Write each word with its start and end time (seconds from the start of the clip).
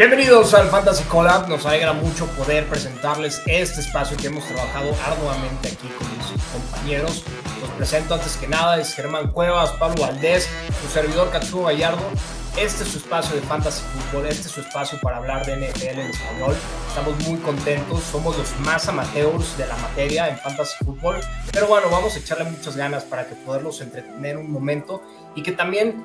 Bienvenidos 0.00 0.54
al 0.54 0.70
Fantasy 0.70 1.04
Collab. 1.04 1.46
Nos 1.46 1.66
alegra 1.66 1.92
mucho 1.92 2.26
poder 2.28 2.66
presentarles 2.66 3.42
este 3.44 3.82
espacio 3.82 4.16
que 4.16 4.28
hemos 4.28 4.46
trabajado 4.46 4.94
arduamente 5.04 5.68
aquí 5.68 5.88
con 5.88 6.08
mis 6.16 6.26
compañeros. 6.54 7.22
Los 7.60 7.68
presento 7.72 8.14
antes 8.14 8.38
que 8.38 8.48
nada, 8.48 8.80
es 8.80 8.94
Germán 8.94 9.30
Cuevas, 9.30 9.72
Pablo 9.72 10.04
Valdés, 10.04 10.48
su 10.80 10.88
servidor 10.88 11.30
Katsuo 11.30 11.64
Gallardo. 11.64 12.00
Este 12.56 12.84
es 12.84 12.88
su 12.88 12.96
espacio 12.96 13.36
de 13.36 13.42
Fantasy 13.42 13.82
Fútbol, 13.92 14.28
este 14.28 14.48
es 14.48 14.54
su 14.54 14.60
espacio 14.62 14.98
para 15.02 15.18
hablar 15.18 15.44
de 15.44 15.68
NFL 15.68 15.98
en 15.98 16.10
español. 16.10 16.56
Estamos 16.88 17.28
muy 17.28 17.38
contentos, 17.40 18.02
somos 18.10 18.38
los 18.38 18.58
más 18.60 18.88
amateurs 18.88 19.58
de 19.58 19.66
la 19.66 19.76
materia 19.76 20.30
en 20.30 20.38
Fantasy 20.38 20.82
Fútbol, 20.82 21.20
pero 21.52 21.66
bueno, 21.66 21.90
vamos 21.90 22.16
a 22.16 22.20
echarle 22.20 22.44
muchas 22.44 22.74
ganas 22.74 23.04
para 23.04 23.26
que 23.26 23.34
poderlos 23.34 23.82
entretener 23.82 24.38
un 24.38 24.50
momento 24.50 25.02
y 25.34 25.42
que 25.42 25.52
también 25.52 26.02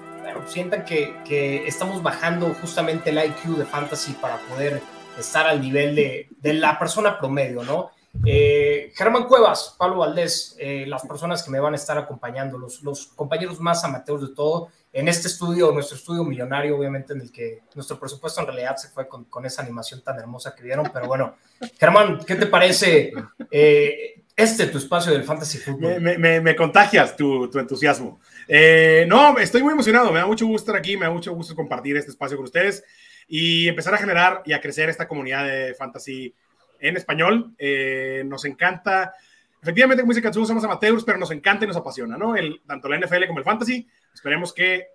sientan 0.47 0.85
que, 0.85 1.15
que 1.27 1.67
estamos 1.67 2.01
bajando 2.03 2.53
justamente 2.61 3.09
el 3.09 3.17
IQ 3.17 3.57
de 3.57 3.65
Fantasy 3.65 4.13
para 4.13 4.37
poder 4.37 4.81
estar 5.17 5.47
al 5.47 5.61
nivel 5.61 5.95
de, 5.95 6.29
de 6.41 6.53
la 6.53 6.77
persona 6.77 7.17
promedio, 7.17 7.63
¿no? 7.63 7.91
Eh, 8.25 8.91
Germán 8.95 9.25
Cuevas, 9.25 9.75
Pablo 9.77 9.97
Valdés, 9.97 10.55
eh, 10.59 10.85
las 10.87 11.05
personas 11.05 11.43
que 11.43 11.51
me 11.51 11.59
van 11.59 11.73
a 11.73 11.75
estar 11.75 11.97
acompañando, 11.97 12.57
los, 12.57 12.81
los 12.83 13.07
compañeros 13.07 13.59
más 13.59 13.83
amateurs 13.83 14.21
de 14.21 14.33
todo, 14.33 14.69
en 14.93 15.09
este 15.09 15.27
estudio, 15.27 15.71
nuestro 15.71 15.97
estudio 15.97 16.23
millonario, 16.23 16.77
obviamente, 16.77 17.13
en 17.13 17.21
el 17.21 17.31
que 17.31 17.63
nuestro 17.73 17.99
presupuesto 17.99 18.39
en 18.39 18.47
realidad 18.47 18.77
se 18.77 18.87
fue 18.87 19.07
con, 19.09 19.25
con 19.25 19.45
esa 19.45 19.61
animación 19.61 20.01
tan 20.01 20.17
hermosa 20.17 20.55
que 20.55 20.63
vieron. 20.63 20.89
Pero 20.93 21.07
bueno, 21.07 21.35
Germán, 21.77 22.19
¿qué 22.25 22.35
te 22.35 22.45
parece 22.45 23.11
eh, 23.51 24.23
este 24.37 24.67
tu 24.67 24.77
espacio 24.77 25.11
del 25.11 25.25
Fantasy 25.25 25.57
Football? 25.57 25.99
Me, 25.99 26.17
me, 26.17 26.39
me 26.39 26.55
contagias 26.55 27.17
tu, 27.17 27.49
tu 27.49 27.59
entusiasmo. 27.59 28.21
Eh, 28.47 29.05
no, 29.07 29.37
estoy 29.37 29.63
muy 29.63 29.73
emocionado, 29.73 30.11
me 30.11 30.19
da 30.19 30.25
mucho 30.25 30.45
gusto 30.45 30.71
estar 30.71 30.75
aquí, 30.75 30.97
me 30.97 31.05
da 31.05 31.11
mucho 31.11 31.33
gusto 31.33 31.55
compartir 31.55 31.97
este 31.97 32.11
espacio 32.11 32.37
con 32.37 32.45
ustedes 32.45 32.83
y 33.27 33.67
empezar 33.67 33.93
a 33.93 33.97
generar 33.97 34.43
y 34.45 34.53
a 34.53 34.61
crecer 34.61 34.89
esta 34.89 35.07
comunidad 35.07 35.45
de 35.45 35.73
fantasy 35.73 36.33
en 36.79 36.97
español. 36.97 37.53
Eh, 37.57 38.23
nos 38.25 38.45
encanta, 38.45 39.13
efectivamente, 39.61 40.01
como 40.03 40.13
dice 40.13 40.21
Katsuo, 40.21 40.45
somos 40.45 40.63
amateurs, 40.63 41.03
pero 41.03 41.17
nos 41.17 41.31
encanta 41.31 41.65
y 41.65 41.67
nos 41.67 41.77
apasiona, 41.77 42.17
¿no? 42.17 42.35
El, 42.35 42.61
tanto 42.67 42.87
la 42.87 42.99
NFL 42.99 43.25
como 43.27 43.39
el 43.39 43.45
fantasy. 43.45 43.87
Esperemos 44.13 44.53
que 44.53 44.87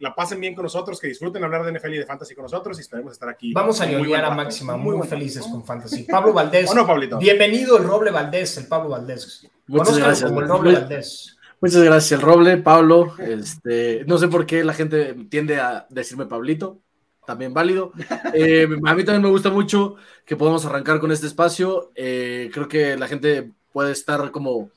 la 0.00 0.14
pasen 0.14 0.40
bien 0.40 0.54
con 0.54 0.62
nosotros, 0.62 1.00
que 1.00 1.08
disfruten 1.08 1.42
hablar 1.42 1.64
de 1.64 1.72
NFL 1.72 1.94
y 1.94 1.98
de 1.98 2.06
fantasy 2.06 2.34
con 2.34 2.42
nosotros 2.42 2.78
y 2.78 2.82
esperemos 2.82 3.12
estar 3.12 3.28
aquí. 3.28 3.52
Vamos 3.52 3.80
a 3.80 3.86
ñoñar 3.86 4.24
a 4.24 4.30
máxima, 4.30 4.76
muy, 4.76 4.96
muy 4.96 5.08
felices 5.08 5.44
con 5.46 5.64
fantasy. 5.64 6.04
Pablo 6.04 6.32
Valdés. 6.34 6.70
¿O 6.70 6.74
no, 6.74 6.86
Pablito? 6.86 7.18
Bienvenido 7.18 7.78
el 7.78 7.84
Roble 7.84 8.10
Valdés, 8.10 8.58
el 8.58 8.66
Pablo 8.66 8.90
Valdés. 8.90 9.48
Muchas 9.66 9.88
Conózcalo 9.88 10.06
gracias. 10.06 10.30
como 10.30 10.40
el 10.42 10.48
Roble 10.48 10.72
Valdés. 10.74 11.37
Muchas 11.60 11.82
gracias, 11.82 12.12
el 12.12 12.24
Roble, 12.24 12.56
Pablo. 12.58 13.14
Este, 13.18 14.04
no 14.06 14.18
sé 14.18 14.28
por 14.28 14.46
qué 14.46 14.62
la 14.62 14.74
gente 14.74 15.14
tiende 15.28 15.58
a 15.58 15.86
decirme 15.90 16.26
Pablito, 16.26 16.80
también 17.26 17.52
válido. 17.52 17.92
Eh, 18.34 18.68
a 18.84 18.94
mí 18.94 19.04
también 19.04 19.22
me 19.22 19.30
gusta 19.30 19.50
mucho 19.50 19.96
que 20.24 20.36
podamos 20.36 20.64
arrancar 20.64 21.00
con 21.00 21.10
este 21.10 21.26
espacio. 21.26 21.90
Eh, 21.94 22.50
creo 22.52 22.68
que 22.68 22.96
la 22.96 23.08
gente 23.08 23.52
puede 23.72 23.92
estar 23.92 24.30
como 24.30 24.70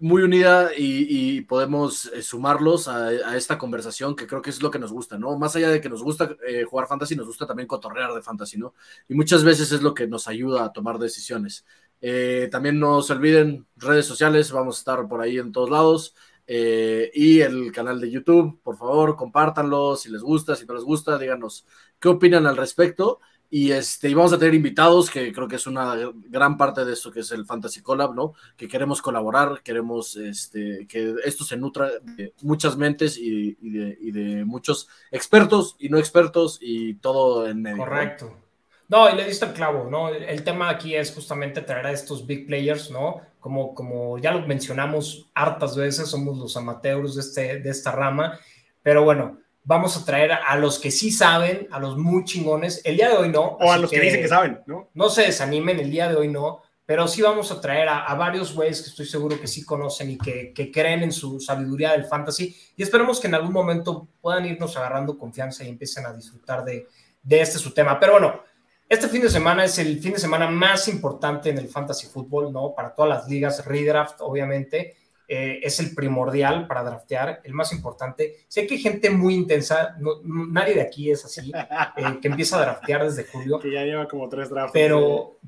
muy 0.00 0.22
unida 0.22 0.70
y, 0.76 1.36
y 1.38 1.40
podemos 1.40 2.06
eh, 2.06 2.22
sumarlos 2.22 2.86
a, 2.86 3.06
a, 3.08 3.36
esta 3.36 3.58
conversación 3.58 4.14
que 4.14 4.26
creo 4.28 4.40
que 4.40 4.50
es 4.50 4.62
lo 4.62 4.70
que 4.70 4.78
nos 4.78 4.92
gusta, 4.92 5.18
¿no? 5.18 5.36
Más 5.36 5.56
allá 5.56 5.70
de 5.70 5.80
que 5.80 5.88
nos 5.88 6.02
gusta 6.04 6.36
eh, 6.46 6.64
jugar 6.64 6.86
fantasy, 6.86 7.16
nos 7.16 7.26
gusta 7.26 7.46
también 7.46 7.66
cotorrear 7.66 8.12
de 8.14 8.22
fantasy, 8.22 8.58
¿no? 8.58 8.74
Y 9.08 9.14
muchas 9.14 9.42
veces 9.42 9.72
es 9.72 9.82
lo 9.82 9.94
que 9.94 10.06
nos 10.06 10.28
ayuda 10.28 10.64
a 10.64 10.72
tomar 10.72 10.98
decisiones. 10.98 11.64
Eh, 12.00 12.48
también 12.50 12.78
no 12.78 13.02
se 13.02 13.12
olviden 13.12 13.66
redes 13.76 14.06
sociales, 14.06 14.52
vamos 14.52 14.76
a 14.76 14.78
estar 14.80 15.08
por 15.08 15.20
ahí 15.20 15.38
en 15.38 15.52
todos 15.52 15.70
lados. 15.70 16.14
Eh, 16.46 17.10
y 17.14 17.40
el 17.40 17.70
canal 17.72 18.00
de 18.00 18.10
YouTube, 18.10 18.58
por 18.62 18.78
favor, 18.78 19.16
compártanlo 19.16 19.96
si 19.96 20.10
les 20.10 20.22
gusta, 20.22 20.56
si 20.56 20.64
no 20.64 20.74
les 20.74 20.82
gusta, 20.82 21.18
díganos 21.18 21.66
qué 22.00 22.08
opinan 22.08 22.46
al 22.46 22.56
respecto. 22.56 23.20
Y, 23.50 23.72
este, 23.72 24.10
y 24.10 24.14
vamos 24.14 24.32
a 24.34 24.38
tener 24.38 24.54
invitados, 24.54 25.10
que 25.10 25.32
creo 25.32 25.48
que 25.48 25.56
es 25.56 25.66
una 25.66 25.94
gran 26.28 26.58
parte 26.58 26.84
de 26.84 26.92
esto 26.92 27.10
que 27.10 27.20
es 27.20 27.32
el 27.32 27.46
Fantasy 27.46 27.80
Collab, 27.80 28.14
¿no? 28.14 28.34
Que 28.56 28.68
queremos 28.68 29.00
colaborar, 29.00 29.62
queremos 29.62 30.16
este, 30.16 30.86
que 30.86 31.14
esto 31.24 31.44
se 31.44 31.56
nutra 31.56 31.90
de 32.02 32.34
muchas 32.42 32.76
mentes 32.76 33.16
y, 33.16 33.54
de, 33.54 33.96
y 34.00 34.10
de, 34.10 34.44
muchos 34.44 34.88
expertos 35.10 35.76
y 35.78 35.88
no 35.88 35.98
expertos 35.98 36.58
y 36.60 36.94
todo 36.94 37.48
en. 37.48 37.74
Correcto. 37.74 38.47
No, 38.88 39.10
y 39.10 39.14
le 39.14 39.26
diste 39.26 39.44
el 39.44 39.52
clavo, 39.52 39.88
¿no? 39.90 40.08
El 40.08 40.42
tema 40.42 40.70
aquí 40.70 40.94
es 40.94 41.12
justamente 41.12 41.60
traer 41.60 41.86
a 41.86 41.92
estos 41.92 42.26
big 42.26 42.46
players, 42.46 42.90
¿no? 42.90 43.20
Como, 43.38 43.74
como 43.74 44.18
ya 44.18 44.32
lo 44.32 44.46
mencionamos 44.46 45.30
hartas 45.34 45.76
veces, 45.76 46.08
somos 46.08 46.38
los 46.38 46.56
amateurs 46.56 47.14
de, 47.14 47.20
este, 47.20 47.60
de 47.60 47.70
esta 47.70 47.92
rama, 47.92 48.38
pero 48.82 49.04
bueno, 49.04 49.38
vamos 49.62 49.96
a 49.96 50.04
traer 50.04 50.32
a 50.32 50.56
los 50.56 50.78
que 50.78 50.90
sí 50.90 51.10
saben, 51.10 51.68
a 51.70 51.78
los 51.78 51.98
muy 51.98 52.24
chingones. 52.24 52.80
El 52.84 52.96
día 52.96 53.10
de 53.10 53.16
hoy 53.16 53.28
no. 53.28 53.58
O 53.60 53.70
a 53.70 53.76
los 53.76 53.90
que, 53.90 53.96
que, 53.96 54.02
dicen 54.02 54.22
que 54.22 54.28
saben, 54.28 54.60
¿no? 54.66 54.88
No 54.94 55.10
se 55.10 55.22
desanimen, 55.22 55.78
el 55.78 55.90
día 55.90 56.08
de 56.08 56.16
hoy 56.16 56.28
no, 56.28 56.62
pero 56.86 57.06
sí 57.06 57.20
vamos 57.20 57.52
a 57.52 57.60
traer 57.60 57.90
a, 57.90 58.06
a 58.06 58.14
varios 58.14 58.54
güeyes 58.54 58.80
que 58.80 58.88
estoy 58.88 59.04
seguro 59.04 59.38
que 59.38 59.46
sí 59.46 59.62
conocen 59.62 60.12
y 60.12 60.16
que, 60.16 60.54
que, 60.54 60.72
creen 60.72 61.02
en 61.02 61.12
su 61.12 61.38
sabiduría 61.38 61.92
del 61.92 62.06
fantasy 62.06 62.56
y 62.74 62.82
esperemos 62.82 63.20
que 63.20 63.26
en 63.26 63.34
algún 63.34 63.52
momento 63.52 64.08
puedan 64.22 64.46
irnos 64.46 64.74
agarrando 64.78 65.18
confianza 65.18 65.64
y 65.64 65.68
empiecen 65.68 66.06
a 66.06 66.14
disfrutar 66.14 66.64
de, 66.64 66.86
de 67.22 67.40
este 67.42 67.58
su 67.58 67.74
tema. 67.74 68.00
Pero 68.00 68.12
bueno, 68.12 68.40
este 68.88 69.08
fin 69.08 69.22
de 69.22 69.30
semana 69.30 69.64
es 69.64 69.78
el 69.78 70.00
fin 70.00 70.12
de 70.14 70.18
semana 70.18 70.48
más 70.48 70.88
importante 70.88 71.50
en 71.50 71.58
el 71.58 71.68
fantasy 71.68 72.06
fútbol, 72.06 72.52
¿no? 72.52 72.74
Para 72.74 72.94
todas 72.94 73.08
las 73.08 73.28
ligas, 73.28 73.64
redraft, 73.66 74.20
obviamente, 74.20 74.96
eh, 75.30 75.60
es 75.62 75.78
el 75.78 75.94
primordial 75.94 76.66
para 76.66 76.82
draftear, 76.82 77.42
el 77.44 77.52
más 77.52 77.70
importante. 77.72 78.46
Sé 78.48 78.66
que 78.66 78.74
hay 78.74 78.80
gente 78.80 79.10
muy 79.10 79.34
intensa, 79.34 79.94
no, 79.98 80.22
nadie 80.24 80.74
de 80.74 80.80
aquí 80.80 81.10
es 81.10 81.22
así, 81.22 81.52
eh, 81.54 82.18
que 82.22 82.28
empieza 82.28 82.56
a 82.56 82.62
draftear 82.62 83.04
desde 83.04 83.24
julio. 83.24 83.58
Que 83.58 83.70
ya 83.70 83.82
lleva 83.84 84.08
como 84.08 84.26
tres 84.30 84.48
drafts. 84.48 84.72
Pero, 84.72 85.38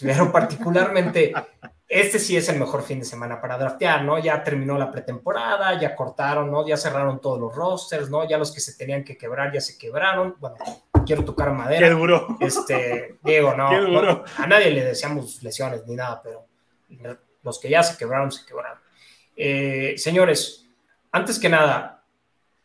pero 0.00 0.32
particularmente, 0.32 1.34
este 1.86 2.18
sí 2.18 2.34
es 2.34 2.48
el 2.48 2.58
mejor 2.58 2.82
fin 2.82 3.00
de 3.00 3.04
semana 3.04 3.38
para 3.40 3.58
draftear, 3.58 4.04
¿no? 4.04 4.18
Ya 4.18 4.42
terminó 4.42 4.78
la 4.78 4.90
pretemporada, 4.90 5.78
ya 5.78 5.94
cortaron, 5.94 6.50
¿no? 6.50 6.66
Ya 6.66 6.78
cerraron 6.78 7.20
todos 7.20 7.38
los 7.38 7.54
rosters, 7.54 8.08
¿no? 8.08 8.26
Ya 8.26 8.38
los 8.38 8.50
que 8.50 8.60
se 8.60 8.74
tenían 8.74 9.04
que 9.04 9.18
quebrar 9.18 9.52
ya 9.52 9.60
se 9.60 9.76
quebraron. 9.76 10.34
Bueno, 10.40 10.56
quiero 11.06 11.24
tocar 11.24 11.52
madera. 11.52 11.88
Qué 11.88 11.94
duro. 11.94 12.36
Este, 12.40 13.18
Diego, 13.22 13.54
no, 13.54 13.68
Qué 13.70 13.78
duro. 13.78 14.02
no, 14.02 14.24
a 14.36 14.46
nadie 14.46 14.70
le 14.70 14.84
deseamos 14.84 15.42
lesiones 15.42 15.86
ni 15.86 15.94
nada, 15.94 16.20
pero 16.22 16.46
los 17.42 17.58
que 17.58 17.70
ya 17.70 17.82
se 17.82 17.96
quebraron, 17.96 18.30
se 18.30 18.44
quebraron. 18.44 18.78
Eh, 19.36 19.94
señores, 19.96 20.66
antes 21.12 21.38
que 21.38 21.48
nada, 21.48 22.04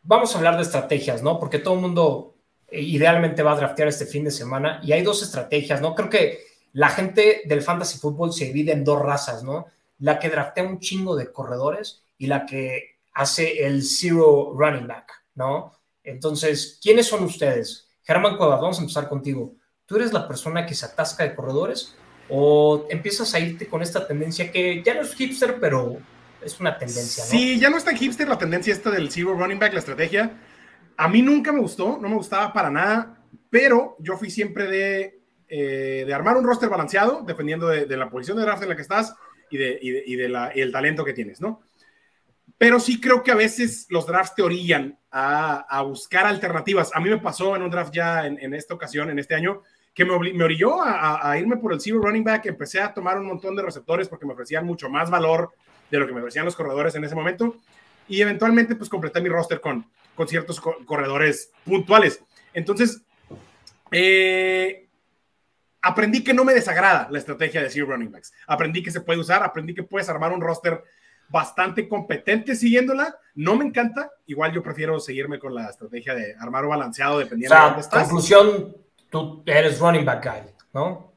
vamos 0.03 0.34
a 0.34 0.38
hablar 0.38 0.56
de 0.57 0.63
estrategias, 0.63 1.22
¿no? 1.22 1.40
Porque 1.40 1.59
todo 1.59 1.75
el 1.75 1.81
mundo 1.81 2.35
eh, 2.68 2.81
idealmente 2.81 3.44
va 3.44 3.53
a 3.53 3.57
draftear 3.57 3.88
este 3.88 4.06
fin 4.06 4.24
de 4.24 4.31
semana 4.31 4.79
y 4.84 4.91
hay 4.91 5.03
dos 5.03 5.22
estrategias, 5.22 5.81
¿no? 5.81 5.94
Creo 5.96 6.09
que 6.09 6.40
la 6.73 6.90
gente 6.90 7.41
del 7.46 7.62
fantasy 7.62 8.00
fútbol 8.00 8.34
se 8.34 8.46
divide 8.46 8.72
en 8.72 8.84
dos 8.84 9.02
razas, 9.02 9.44
¿no? 9.44 9.68
La 10.00 10.19
que 10.19 10.29
draftea 10.29 10.63
un 10.63 10.79
chingo 10.79 11.16
de 11.16 11.31
corredores 11.31 12.03
y 12.18 12.28
la 12.28 12.46
que 12.46 13.00
hace 13.13 13.66
el 13.66 13.84
zero 13.84 14.53
running 14.58 14.88
back, 14.88 15.12
¿no? 15.35 15.73
Entonces, 16.03 16.79
¿quiénes 16.81 17.08
son 17.08 17.23
ustedes? 17.23 17.90
Germán 18.11 18.35
Cuevas, 18.35 18.59
vamos 18.59 18.77
a 18.77 18.81
empezar 18.81 19.07
contigo. 19.07 19.55
¿Tú 19.85 19.95
eres 19.95 20.11
la 20.11 20.27
persona 20.27 20.66
que 20.66 20.75
se 20.75 20.85
atasca 20.85 21.23
de 21.23 21.33
corredores 21.33 21.95
o 22.27 22.85
empiezas 22.89 23.33
a 23.33 23.39
irte 23.39 23.67
con 23.67 23.81
esta 23.81 24.05
tendencia 24.05 24.51
que 24.51 24.83
ya 24.83 24.95
no 24.95 25.01
es 25.01 25.16
hipster, 25.16 25.61
pero 25.61 25.97
es 26.44 26.59
una 26.59 26.77
tendencia, 26.77 27.23
¿no? 27.23 27.29
Sí, 27.29 27.57
ya 27.57 27.69
no 27.69 27.77
es 27.77 27.85
tan 27.85 27.95
hipster 27.95 28.27
la 28.27 28.38
tendencia 28.38 28.73
esta 28.73 28.91
del 28.91 29.09
zero 29.09 29.33
running 29.33 29.59
back, 29.59 29.72
la 29.72 29.79
estrategia. 29.79 30.38
A 30.97 31.07
mí 31.07 31.22
nunca 31.22 31.53
me 31.53 31.61
gustó, 31.61 31.97
no 32.01 32.09
me 32.09 32.16
gustaba 32.16 32.51
para 32.51 32.69
nada, 32.69 33.17
pero 33.49 33.95
yo 33.99 34.17
fui 34.17 34.29
siempre 34.29 34.67
de, 34.67 35.22
eh, 35.47 36.03
de 36.05 36.13
armar 36.13 36.35
un 36.35 36.43
roster 36.43 36.67
balanceado, 36.67 37.23
dependiendo 37.25 37.67
de, 37.67 37.85
de, 37.85 37.96
la 37.96 38.09
posición 38.09 38.35
de 38.37 38.43
draft 38.43 38.63
en 38.63 38.69
la 38.69 38.75
que 38.75 38.81
estás 38.81 39.16
y, 39.49 39.58
de, 39.58 39.79
y, 39.81 39.91
de, 39.91 40.03
y 40.05 40.16
de 40.17 40.28
la, 40.28 40.49
el 40.49 40.73
talento 40.73 41.05
que 41.05 41.13
tienes, 41.13 41.40
¿no? 41.40 41.61
Pero 42.61 42.79
sí 42.79 43.02
creo 43.02 43.23
que 43.23 43.31
a 43.31 43.35
veces 43.35 43.87
los 43.90 44.05
drafts 44.05 44.35
te 44.35 44.43
orillan 44.43 44.96
a, 45.09 45.81
buscar 45.81 46.28
alternativas. 46.28 46.91
A 46.93 46.99
mí 46.99 47.09
me 47.09 47.17
pasó 47.17 47.55
en 47.55 47.63
un 47.63 47.72
draft 47.72 47.91
ya 47.91 48.28
en, 48.28 48.53
esta 48.53 48.75
ocasión, 48.75 49.09
en 49.09 49.17
este 49.17 49.34
año, 49.34 49.63
que 49.96 50.05
me, 50.05 50.31
me 50.31 50.43
orilló 50.43 50.79
a, 50.79 51.35
irme 51.40 51.58
por 51.58 51.73
el 51.73 51.81
zero 51.81 51.97
running 51.99 52.23
back. 52.23 52.46
Empecé 52.46 52.79
a 52.79 52.93
tomar 52.93 53.17
un 53.17 53.25
montón 53.25 53.55
de 53.55 53.63
receptores 53.63 54.08
porque 54.08 54.28
me 54.28 54.34
ofrecían 54.34 54.63
mucho 54.63 54.91
más 54.91 55.09
valor 55.09 55.49
de 55.90 55.97
lo 55.97 56.05
que 56.05 56.13
me 56.13 56.19
ofrecían 56.19 56.46
los 56.46 56.55
corredores 56.55 56.93
en 56.93 57.03
ese 57.03 57.16
momento. 57.16 57.55
Y 58.08 58.22
eventualmente, 58.22 58.75
pues 58.75 58.91
completé 58.91 59.22
mi 59.22 59.29
roster 59.29 59.59
con, 59.59 59.84
ciertos 60.28 60.61
co 60.61 60.85
corredores 60.85 61.52
puntuales. 61.66 62.23
Entonces, 62.53 63.02
eh, 63.90 64.87
aprendí 65.81 66.23
que 66.23 66.35
no 66.35 66.46
me 66.46 66.53
desagrada 66.53 67.08
la 67.09 67.17
estrategia 67.17 67.63
de 67.63 67.72
zero 67.72 67.87
running 67.87 68.11
backs. 68.11 68.31
Aprendí 68.46 68.84
que 68.84 68.91
se 68.91 69.02
puede 69.02 69.19
usar, 69.19 69.41
aprendí 69.41 69.73
que 69.73 69.81
puedes 69.81 70.09
armar 70.09 70.31
un 70.31 70.41
roster 70.41 70.84
bastante 71.31 71.87
competente 71.87 72.55
siguiéndola. 72.55 73.16
No 73.35 73.55
me 73.55 73.66
encanta. 73.66 74.11
Igual 74.28 74.53
yo 74.53 74.61
prefiero 74.61 74.99
seguirme 74.99 75.39
con 75.39 75.55
la 75.55 75.69
estrategia 75.69 76.13
de 76.13 76.35
armar 76.39 76.66
o 76.66 76.69
balanceado 76.69 77.19
dependiendo 77.19 77.55
o 77.55 77.57
sea, 77.57 77.63
de 77.63 77.69
dónde 77.72 77.81
estás. 77.81 78.03
Conclusión, 78.03 78.75
tú 79.09 79.43
eres 79.45 79.79
running 79.79 80.05
back 80.05 80.23
guy, 80.23 80.53
¿no? 80.73 81.11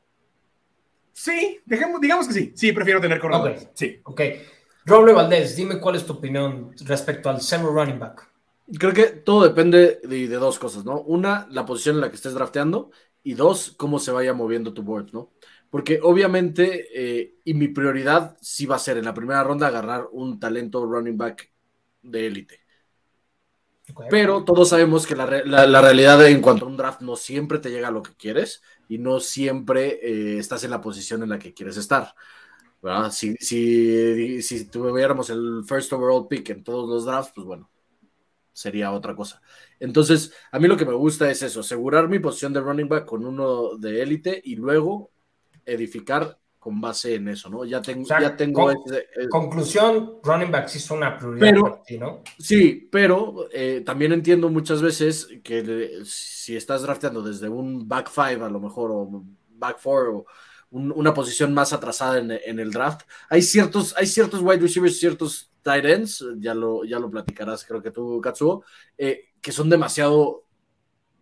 Sí, 1.12 1.61
dejemos, 1.64 2.00
digamos 2.00 2.26
que 2.26 2.34
sí. 2.34 2.52
Sí, 2.55 2.72
prefiero 2.72 3.00
tener 3.00 3.20
corredores. 3.20 3.62
Okay. 3.62 3.72
Sí. 3.75 4.00
Ok. 4.05 4.20
Roble 4.87 5.12
Valdés, 5.12 5.56
dime 5.56 5.81
cuál 5.81 5.96
es 5.96 6.05
tu 6.05 6.14
opinión 6.14 6.75
respecto 6.84 7.31
al 7.31 7.40
zero 7.40 7.70
running 7.70 7.99
back. 7.99 8.28
Creo 8.78 8.93
que 8.93 9.05
todo 9.06 9.44
depende 9.44 10.00
de, 10.02 10.28
de, 10.28 10.37
dos 10.37 10.58
cosas, 10.58 10.84
¿no? 10.84 11.00
Una, 11.00 11.46
la 11.50 11.64
posición 11.64 11.96
en 11.96 12.00
la 12.02 12.08
que 12.10 12.17
estés 12.17 12.34
drafteando 12.34 12.90
y 13.22 13.34
dos, 13.34 13.75
cómo 13.76 13.99
se 13.99 14.12
vaya 14.12 14.34
moviendo 14.34 14.75
tu 14.75 14.82
board, 14.82 15.12
¿no? 15.12 15.31
Porque 15.75 15.99
obviamente, 16.00 16.87
eh, 16.94 17.35
y 17.43 17.53
mi 17.53 17.67
prioridad 17.67 18.37
sí 18.41 18.65
va 18.65 18.76
a 18.76 18.79
ser 18.79 18.97
en 18.97 19.05
la 19.05 19.12
primera 19.12 19.43
ronda 19.43 19.67
agarrar 19.67 20.06
un 20.12 20.38
talento 20.38 20.87
running 20.87 21.19
back 21.19 21.50
de 22.00 22.29
élite. 22.29 22.61
Pero 24.09 24.44
todos 24.44 24.69
sabemos 24.69 25.05
que 25.05 25.17
la, 25.17 25.26
realidad 25.26 26.25
en 26.29 26.41
cuanto 26.41 26.65
a 26.65 26.69
un 26.69 26.76
draft 26.76 27.00
no 27.00 27.17
siempre 27.17 27.59
te 27.59 27.71
llega 27.71 27.88
a 27.88 27.91
lo 27.91 28.05
que 28.05 28.15
quieres 28.15 28.62
y 28.88 28.99
no 28.99 29.19
siempre 29.19 29.99
eh, 30.00 30.38
estás 30.38 30.62
en 30.62 30.71
la 30.71 30.81
posición 30.81 31.25
en 31.25 31.31
la 31.31 31.41
que 31.41 31.53
quieres 31.53 31.77
estar. 31.77 32.15
Si, 33.11 33.35
si, 33.41 34.43
si 34.43 34.70
tuviéramos 34.70 35.29
el 35.31 35.65
first 35.67 35.93
overall 35.93 36.29
pick 36.29 36.50
en 36.50 36.62
todos 36.62 36.88
los 36.88 37.05
drafts, 37.05 37.32
pues 37.35 37.49
bueno, 37.49 37.69
sería 38.53 38.93
otra 38.93 39.17
cosa. 39.17 39.43
Entonces, 39.81 40.32
a 40.53 40.61
mí 40.61 40.69
lo 40.69 40.77
que 40.77 40.87
me 40.87 40.94
gusta 40.94 41.29
es 41.32 41.43
eso, 41.43 41.59
asegurar 41.59 42.09
mi 42.09 42.20
posición 42.20 42.53
de 42.53 42.61
running 42.61 42.88
back 42.88 43.06
con 43.06 43.27
uno 43.27 43.77
de 43.77 44.03
élite 44.03 44.41
y 44.44 44.55
luego 44.55 45.11
edificar 45.66 46.38
con 46.58 46.81
base 46.81 47.16
en 47.16 47.28
eso, 47.28 47.50
¿no? 47.50 47.66
Ya 47.66 47.82
tengo, 47.82 48.08
ya 48.08 48.34
tengo 48.34 48.70
eh, 48.70 48.76
conclusión, 49.28 50.19
running 50.22 50.50
back 50.50 50.69
sí 50.69 50.78
es 50.78 50.90
una 50.90 51.19
prioridad 51.19 51.40
pero, 51.40 51.82
¿no? 52.00 52.22
Sí, 52.38 52.88
pero 52.90 53.49
eh, 53.52 53.82
también 53.84 54.12
entiendo 54.12 54.49
muchas 54.49 54.81
veces 54.81 55.28
que 55.43 56.00
si 56.06 56.56
estás 56.56 56.81
drafteando 56.81 57.20
desde 57.20 57.50
un 57.50 57.87
back 57.87 58.08
five 58.08 58.43
a 58.43 58.49
lo 58.49 58.61
mejor 58.61 58.90
o 58.93 59.25
back 59.50 59.78
four 59.78 60.08
o 60.08 60.26
una 60.70 61.12
posición 61.12 61.52
más 61.52 61.72
atrasada 61.72 62.19
en, 62.19 62.31
en, 62.31 62.58
el 62.58 62.70
draft, 62.70 63.02
hay 63.28 63.43
ciertos, 63.43 63.94
hay 63.96 64.06
ciertos 64.06 64.40
wide 64.40 64.58
receivers, 64.58 64.99
ciertos 64.99 65.52
tight 65.62 65.84
ends, 65.84 66.25
ya 66.38 66.55
lo, 66.55 66.84
ya 66.84 66.99
lo 66.99 67.10
platicarás, 67.10 67.64
creo 67.64 67.82
que 67.82 67.90
tú, 67.90 68.20
Katsuo, 68.20 68.64
eh, 68.96 69.32
que 69.40 69.52
son 69.52 69.69
demasiado 69.69 70.44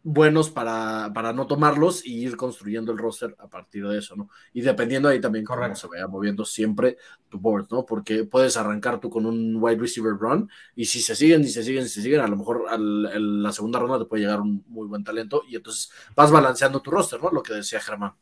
buenos 0.03 0.51
para, 0.51 1.11
para, 1.15 1.33
no 1.33 1.47
tomarlos 1.47 2.05
y 2.05 2.25
ir 2.25 2.37
construyendo 2.37 2.93
el 2.93 2.99
roster 2.99 3.35
a 3.39 3.49
partir 3.49 3.87
de 3.87 3.99
eso, 3.99 4.17
¿no? 4.17 4.29
Y 4.53 4.61
dependiendo 4.61 5.09
ahí 5.09 5.21
también 5.21 5.45
cómo 5.45 5.75
se 5.75 5.87
vaya 5.87 6.07
moviendo 6.07 6.45
siempre 6.45 6.97
tu 7.29 7.39
board, 7.39 7.69
¿no? 7.71 7.87
Porque 7.87 8.25
puedes 8.25 8.57
arrancar 8.57 9.01
tú 9.01 9.11
con 9.11 9.27
un 9.27 9.57
wide 9.61 9.79
receiver 9.79 10.13
run 10.13 10.51
y 10.75 10.87
si 10.87 11.01
se 11.01 11.15
siguen 11.15 11.43
y 11.43 11.49
se 11.49 11.63
siguen 11.63 11.85
y 11.85 11.89
se 11.89 12.03
siguen, 12.03 12.21
a 12.21 12.27
lo 12.27 12.37
mejor 12.37 12.65
al, 12.69 13.43
la 13.43 13.53
segunda 13.53 13.79
ronda 13.79 13.99
te 13.99 14.05
puede 14.07 14.23
llegar 14.23 14.41
un 14.41 14.65
muy 14.69 14.89
buen 14.89 15.05
talento 15.05 15.43
y 15.49 15.57
entonces 15.57 15.91
vas 16.17 16.31
balanceando 16.31 16.81
tu 16.81 16.91
roster, 16.91 17.23
¿no? 17.23 17.31
Lo 17.31 17.43
que 17.43 17.55
decía 17.55 17.81
Germán. 17.81 18.15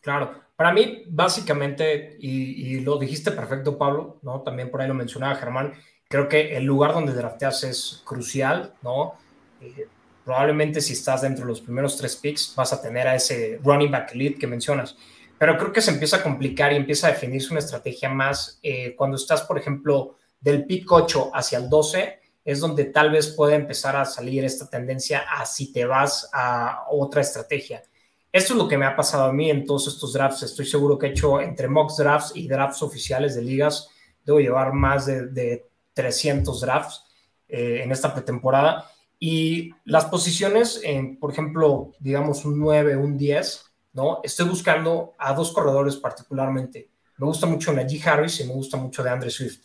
Claro, 0.00 0.34
para 0.56 0.72
mí 0.72 1.04
básicamente, 1.08 2.16
y, 2.20 2.76
y 2.76 2.80
lo 2.80 2.98
dijiste 2.98 3.32
perfecto 3.32 3.78
Pablo, 3.78 4.18
¿no? 4.22 4.42
También 4.42 4.70
por 4.70 4.80
ahí 4.80 4.88
lo 4.88 4.94
mencionaba 4.94 5.34
Germán, 5.36 5.74
creo 6.08 6.28
que 6.28 6.56
el 6.56 6.64
lugar 6.64 6.92
donde 6.92 7.14
drafteas 7.14 7.64
es 7.64 8.02
crucial, 8.04 8.74
¿no? 8.82 9.14
Eh, 9.60 9.88
probablemente 10.24 10.80
si 10.80 10.92
estás 10.92 11.22
dentro 11.22 11.44
de 11.44 11.50
los 11.50 11.60
primeros 11.60 11.96
tres 11.96 12.16
picks 12.16 12.54
vas 12.56 12.72
a 12.72 12.80
tener 12.80 13.06
a 13.08 13.14
ese 13.14 13.60
running 13.62 13.90
back 13.90 14.12
elite 14.14 14.38
que 14.38 14.46
mencionas. 14.46 14.96
Pero 15.38 15.58
creo 15.58 15.72
que 15.72 15.80
se 15.80 15.90
empieza 15.90 16.18
a 16.18 16.22
complicar 16.22 16.72
y 16.72 16.76
empieza 16.76 17.08
a 17.08 17.12
definirse 17.12 17.50
una 17.50 17.58
estrategia 17.58 18.08
más 18.08 18.60
eh, 18.62 18.94
cuando 18.96 19.16
estás, 19.16 19.42
por 19.42 19.58
ejemplo, 19.58 20.16
del 20.40 20.66
pick 20.66 20.90
8 20.90 21.32
hacia 21.34 21.58
el 21.58 21.68
12, 21.68 22.20
es 22.44 22.60
donde 22.60 22.84
tal 22.86 23.10
vez 23.10 23.28
puede 23.28 23.54
empezar 23.54 23.96
a 23.96 24.04
salir 24.04 24.44
esta 24.44 24.68
tendencia 24.68 25.24
a 25.30 25.44
si 25.46 25.72
te 25.72 25.84
vas 25.84 26.28
a 26.32 26.84
otra 26.90 27.20
estrategia. 27.20 27.82
Esto 28.30 28.54
es 28.54 28.58
lo 28.58 28.68
que 28.68 28.78
me 28.78 28.86
ha 28.86 28.96
pasado 28.96 29.24
a 29.24 29.32
mí 29.32 29.50
en 29.50 29.64
todos 29.64 29.88
estos 29.88 30.12
drafts. 30.12 30.42
Estoy 30.42 30.66
seguro 30.66 30.98
que 30.98 31.06
he 31.06 31.10
hecho 31.10 31.40
entre 31.40 31.68
mock 31.68 31.92
drafts 31.96 32.32
y 32.34 32.48
drafts 32.48 32.82
oficiales 32.82 33.34
de 33.34 33.42
ligas, 33.42 33.88
debo 34.24 34.40
llevar 34.40 34.72
más 34.72 35.06
de, 35.06 35.26
de 35.26 35.66
300 35.92 36.60
drafts 36.60 37.04
eh, 37.48 37.80
en 37.82 37.92
esta 37.92 38.14
pretemporada 38.14 38.90
y 39.24 39.70
las 39.84 40.06
posiciones, 40.06 40.80
en, 40.82 41.16
por 41.16 41.30
ejemplo, 41.30 41.92
digamos 42.00 42.44
un 42.44 42.58
9, 42.58 42.96
un 42.96 43.16
10, 43.16 43.64
¿no? 43.92 44.18
Estoy 44.24 44.48
buscando 44.48 45.14
a 45.16 45.32
dos 45.32 45.52
corredores 45.52 45.94
particularmente. 45.94 46.90
Me 47.18 47.26
gusta 47.26 47.46
mucho 47.46 47.72
Najee 47.72 48.02
Harris 48.04 48.40
y 48.40 48.46
me 48.46 48.52
gusta 48.52 48.76
mucho 48.78 49.00
de 49.00 49.10
Andre 49.10 49.30
Swift. 49.30 49.60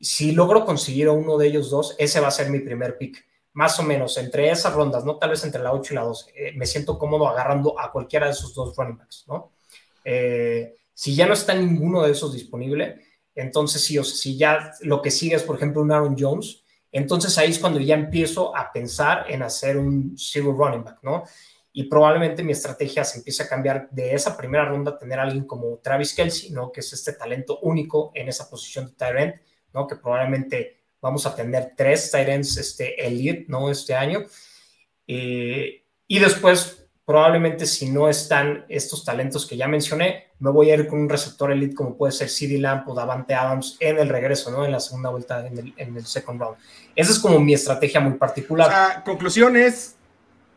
Si 0.00 0.32
logro 0.32 0.64
conseguir 0.64 1.08
a 1.08 1.12
uno 1.12 1.36
de 1.36 1.48
ellos 1.48 1.68
dos, 1.68 1.94
ese 1.98 2.20
va 2.20 2.28
a 2.28 2.30
ser 2.30 2.48
mi 2.48 2.60
primer 2.60 2.96
pick. 2.96 3.22
Más 3.52 3.78
o 3.78 3.82
menos 3.82 4.16
entre 4.16 4.50
esas 4.50 4.72
rondas, 4.72 5.04
no 5.04 5.18
tal 5.18 5.28
vez 5.28 5.44
entre 5.44 5.62
la 5.62 5.74
8 5.74 5.92
y 5.92 5.94
la 5.94 6.02
12. 6.02 6.32
Eh, 6.34 6.52
me 6.56 6.64
siento 6.64 6.98
cómodo 6.98 7.28
agarrando 7.28 7.78
a 7.78 7.92
cualquiera 7.92 8.24
de 8.24 8.32
esos 8.32 8.54
dos 8.54 8.74
running 8.74 8.96
backs, 8.96 9.26
¿no? 9.28 9.52
Eh, 10.06 10.74
si 10.94 11.14
ya 11.14 11.26
no 11.26 11.34
está 11.34 11.52
ninguno 11.52 12.02
de 12.02 12.12
esos 12.12 12.32
disponible, 12.32 13.04
entonces 13.34 13.84
sí, 13.84 13.98
o 13.98 14.04
si 14.04 14.38
ya 14.38 14.72
lo 14.80 15.02
que 15.02 15.10
sigue 15.10 15.36
es, 15.36 15.42
por 15.42 15.56
ejemplo, 15.56 15.82
un 15.82 15.92
Aaron 15.92 16.16
Jones, 16.18 16.62
entonces 16.96 17.36
ahí 17.38 17.50
es 17.50 17.58
cuando 17.58 17.80
ya 17.80 17.94
empiezo 17.94 18.56
a 18.56 18.72
pensar 18.72 19.26
en 19.28 19.42
hacer 19.42 19.76
un 19.76 20.16
zero 20.16 20.52
running 20.52 20.84
back, 20.84 20.98
¿no? 21.02 21.24
Y 21.72 21.84
probablemente 21.84 22.42
mi 22.42 22.52
estrategia 22.52 23.04
se 23.04 23.18
empiece 23.18 23.42
a 23.42 23.48
cambiar 23.48 23.90
de 23.90 24.14
esa 24.14 24.36
primera 24.36 24.64
ronda, 24.64 24.96
tener 24.96 25.18
alguien 25.18 25.44
como 25.44 25.76
Travis 25.78 26.14
Kelsey, 26.14 26.50
¿no? 26.50 26.72
Que 26.72 26.80
es 26.80 26.92
este 26.92 27.12
talento 27.12 27.58
único 27.60 28.12
en 28.14 28.28
esa 28.28 28.48
posición 28.48 28.86
de 28.86 28.92
tight 28.92 29.34
¿no? 29.74 29.86
Que 29.86 29.96
probablemente 29.96 30.78
vamos 31.00 31.26
a 31.26 31.34
tener 31.36 31.74
tres 31.76 32.10
tight 32.10 32.28
ends 32.28 32.56
este, 32.56 33.06
elite, 33.06 33.44
¿no? 33.48 33.70
Este 33.70 33.94
año. 33.94 34.24
Eh, 35.06 35.84
y 36.08 36.18
después 36.18 36.85
probablemente 37.06 37.66
si 37.66 37.88
no 37.88 38.08
están 38.08 38.66
estos 38.68 39.04
talentos 39.04 39.46
que 39.46 39.56
ya 39.56 39.68
mencioné, 39.68 40.32
me 40.40 40.50
voy 40.50 40.70
a 40.70 40.74
ir 40.74 40.88
con 40.88 40.98
un 40.98 41.08
receptor 41.08 41.52
elite 41.52 41.74
como 41.74 41.96
puede 41.96 42.12
ser 42.12 42.28
CD 42.28 42.58
Lamp 42.58 42.88
o 42.88 42.94
Davante 42.94 43.32
Adams 43.32 43.76
en 43.78 43.98
el 43.98 44.08
regreso, 44.08 44.50
¿no? 44.50 44.64
En 44.64 44.72
la 44.72 44.80
segunda 44.80 45.10
vuelta, 45.10 45.46
en 45.46 45.56
el, 45.56 45.74
en 45.76 45.96
el 45.96 46.04
second 46.04 46.40
round. 46.40 46.56
Esa 46.96 47.12
es 47.12 47.20
como 47.20 47.38
mi 47.38 47.54
estrategia 47.54 48.00
muy 48.00 48.14
particular. 48.14 48.68
La 48.68 49.04
conclusión 49.04 49.56
es, 49.56 49.94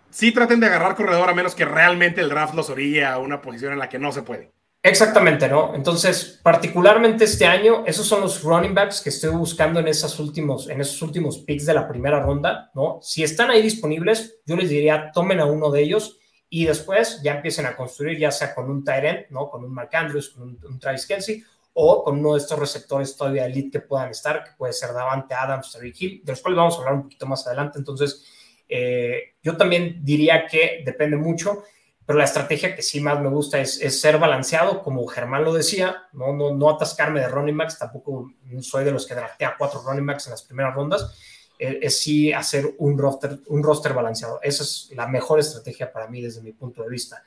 sí 0.10 0.32
traten 0.32 0.60
de 0.60 0.66
agarrar 0.66 0.96
corredor 0.96 1.30
a 1.30 1.36
menos 1.36 1.54
que 1.54 1.66
realmente 1.66 2.20
el 2.20 2.30
draft 2.30 2.56
los 2.56 2.72
orille 2.72 3.06
a 3.06 3.20
una 3.20 3.42
posición 3.44 3.74
en 3.74 3.80
la 3.80 3.88
que 3.88 4.00
no 4.00 4.12
se 4.12 4.24
puede. 4.24 4.52
Exactamente, 4.82 5.48
¿no? 5.48 5.76
Entonces, 5.76 6.40
particularmente 6.42 7.26
este 7.26 7.46
año, 7.46 7.84
esos 7.86 8.08
son 8.08 8.22
los 8.22 8.42
running 8.42 8.74
backs 8.74 9.02
que 9.02 9.10
estoy 9.10 9.36
buscando 9.36 9.82
en, 9.82 9.88
esos 9.88 10.20
últimos, 10.20 10.68
en 10.68 10.82
esos 10.82 11.00
últimos 11.04 11.40
picks 11.40 11.66
de 11.68 11.76
la 11.76 11.88
primera 11.88 12.22
ronda, 12.22 12.72
¿no? 12.74 12.98
Si 13.04 13.22
están 13.22 13.52
ahí 13.52 13.62
disponibles, 13.62 14.40
yo 14.46 14.56
les 14.56 14.70
diría, 14.70 15.12
tomen 15.14 15.42
a 15.42 15.46
uno 15.46 15.70
de 15.70 15.82
ellos 15.82 16.20
y 16.50 16.66
después 16.66 17.22
ya 17.22 17.36
empiecen 17.36 17.66
a 17.66 17.76
construir, 17.76 18.18
ya 18.18 18.32
sea 18.32 18.56
con 18.56 18.70
un 18.70 18.84
Tyrant, 18.84 19.30
¿no? 19.30 19.50
Con 19.50 19.64
un 19.64 19.72
Mark 19.72 19.90
Andrews, 19.94 20.30
con 20.30 20.58
un, 20.64 20.80
Travis 20.80 21.06
Kelsey, 21.06 21.44
o 21.74 22.04
con 22.04 22.20
uno 22.20 22.34
de 22.34 22.40
estos 22.40 22.58
receptores 22.58 23.16
todavía 23.16 23.46
elite 23.46 23.80
que 23.80 23.88
puedan 23.88 24.10
estar, 24.10 24.44
que 24.44 24.52
puede 24.58 24.74
ser 24.74 24.92
Davante 24.94 25.36
Adams, 25.36 25.72
Terry 25.72 25.94
Hill, 25.98 26.22
de 26.24 26.32
los 26.32 26.42
cuales 26.42 26.58
vamos 26.58 26.76
a 26.76 26.78
hablar 26.80 26.94
un 26.96 27.04
poquito 27.04 27.28
más 27.28 27.46
adelante. 27.46 27.78
Entonces, 27.78 28.26
eh, 28.68 29.36
yo 29.44 29.56
también 29.56 30.00
diría 30.04 30.48
que 30.48 30.82
depende 30.84 31.18
mucho, 31.18 31.64
pero 32.06 32.18
la 32.18 32.26
estrategia 32.26 32.76
que 32.76 32.82
sí 32.82 33.00
más 33.00 33.22
me 33.22 33.30
gusta 33.30 33.60
es, 33.60 33.80
es, 33.80 34.02
ser 34.02 34.18
balanceado, 34.18 34.82
como 34.82 35.06
Germán 35.06 35.44
lo 35.44 35.54
decía, 35.54 36.08
no, 36.14 36.34
no, 36.34 36.56
no 36.56 36.70
atascarme 36.72 37.20
de 37.20 37.28
running 37.28 37.56
backs, 37.56 37.78
tampoco 37.78 38.32
soy 38.62 38.84
de 38.84 38.92
los 38.92 39.06
que 39.06 39.14
draftea 39.14 39.56
cuatro 39.56 39.84
running 39.86 40.08
backs 40.08 40.26
en 40.26 40.32
las 40.32 40.42
primeras 40.42 40.74
rondas, 40.74 41.16
es 41.60 42.00
sí 42.00 42.32
hacer 42.32 42.74
un 42.78 42.98
roster, 42.98 43.40
un 43.48 43.62
roster 43.62 43.94
balanceado. 43.94 44.40
Esa 44.42 44.64
es 44.64 44.90
la 44.96 45.08
mejor 45.08 45.40
estrategia 45.40 45.92
para 45.92 46.08
mí 46.08 46.22
desde 46.22 46.42
mi 46.42 46.54
punto 46.54 46.82
de 46.84 46.90
vista. 46.90 47.24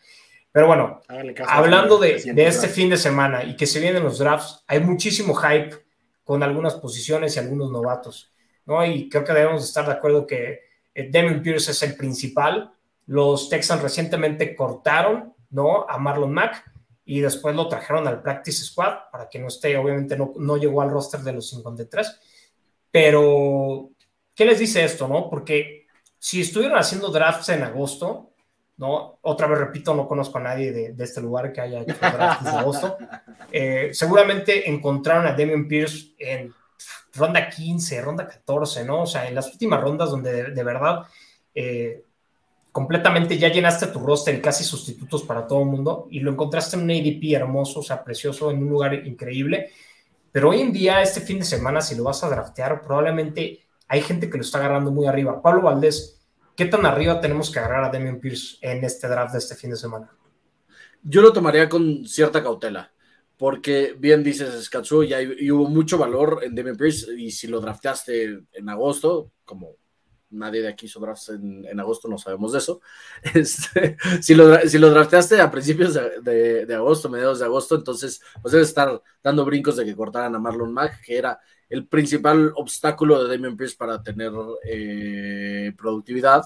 Pero 0.51 0.67
bueno, 0.67 1.01
hablando 1.47 1.99
de, 1.99 2.33
de, 2.35 2.47
este 2.47 2.69
fin 2.69 2.91
de 2.91 2.97
semana 2.97 3.45
y 3.45 3.57
que 3.57 3.67
se 3.67 3.81
vienen 3.81 4.03
los 4.03 4.19
drafts, 4.19 4.65
hay 4.67 4.81
muchísimo 4.81 5.35
hype 5.35 5.77
con 6.25 6.43
algunas 6.43 6.75
posiciones 6.75 7.37
y 7.37 7.39
algunos 7.39 7.71
novatos, 7.71 8.33
¿no? 8.67 8.85
Y 8.85 9.09
creo 9.09 9.25
que 9.25 9.33
debemos 9.33 9.65
estar 9.65 9.87
de 9.87 9.93
acuerdo 9.93 10.27
que 10.27 10.61
eh, 10.95 11.09
Damien 11.11 11.43
Pierce 11.43 11.71
es 11.71 11.83
el 11.83 11.97
principal. 11.97 12.73
Los 13.07 13.49
Texans 13.49 13.83
recientemente 13.83 14.55
cortaron, 14.55 15.35
¿no? 15.51 15.87
A 15.89 15.99
Marlon 15.99 16.33
Mack 16.33 16.71
y 17.05 17.21
después 17.21 17.57
lo 17.57 17.69
trajeron 17.69 18.07
al 18.07 18.23
Practice 18.23 18.65
Squad 18.65 19.11
para 19.11 19.29
que 19.29 19.39
no 19.39 19.49
esté, 19.49 19.77
obviamente 19.77 20.17
no, 20.17 20.33
no 20.37 20.57
llegó 20.57 20.83
al 20.83 20.91
roster 20.91 21.21
de 21.21 21.33
los 21.33 21.49
53, 21.51 22.21
pero 22.91 23.91
¿Qué 24.35 24.45
les 24.45 24.59
dice 24.59 24.85
esto, 24.85 25.09
no? 25.09 25.29
Porque 25.29 25.87
si 26.19 26.41
estuvieron 26.41 26.79
haciendo 26.79 27.09
drafts 27.09 27.51
en 27.51 27.63
agosto, 27.63 28.31
¿no? 28.77 29.19
Otra 29.23 29.47
vez 29.47 29.59
repito, 29.59 29.95
no 29.95 30.09
conozco 30.09 30.39
a 30.39 30.43
nadie 30.43 30.73
de, 30.73 31.05
este 31.05 31.21
lugar 31.21 31.53
que 31.53 31.61
haya 31.61 31.83
hecho 31.83 31.97
drafts 32.01 32.47
en 32.47 32.55
agosto. 32.55 32.97
Eh, 33.55 33.91
seguramente 33.93 34.71
encontraron 34.71 35.27
a 35.27 35.33
Damian 35.33 35.69
Pierce 35.69 36.15
en 36.19 36.55
ronda 37.15 37.51
15, 37.51 38.01
ronda 38.01 38.27
14, 38.27 38.83
¿no? 38.83 39.03
O 39.03 39.07
sea, 39.07 39.29
en 39.29 39.35
las 39.35 39.53
últimas 39.53 39.79
rondas 39.79 40.11
donde 40.11 40.45
de, 40.53 40.65
verdad 40.65 41.03
eh, 41.55 42.03
completamente 42.73 43.37
ya 43.37 43.49
llenaste 43.49 43.89
tu 43.89 43.99
roster 43.99 44.35
y 44.35 44.41
casi 44.41 44.65
sustitutos 44.65 45.23
para 45.25 45.47
todo 45.47 45.61
el 45.61 45.69
mundo 45.69 46.09
y 46.11 46.21
lo 46.21 46.31
encontraste 46.31 46.77
en 46.77 46.85
un 46.85 46.91
ADP 46.93 47.35
hermoso, 47.35 47.81
o 47.81 47.83
sea, 47.83 48.03
precioso, 48.03 48.51
en 48.51 48.63
un 48.63 48.71
lugar 48.71 48.95
increíble. 48.95 49.71
Pero 50.33 50.49
hoy 50.49 50.63
en 50.63 50.73
día, 50.73 51.03
este 51.03 51.21
fin 51.21 51.41
de 51.41 51.45
semana, 51.45 51.83
si 51.83 51.95
lo 51.95 52.05
vas 52.05 52.25
a 52.25 52.31
draftear, 52.31 52.81
probablemente 52.81 53.61
hay 53.89 54.03
gente 54.03 54.31
que 54.31 54.37
lo 54.37 54.43
está 54.43 54.59
agarrando 54.59 54.91
muy 54.91 55.07
arriba. 55.07 55.43
Pablo 55.43 55.63
Valdés, 55.63 56.21
¿qué 56.57 56.67
tan 56.67 56.87
arriba 56.87 57.21
tenemos 57.21 57.51
que 57.51 57.59
agarrar 57.59 57.85
a 57.85 57.91
Damian 57.91 58.21
Pierce 58.21 58.59
en 58.61 58.85
este 58.85 59.09
draft 59.09 59.33
de 59.33 59.39
este 59.39 59.55
fin 59.55 59.71
de 59.71 59.77
semana? 59.77 60.11
Yo 61.03 61.21
lo 61.23 61.33
tomaría 61.33 61.69
con 61.69 62.07
cierta 62.07 62.43
cautela, 62.43 62.93
porque 63.37 63.95
bien 63.99 64.23
dices, 64.23 64.65
Skatsu, 64.65 65.05
ya 65.05 65.19
hubo 65.53 65.69
mucho 65.69 65.99
valor 65.99 66.41
en 66.43 66.55
Damian 66.55 66.77
Pierce 66.77 67.13
y 67.17 67.31
si 67.31 67.49
lo 67.49 67.61
drafteaste 67.61 68.45
en 68.53 68.69
agosto, 68.69 69.33
como 69.45 69.77
nadie 70.33 70.63
de 70.63 70.69
aquí 70.69 70.87
hizo 70.87 71.01
drafts 71.01 71.29
en, 71.29 71.79
agosto, 71.79 72.09
no 72.09 72.19
sabemos 72.19 72.53
de 72.53 72.59
eso. 72.59 72.81
Este, 73.35 73.97
si, 74.21 74.35
lo, 74.35 74.59
si 74.61 74.79
lo 74.79 74.91
drafteaste 74.91 75.41
a 75.41 75.51
principios 75.51 75.95
de, 75.95 76.67
de, 76.67 76.75
agosto, 76.75 77.09
mediados 77.09 77.39
de 77.39 77.45
agosto, 77.45 77.77
entonces 77.77 78.21
pues 78.41 78.53
debes 78.53 78.69
estar 78.69 79.01
dando 79.23 79.45
brincos 79.45 79.77
de 79.77 79.85
que 79.85 79.95
cortaran 79.95 80.35
a 80.35 80.39
Marlon 80.39 80.73
Mack, 80.73 81.01
que 81.03 81.17
era 81.17 81.39
el 81.73 81.87
principal 81.87 82.53
obstáculo 82.57 83.25
de 83.25 83.35
Damian 83.35 83.57
Pierce 83.57 83.77
para 83.77 84.03
tener 84.03 84.31
eh, 84.65 85.73
productividad, 85.75 86.45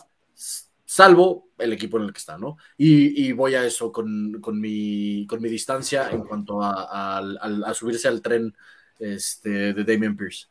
salvo 0.85 1.49
el 1.59 1.73
equipo 1.73 1.97
en 1.99 2.05
el 2.05 2.13
que 2.13 2.19
está, 2.19 2.39
¿no? 2.39 2.57
Y, 2.79 3.33
voy 3.33 3.57
a 3.57 3.65
eso 3.65 3.91
con, 3.91 4.41
mi, 4.61 5.27
distancia 5.27 6.11
en 6.11 6.23
cuanto 6.23 6.61
a, 6.63 7.73
subirse 7.75 8.07
al 8.07 8.23
tren 8.23 8.55
este, 9.01 9.75
de 9.75 9.85
Damian 9.85 10.17
Pierce. 10.17 10.47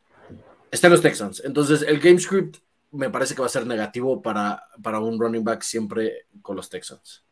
Está 0.70 0.88
en 0.88 0.94
los 0.94 1.01
Texans. 1.01 1.41
Entonces, 1.46 1.82
el 1.82 2.01
game 2.01 2.20
script 2.20 2.58
me 2.91 3.10
parece 3.10 3.34
que 3.34 3.41
va 3.41 3.48
a 3.48 3.50
ser 3.50 3.65
negativo 3.65 4.22
para 4.22 4.60
un 5.00 5.17
running 5.17 5.46
back 5.46 5.62
siempre 5.62 6.27
con 6.41 6.58
los 6.58 6.70
Texans. 6.70 7.25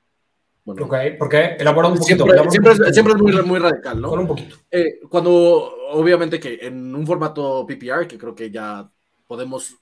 Bueno, 0.66 0.86
ok, 0.86 0.96
¿por 1.20 1.30
qué? 1.30 1.58
Elabora 1.60 1.90
un 1.90 1.98
poquito. 1.98 2.26
Siempre, 2.50 2.94
siempre, 2.94 3.14
es, 3.14 3.22
muy, 3.22 3.42
muy, 3.44 3.60
radical, 3.60 4.00
¿no? 4.00 4.10
Con 4.10 4.20
un 4.20 4.28
poquito. 4.28 4.56
Eh, 4.72 5.02
cuando, 5.10 5.32
obviamente, 5.92 6.40
que 6.40 6.60
en 6.62 6.96
un 6.96 7.06
formato 7.06 7.66
PPR, 7.68 8.08
que 8.08 8.18
creo 8.18 8.34
que 8.34 8.50
ya 8.50 8.90
podemos 9.28 9.76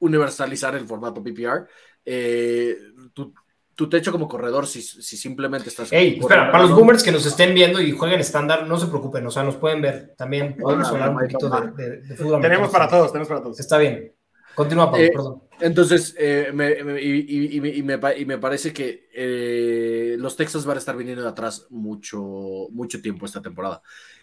universalizar 0.00 0.74
el 0.74 0.86
formato 0.86 1.22
PPR, 1.22 1.68
eh, 2.04 2.76
tú, 3.14 3.32
tu 3.76 3.88
techo 3.88 4.10
como 4.10 4.28
corredor 4.28 4.66
si, 4.66 4.82
si 4.82 5.16
simplemente 5.16 5.68
estás. 5.68 5.88
Hey, 5.92 6.18
espera, 6.20 6.50
para 6.50 6.64
los 6.64 6.74
boomers 6.74 7.02
que 7.02 7.12
nos 7.12 7.24
estén 7.24 7.54
viendo 7.54 7.80
y 7.80 7.92
jueguen 7.92 8.20
estándar, 8.20 8.66
no 8.66 8.78
se 8.78 8.88
preocupen, 8.88 9.24
o 9.26 9.30
sea, 9.30 9.44
nos 9.44 9.56
pueden 9.56 9.80
ver 9.80 10.14
también. 10.16 10.56
Podemos 10.56 10.88
hablar 10.88 11.10
un 11.10 11.18
poquito 11.18 11.48
de, 11.48 12.16
fútbol. 12.16 12.42
Tenemos 12.42 12.70
para 12.70 12.88
todos, 12.88 13.12
tenemos 13.12 13.28
para 13.28 13.42
todos. 13.42 13.60
Está 13.60 13.78
bien. 13.78 14.12
Continúa, 14.54 14.90
Pablo, 14.90 15.04
eh, 15.04 15.10
perdón. 15.12 15.42
Entonces, 15.62 16.14
eh, 16.18 16.50
me, 16.52 16.72
y, 17.00 17.56
y, 17.56 17.60
me, 17.60 17.68
y, 18.16 18.24
me, 18.26 18.38
parece 18.38 18.72
que 18.72 19.08
eh, 19.14 20.16
los 20.18 20.36
Texas 20.36 20.64
van 20.64 20.76
a 20.76 20.80
estar 20.80 20.96
viniendo 20.96 21.22
de 21.22 21.28
atrás 21.28 21.66
mucho, 21.70 22.68
mucho 22.72 23.00
tiempo 23.00 23.26
esta 23.26 23.40
temporada. 23.40 23.80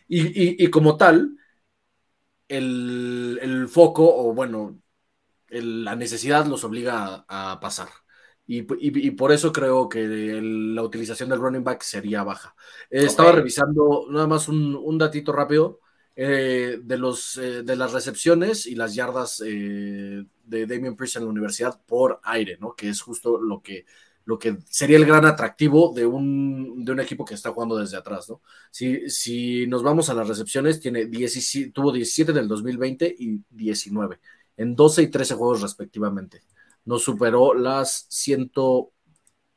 Y, 0.07 0.69
como 0.69 0.97
tal, 0.97 1.37
el, 2.47 3.39
el, 3.41 3.67
foco, 3.69 4.03
o 4.03 4.33
bueno, 4.33 4.81
la 5.49 5.95
necesidad 5.95 6.45
los 6.45 6.63
obliga 6.65 7.25
a 7.27 7.59
pasar. 7.61 7.87
Y, 8.51 9.11
por 9.11 9.31
eso 9.31 9.53
creo 9.53 9.87
que 9.87 10.41
la 10.41 10.81
utilización 10.81 11.29
del 11.29 11.39
running 11.39 11.63
back 11.63 11.83
sería 11.83 12.23
baja. 12.23 12.55
Estaba 12.89 13.31
revisando 13.31 14.07
nada 14.09 14.25
más 14.25 14.47
un, 14.49 14.97
datito 14.97 15.31
rápido 15.31 15.79
eh, 16.21 16.81
de, 16.83 16.97
los, 16.97 17.37
eh, 17.37 17.63
de 17.63 17.77
las 17.77 17.93
recepciones 17.93 18.65
y 18.65 18.75
las 18.75 18.93
yardas 18.93 19.41
eh, 19.45 20.25
de 20.43 20.65
Damian 20.65 20.97
Pierce 20.97 21.17
en 21.17 21.23
la 21.23 21.31
universidad 21.31 21.79
por 21.85 22.19
aire, 22.23 22.57
¿no? 22.59 22.75
Que 22.75 22.89
es 22.89 22.99
justo 22.99 23.39
lo 23.39 23.61
que, 23.61 23.85
lo 24.25 24.37
que 24.37 24.57
sería 24.69 24.97
el 24.97 25.05
gran 25.05 25.25
atractivo 25.25 25.93
de 25.95 26.05
un, 26.05 26.83
de 26.83 26.91
un 26.91 26.99
equipo 26.99 27.23
que 27.23 27.35
está 27.35 27.51
jugando 27.51 27.77
desde 27.77 27.95
atrás, 27.95 28.29
¿no? 28.29 28.41
Si, 28.69 29.09
si 29.09 29.65
nos 29.67 29.81
vamos 29.81 30.09
a 30.09 30.13
las 30.13 30.27
recepciones, 30.27 30.81
tiene 30.81 31.05
tuvo 31.73 31.93
17 31.93 32.33
en 32.33 32.37
el 32.37 32.49
2020 32.49 33.15
y 33.17 33.41
19, 33.49 34.19
en 34.57 34.75
12 34.75 35.03
y 35.03 35.07
13 35.07 35.35
juegos 35.35 35.61
respectivamente 35.61 36.41
no 36.83 36.97
superó 36.97 37.53
las 37.53 38.07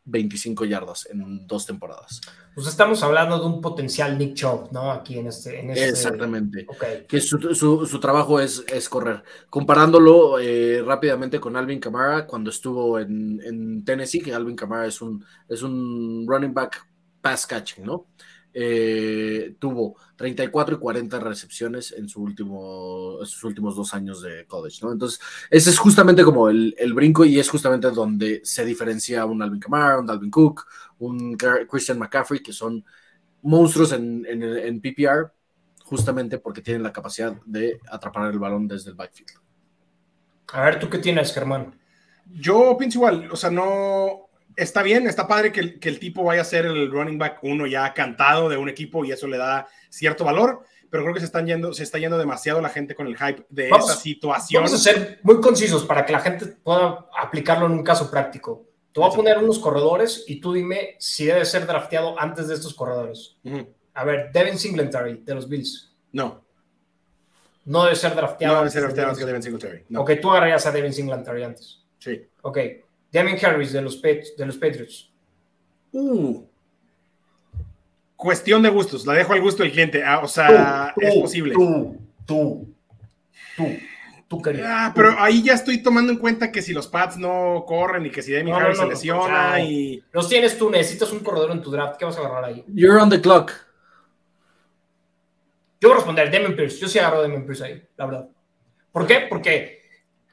125 0.04 0.64
yardas 0.64 1.08
en 1.10 1.46
dos 1.46 1.66
temporadas. 1.66 2.20
Pues 2.54 2.66
estamos 2.66 3.02
hablando 3.02 3.38
de 3.38 3.46
un 3.46 3.60
potencial 3.60 4.18
Nick 4.18 4.34
Chubb, 4.34 4.72
¿no? 4.72 4.90
Aquí 4.90 5.18
en 5.18 5.28
este. 5.28 5.58
este 5.70 5.88
Exactamente. 5.88 6.66
Que 7.08 7.20
su, 7.20 8.00
trabajo 8.00 8.40
es, 8.40 8.64
es, 8.68 8.88
correr. 8.88 9.22
Comparándolo 9.48 10.38
eh, 10.38 10.82
rápidamente 10.82 11.40
con 11.40 11.56
Alvin 11.56 11.80
Kamara 11.80 12.26
cuando 12.26 12.50
estuvo 12.50 12.98
en, 12.98 13.84
Tennessee, 13.84 14.20
que 14.20 14.34
Alvin 14.34 14.56
Kamara 14.56 14.86
es 14.86 15.00
un, 15.00 15.24
es 15.48 15.62
un 15.62 16.26
running 16.26 16.52
back 16.52 16.86
pass 17.20 17.46
catching, 17.46 17.84
¿no? 17.84 18.06
Eh, 18.54 19.56
tuvo 19.58 19.96
34 20.16 20.76
y 20.76 20.78
40 20.78 21.20
recepciones 21.20 21.92
en, 21.92 22.06
su 22.08 22.22
último, 22.22 23.18
sus 23.24 23.42
últimos 23.44 23.74
dos 23.74 23.94
años 23.94 24.20
de 24.20 24.46
college, 24.46 24.80
¿no? 24.82 24.92
Entonces, 24.92 25.20
ese 25.50 25.70
es 25.70 25.78
justamente 25.78 26.22
como 26.22 26.50
el, 26.50 26.74
brinco 26.94 27.24
y 27.24 27.38
es 27.38 27.48
justamente 27.48 27.90
donde 27.90 28.42
se 28.44 28.64
diferencia 28.64 29.24
un 29.24 29.40
Alvin 29.42 29.60
Kamara, 29.60 30.00
un 30.00 30.06
Dalvin 30.06 30.30
Cook, 30.30 30.66
un 30.98 31.36
Christian 31.68 31.98
McCaffrey, 31.98 32.42
que 32.42 32.52
son 32.52 32.84
monstruos 33.40 33.92
en, 33.92 34.26
en, 34.26 34.80
PPR, 34.80 35.32
justamente 35.84 36.38
porque 36.38 36.60
tienen 36.60 36.82
la 36.82 36.92
capacidad 36.92 37.34
de 37.46 37.80
atrapar 37.90 38.30
el 38.30 38.38
balón 38.38 38.68
desde 38.68 38.90
el 38.90 38.96
backfield. 38.96 39.32
A 40.52 40.62
ver, 40.62 40.78
¿tú 40.78 40.90
qué 40.90 40.98
tienes, 40.98 41.32
Germán? 41.32 41.74
Yo 42.30 42.76
pienso 42.78 42.98
igual, 42.98 43.28
o 43.32 43.36
sea, 43.36 43.50
no, 43.50 44.21
está 44.56 44.82
bien, 44.82 45.06
está 45.06 45.26
padre 45.26 45.52
que 45.52 45.88
el, 45.88 45.98
tipo 45.98 46.24
vaya 46.24 46.42
a 46.42 46.44
ser 46.44 46.66
el 46.66 46.90
running 46.90 47.18
back 47.18 47.38
uno 47.42 47.66
ya 47.66 47.92
cantado 47.94 48.48
de 48.48 48.56
un 48.56 48.68
equipo 48.68 49.04
y 49.04 49.12
eso 49.12 49.26
le 49.26 49.38
da 49.38 49.66
cierto 49.88 50.24
valor, 50.24 50.64
pero 50.90 51.02
creo 51.04 51.14
que 51.14 51.20
se, 51.20 51.26
están 51.26 51.46
yendo, 51.46 51.72
se 51.72 51.82
está 51.82 51.98
yendo 51.98 52.18
demasiado 52.18 52.60
la 52.60 52.68
gente 52.68 52.94
con 52.94 53.06
el 53.06 53.16
hype 53.16 53.46
de 53.48 53.68
esa 53.70 53.94
situación. 53.94 54.62
Vamos 54.62 54.78
a 54.78 54.82
ser 54.82 55.20
muy 55.22 55.40
concisos 55.40 55.84
para 55.84 56.04
que 56.04 56.12
la 56.12 56.20
gente 56.20 56.46
pueda 56.46 57.06
aplicarlo 57.18 57.66
en 57.66 57.72
un 57.72 57.82
caso 57.82 58.10
práctico. 58.10 58.66
Te 58.92 59.00
voy 59.00 59.10
a 59.10 59.14
poner 59.14 59.38
unos 59.38 59.58
corredores 59.58 60.24
y 60.26 60.40
tú 60.40 60.52
dime 60.52 60.96
si 60.98 61.24
debe 61.24 61.44
ser 61.46 61.66
drafteado 61.66 62.18
antes 62.20 62.48
de 62.48 62.54
estos 62.54 62.74
corredores. 62.74 63.36
A 63.94 64.04
ver, 64.04 64.30
Devin 64.32 64.58
Singletary 64.58 65.22
de 65.24 65.34
los 65.34 65.48
Bills. 65.48 65.94
No. 66.12 66.44
No 67.64 67.84
debe 67.84 67.96
ser 67.96 68.14
drafteado. 68.14 68.54
No 68.54 68.60
debe 68.60 68.70
ser 68.70 68.82
drafteado 68.82 69.08
antes 69.10 69.20
que 69.20 69.26
Devin 69.26 69.42
Singletary. 69.42 69.84
Ok, 69.96 70.10
tú 70.20 70.30
agarrarías 70.30 70.66
a 70.66 70.72
Devin 70.72 70.92
Singletary 70.92 71.42
antes. 71.42 71.82
Sí. 71.98 72.28
Ok. 72.42 72.58
Damien 73.12 73.38
Harris 73.44 73.72
de 73.72 73.82
los, 73.82 74.00
de 74.00 74.46
los 74.46 74.56
Patriots. 74.56 75.12
Uh. 75.92 76.44
Cuestión 78.16 78.62
de 78.62 78.68
gustos, 78.68 79.04
la 79.04 79.14
dejo 79.14 79.32
al 79.32 79.40
gusto 79.40 79.62
del 79.62 79.72
cliente. 79.72 80.02
Ah, 80.04 80.20
o 80.20 80.28
sea, 80.28 80.94
es 80.96 81.14
posible. 81.16 81.54
Tú, 81.54 81.98
tú, 82.24 82.74
tú, 83.56 83.66
tú 84.28 84.42
Ah, 84.64 84.92
pero 84.94 85.14
ahí 85.18 85.42
ya 85.42 85.54
estoy 85.54 85.82
tomando 85.82 86.12
en 86.12 86.18
cuenta 86.18 86.50
que 86.50 86.62
si 86.62 86.72
los 86.72 86.86
Pats 86.86 87.18
no 87.18 87.64
corren 87.66 88.06
y 88.06 88.10
que 88.10 88.22
si 88.22 88.32
Damien 88.32 88.54
Harris 88.56 88.78
se 88.78 88.86
lesiona 88.86 89.60
y. 89.60 90.02
Los 90.12 90.28
tienes 90.28 90.56
tú, 90.56 90.70
necesitas 90.70 91.12
un 91.12 91.20
corredor 91.20 91.50
en 91.50 91.60
tu 91.60 91.70
draft. 91.70 91.96
¿Qué 91.98 92.04
vas 92.04 92.16
a 92.16 92.20
agarrar 92.20 92.44
ahí? 92.44 92.64
You're 92.72 93.00
on 93.00 93.10
the 93.10 93.20
clock. 93.20 93.52
Yo 95.80 95.88
voy 95.88 95.92
a 95.92 95.96
responder, 95.96 96.30
Damien 96.30 96.54
Pierce. 96.54 96.78
Yo 96.78 96.86
sí 96.86 97.00
agarro 97.00 97.18
a 97.18 97.22
Damien 97.22 97.44
Pierce 97.44 97.64
ahí, 97.64 97.82
la 97.96 98.06
verdad. 98.06 98.28
¿Por 98.92 99.04
qué? 99.04 99.26
Porque 99.28 99.82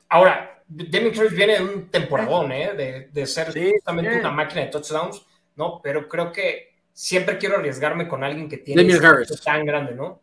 ahora, 0.07 0.48
Demi 0.69 1.09
Harris 1.09 1.33
viene 1.33 1.55
de 1.57 1.63
un 1.63 1.89
temporadón, 1.89 2.51
¿eh? 2.51 3.07
de, 3.11 3.25
ser 3.25 3.47
justamente 3.47 4.19
una 4.19 4.31
máquina 4.31 4.61
de 4.61 4.67
touchdowns, 4.67 5.25
¿no? 5.55 5.81
Pero 5.81 6.07
creo 6.07 6.31
que 6.31 6.73
siempre 6.93 7.39
quiero 7.39 7.57
arriesgarme 7.57 8.07
con 8.07 8.23
alguien 8.23 8.47
que 8.47 8.57
tiene 8.57 8.93
Harris. 8.93 9.41
tan 9.41 9.65
grande, 9.65 9.95
¿no? 9.95 10.21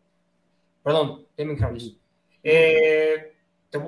Perdón, 0.85 1.27
Demi 1.37 1.57
Harris. 1.61 1.97
Eh, 2.45 3.33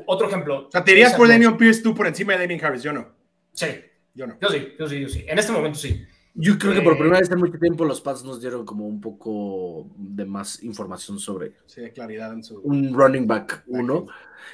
otro 0.07 0.27
ejemplo. 0.27 0.67
O 0.67 0.71
sea, 0.71 0.83
¿te 0.83 0.93
irías 0.93 1.15
por 1.15 1.29
Damian 1.29 1.57
Pierce 1.57 1.81
tú 1.81 1.95
por 1.95 2.09
encima 2.09 2.33
de 2.33 2.41
Damian 2.41 2.65
Harris? 2.65 2.83
Yo 2.83 2.93
no. 2.93 3.09
Sí. 3.53 3.67
Yo 4.15 4.27
no. 4.27 4.37
Yo 4.41 4.49
sí, 4.49 4.75
yo 4.77 4.89
sí, 4.89 5.01
yo 5.01 5.09
sí. 5.09 5.25
En 5.29 5.39
este 5.39 5.53
momento 5.53 5.79
sí. 5.79 6.05
Yo 6.41 6.57
creo 6.57 6.73
que 6.73 6.83
por 6.83 6.97
primera 6.97 7.19
vez 7.19 7.29
en 7.33 7.39
mucho 7.41 7.59
tiempo 7.59 7.85
los 7.85 8.01
Pats 8.01 8.23
nos 8.23 8.41
dieron 8.41 8.65
como 8.65 8.87
un 8.87 9.01
poco 9.01 9.89
de 9.97 10.25
más 10.25 10.63
información 10.63 11.19
sobre 11.19 11.55
sí, 11.67 11.91
claridad 11.91 12.33
en 12.33 12.45
su... 12.45 12.61
un 12.61 12.95
running 12.95 13.27
back 13.27 13.65
uno. 13.67 14.07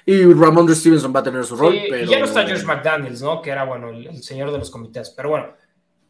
Y 0.06 0.24
Ramondre 0.32 0.74
Stevenson 0.74 1.14
va 1.14 1.20
a 1.20 1.22
tener 1.22 1.44
su 1.44 1.56
rol. 1.56 1.76
pero... 1.90 2.10
ya 2.10 2.20
no 2.20 2.24
está 2.24 2.42
Josh 2.44 2.64
McDaniels, 2.64 3.20
¿no? 3.20 3.42
Que 3.42 3.50
era, 3.50 3.64
bueno, 3.64 3.90
el, 3.90 4.22
señor 4.22 4.50
de 4.50 4.58
los 4.58 4.70
comités. 4.70 5.10
Pero 5.10 5.28
bueno, 5.28 5.48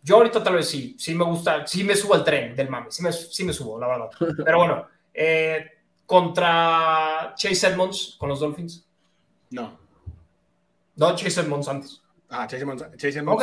yo 0.01 0.17
ahorita 0.17 0.45
tal 0.45 0.55
vez 0.55 0.69
sí, 0.69 0.95
sí 0.97 1.13
me 1.13 1.25
gusta, 1.25 1.67
sí 1.67 1.83
me 1.83 1.97
subo 1.97 2.15
al 2.15 2.23
tren 2.23 2.55
del 2.55 2.71
mame, 2.71 2.87
sí 2.91 3.03
me, 3.03 3.13
sí 3.13 3.43
me 3.43 3.53
subo, 3.53 3.81
la 3.81 3.89
verdad. 3.89 4.11
Pero 4.45 4.59
bueno, 4.59 4.87
eh, 5.13 5.67
contra 6.07 7.35
Chase 7.37 7.67
Edmonds 7.67 8.15
con 8.17 8.29
los 8.29 8.39
Dolphins. 8.39 8.87
No. 9.51 9.77
No, 10.95 11.17
Chase 11.17 11.41
Edmonds 11.41 11.67
antes. 11.67 12.04
Ah, 12.31 12.47
Chase 12.47 12.65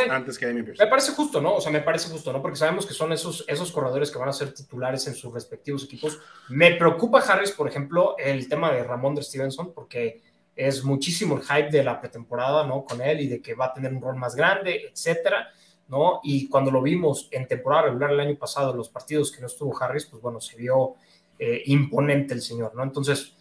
antes 0.10 0.38
que 0.38 0.48
Pierce. 0.48 0.84
Me 0.84 0.90
parece 0.90 1.12
justo, 1.14 1.40
¿no? 1.40 1.56
O 1.56 1.62
sea, 1.62 1.72
me 1.72 1.82
parece 1.82 2.10
justo, 2.10 2.34
¿no? 2.34 2.42
Porque 2.42 2.58
sabemos 2.58 2.86
que 2.86 2.94
son 2.94 3.14
esos, 3.14 3.46
esos 3.48 3.72
corredores 3.72 4.12
que 4.12 4.18
van 4.18 4.30
a 4.30 4.34
ser 4.34 4.54
titulares 4.54 5.08
en 5.08 5.14
sus 5.14 5.34
respectivos 5.34 5.84
equipos. 5.86 6.20
Me 6.50 6.76
preocupa, 6.76 7.20
Harris, 7.20 7.52
por 7.52 7.68
ejemplo, 7.68 8.16
el 8.18 8.50
tema 8.50 8.72
de 8.72 8.84
Ramón 8.84 9.16
de 9.16 9.24
Stevenson, 9.24 9.74
porque 9.74 10.22
es 10.56 10.84
muchísimo 10.84 11.38
el 11.38 11.44
hype 11.44 11.70
de 11.70 11.84
la 11.84 12.02
pretemporada, 12.02 12.66
¿no? 12.66 12.84
Con 12.84 13.02
él 13.02 13.22
y 13.22 13.28
de 13.28 13.42
que 13.42 13.54
va 13.54 13.66
a 13.66 13.74
tener 13.74 13.94
un 13.94 14.02
rol 14.02 14.16
más 14.16 14.36
grande, 14.36 14.90
etcétera, 14.92 15.50
¿no? 15.88 16.20
Y 16.24 16.50
cuando 16.50 16.72
lo 16.72 16.82
vimos 16.82 17.30
en 17.32 17.48
temporada 17.48 17.84
regular 17.84 18.12
el 18.12 18.20
año 18.20 18.38
pasado, 18.38 18.74
los 18.74 18.90
partidos 18.90 19.32
que 19.32 19.42
no 19.42 19.48
estuvo 19.48 19.78
Harris, 19.82 20.06
pues 20.06 20.22
bueno, 20.22 20.42
se 20.42 20.58
vio 20.58 20.96
eh, 21.40 21.64
imponente 21.66 22.34
el 22.34 22.42
señor, 22.42 22.76
¿no? 22.76 22.84
Entonces, 22.84 23.36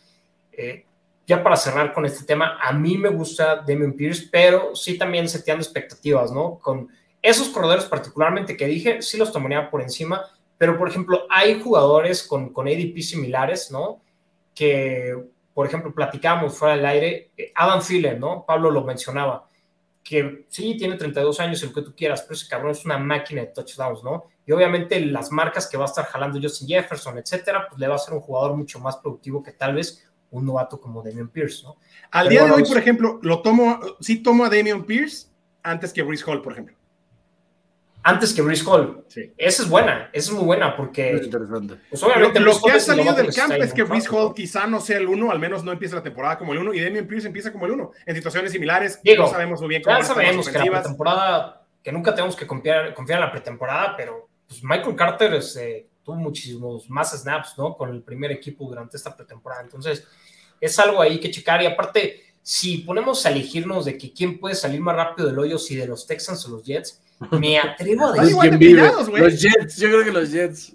eh, 0.52 0.87
ya 1.30 1.44
para 1.44 1.56
cerrar 1.56 1.92
con 1.92 2.04
este 2.04 2.25
tema, 2.25 2.58
a 2.60 2.72
mí 2.72 2.99
me 2.99 3.08
gusta 3.08 3.62
Damien 3.64 3.92
Pierce, 3.92 4.28
pero 4.32 4.75
sí 4.75 4.99
también 4.99 5.28
seteando 5.28 5.62
expectativas, 5.62 6.32
¿no? 6.32 6.58
Con 6.58 6.88
esos 7.22 7.50
corredores 7.50 7.84
particularmente 7.84 8.56
que 8.56 8.66
dije, 8.66 9.00
sí 9.00 9.16
los 9.16 9.30
tomaría 9.30 9.70
por 9.70 9.80
encima, 9.80 10.25
pero 10.58 10.76
por 10.76 10.88
ejemplo, 10.88 11.28
hay 11.30 11.60
jugadores 11.60 12.25
con, 12.25 12.52
con 12.52 12.66
ADP 12.66 12.99
similares, 12.99 13.70
¿no? 13.70 14.02
Que, 14.52 15.16
por 15.54 15.68
ejemplo, 15.68 15.94
platicamos 15.94 16.58
fuera 16.58 16.75
del 16.75 16.84
aire, 16.84 17.30
Adam 17.54 17.80
Thielen, 17.80 18.18
¿no? 18.18 18.44
Pablo 18.44 18.72
lo 18.72 18.82
mencionaba, 18.82 19.46
que 20.02 20.46
sí, 20.49 20.76
tiene 20.76 20.96
32 20.96 21.38
años, 21.38 21.62
lo 21.62 21.72
que 21.72 21.82
tú 21.82 21.94
quieras, 21.94 22.22
pero 22.22 22.34
ese 22.34 22.49
cabrón 22.49 22.72
es 22.72 22.84
una 22.84 22.99
máquina 22.99 23.42
de 23.42 23.46
touchdowns, 23.46 24.02
¿no? 24.02 24.25
Y 24.44 24.50
obviamente 24.50 24.99
las 24.99 25.30
marcas 25.30 25.68
que 25.68 25.76
va 25.76 25.84
a 25.84 25.87
estar 25.87 26.06
jalando 26.06 26.40
Justin 26.42 26.66
Jefferson, 26.66 27.18
etcétera, 27.18 27.68
pues 27.68 27.78
le 27.78 27.87
va 27.87 27.94
a 27.94 27.99
ser 27.99 28.14
un 28.14 28.20
jugador 28.20 28.56
mucho 28.56 28.80
más 28.80 28.96
productivo 28.96 29.44
que 29.44 29.52
tal 29.52 29.76
vez 29.76 30.10
un 30.30 30.46
novato 30.46 30.80
como 30.80 31.02
Damian 31.02 31.28
Pierce, 31.28 31.64
¿no? 31.64 31.76
Al 32.10 32.28
día 32.28 32.44
de 32.44 32.52
hoy, 32.52 32.64
por 32.64 32.78
ejemplo, 32.78 33.18
lo 33.22 33.42
tomo, 33.42 33.80
sí 34.00 34.22
tomo 34.22 34.44
a 34.44 34.49
Damian 34.49 34.84
Pierce 34.84 35.28
antes 35.62 35.92
que 35.92 36.02
Brice 36.02 36.25
Hall, 36.26 36.42
por 36.42 36.52
ejemplo. 36.52 36.76
Antes 38.02 38.32
que 38.32 38.40
Brice 38.40 38.64
Hall. 38.66 39.04
Sí. 39.08 39.32
Esa 39.37 39.62
es 39.62 39.68
buena, 39.68 40.08
esa 40.12 40.30
es 40.30 40.37
muy 40.37 40.44
buena 40.44 40.75
porque. 40.75 41.16
Es 41.16 41.25
interesante. 41.25 41.75
Pues 41.90 42.02
obviamente 42.02 42.40
lo, 42.40 42.52
lo 42.52 42.60
que 42.60 42.70
ha 42.70 42.76
es 42.76 42.87
salido 42.87 43.12
del 43.12 43.34
campo 43.34 43.56
es 43.56 43.75
que 43.75 43.82
Brice 43.82 44.08
Hall 44.08 44.32
quizá 44.34 44.66
no 44.66 44.80
sea 44.80 44.96
el 44.96 45.06
uno, 45.06 45.30
al 45.30 45.38
menos 45.38 45.64
no 45.64 45.72
empieza 45.72 45.96
la 45.96 46.02
temporada 46.02 46.38
como 46.38 46.52
el 46.52 46.60
uno, 46.60 46.72
y 46.72 46.80
Damian 46.80 47.06
Pierce 47.06 47.26
empieza 47.26 47.52
como 47.52 47.66
el 47.66 47.72
uno. 47.72 47.90
En 48.06 48.16
situaciones 48.16 48.52
similares, 48.52 49.00
Digo, 49.02 49.25
no 49.25 49.30
sabemos 49.30 49.60
muy 49.60 49.68
bien 49.68 49.82
cómo 49.82 49.99
Ya 49.99 50.04
sabemos 50.04 50.49
que 50.49 50.58
la 50.58 50.64
pretemporada, 50.64 51.66
que 51.82 51.92
nunca 51.92 52.14
tenemos 52.14 52.37
que 52.37 52.46
confiar, 52.46 52.94
confiar 52.94 53.18
en 53.18 53.26
la 53.26 53.32
pretemporada, 53.32 53.94
pero 53.96 54.28
pues 54.49 54.64
Michael 54.64 54.96
Carter 54.96 55.34
este, 55.34 55.89
tuvo 56.04 56.16
muchísimos 56.16 56.88
más 56.88 57.12
snaps, 57.19 57.54
¿no? 57.59 57.76
Con 57.76 57.90
el 57.90 58.02
primer 58.02 58.33
equipo 58.33 58.64
durante 58.66 58.97
esta 58.97 59.16
pretemporada. 59.16 59.62
Entonces, 59.62 60.07
es 60.61 60.78
algo 60.78 61.00
ahí 61.00 61.19
que 61.19 61.30
checar. 61.30 61.62
Y 61.62 61.66
aparte, 61.66 62.35
si 62.42 62.78
ponemos 62.78 63.25
a 63.26 63.30
elegirnos 63.30 63.85
de 63.85 63.97
que 63.97 64.12
quién 64.12 64.38
puede 64.38 64.54
salir 64.54 64.80
más 64.80 64.97
rápido 64.97 65.28
del 65.28 65.38
hoyo, 65.38 65.59
si 65.59 65.76
de 65.76 65.87
los 65.87 66.07
Texans 66.07 66.47
o 66.47 66.50
los 66.50 66.64
Jets, 66.64 67.00
me 67.33 67.59
atrevo 67.61 68.07
a 68.07 68.12
decir. 68.12 68.76
Los 68.76 69.40
Jets, 69.40 69.76
yo 69.76 69.88
creo 69.88 70.04
que 70.04 70.12
los 70.12 70.30
Jets. 70.30 70.75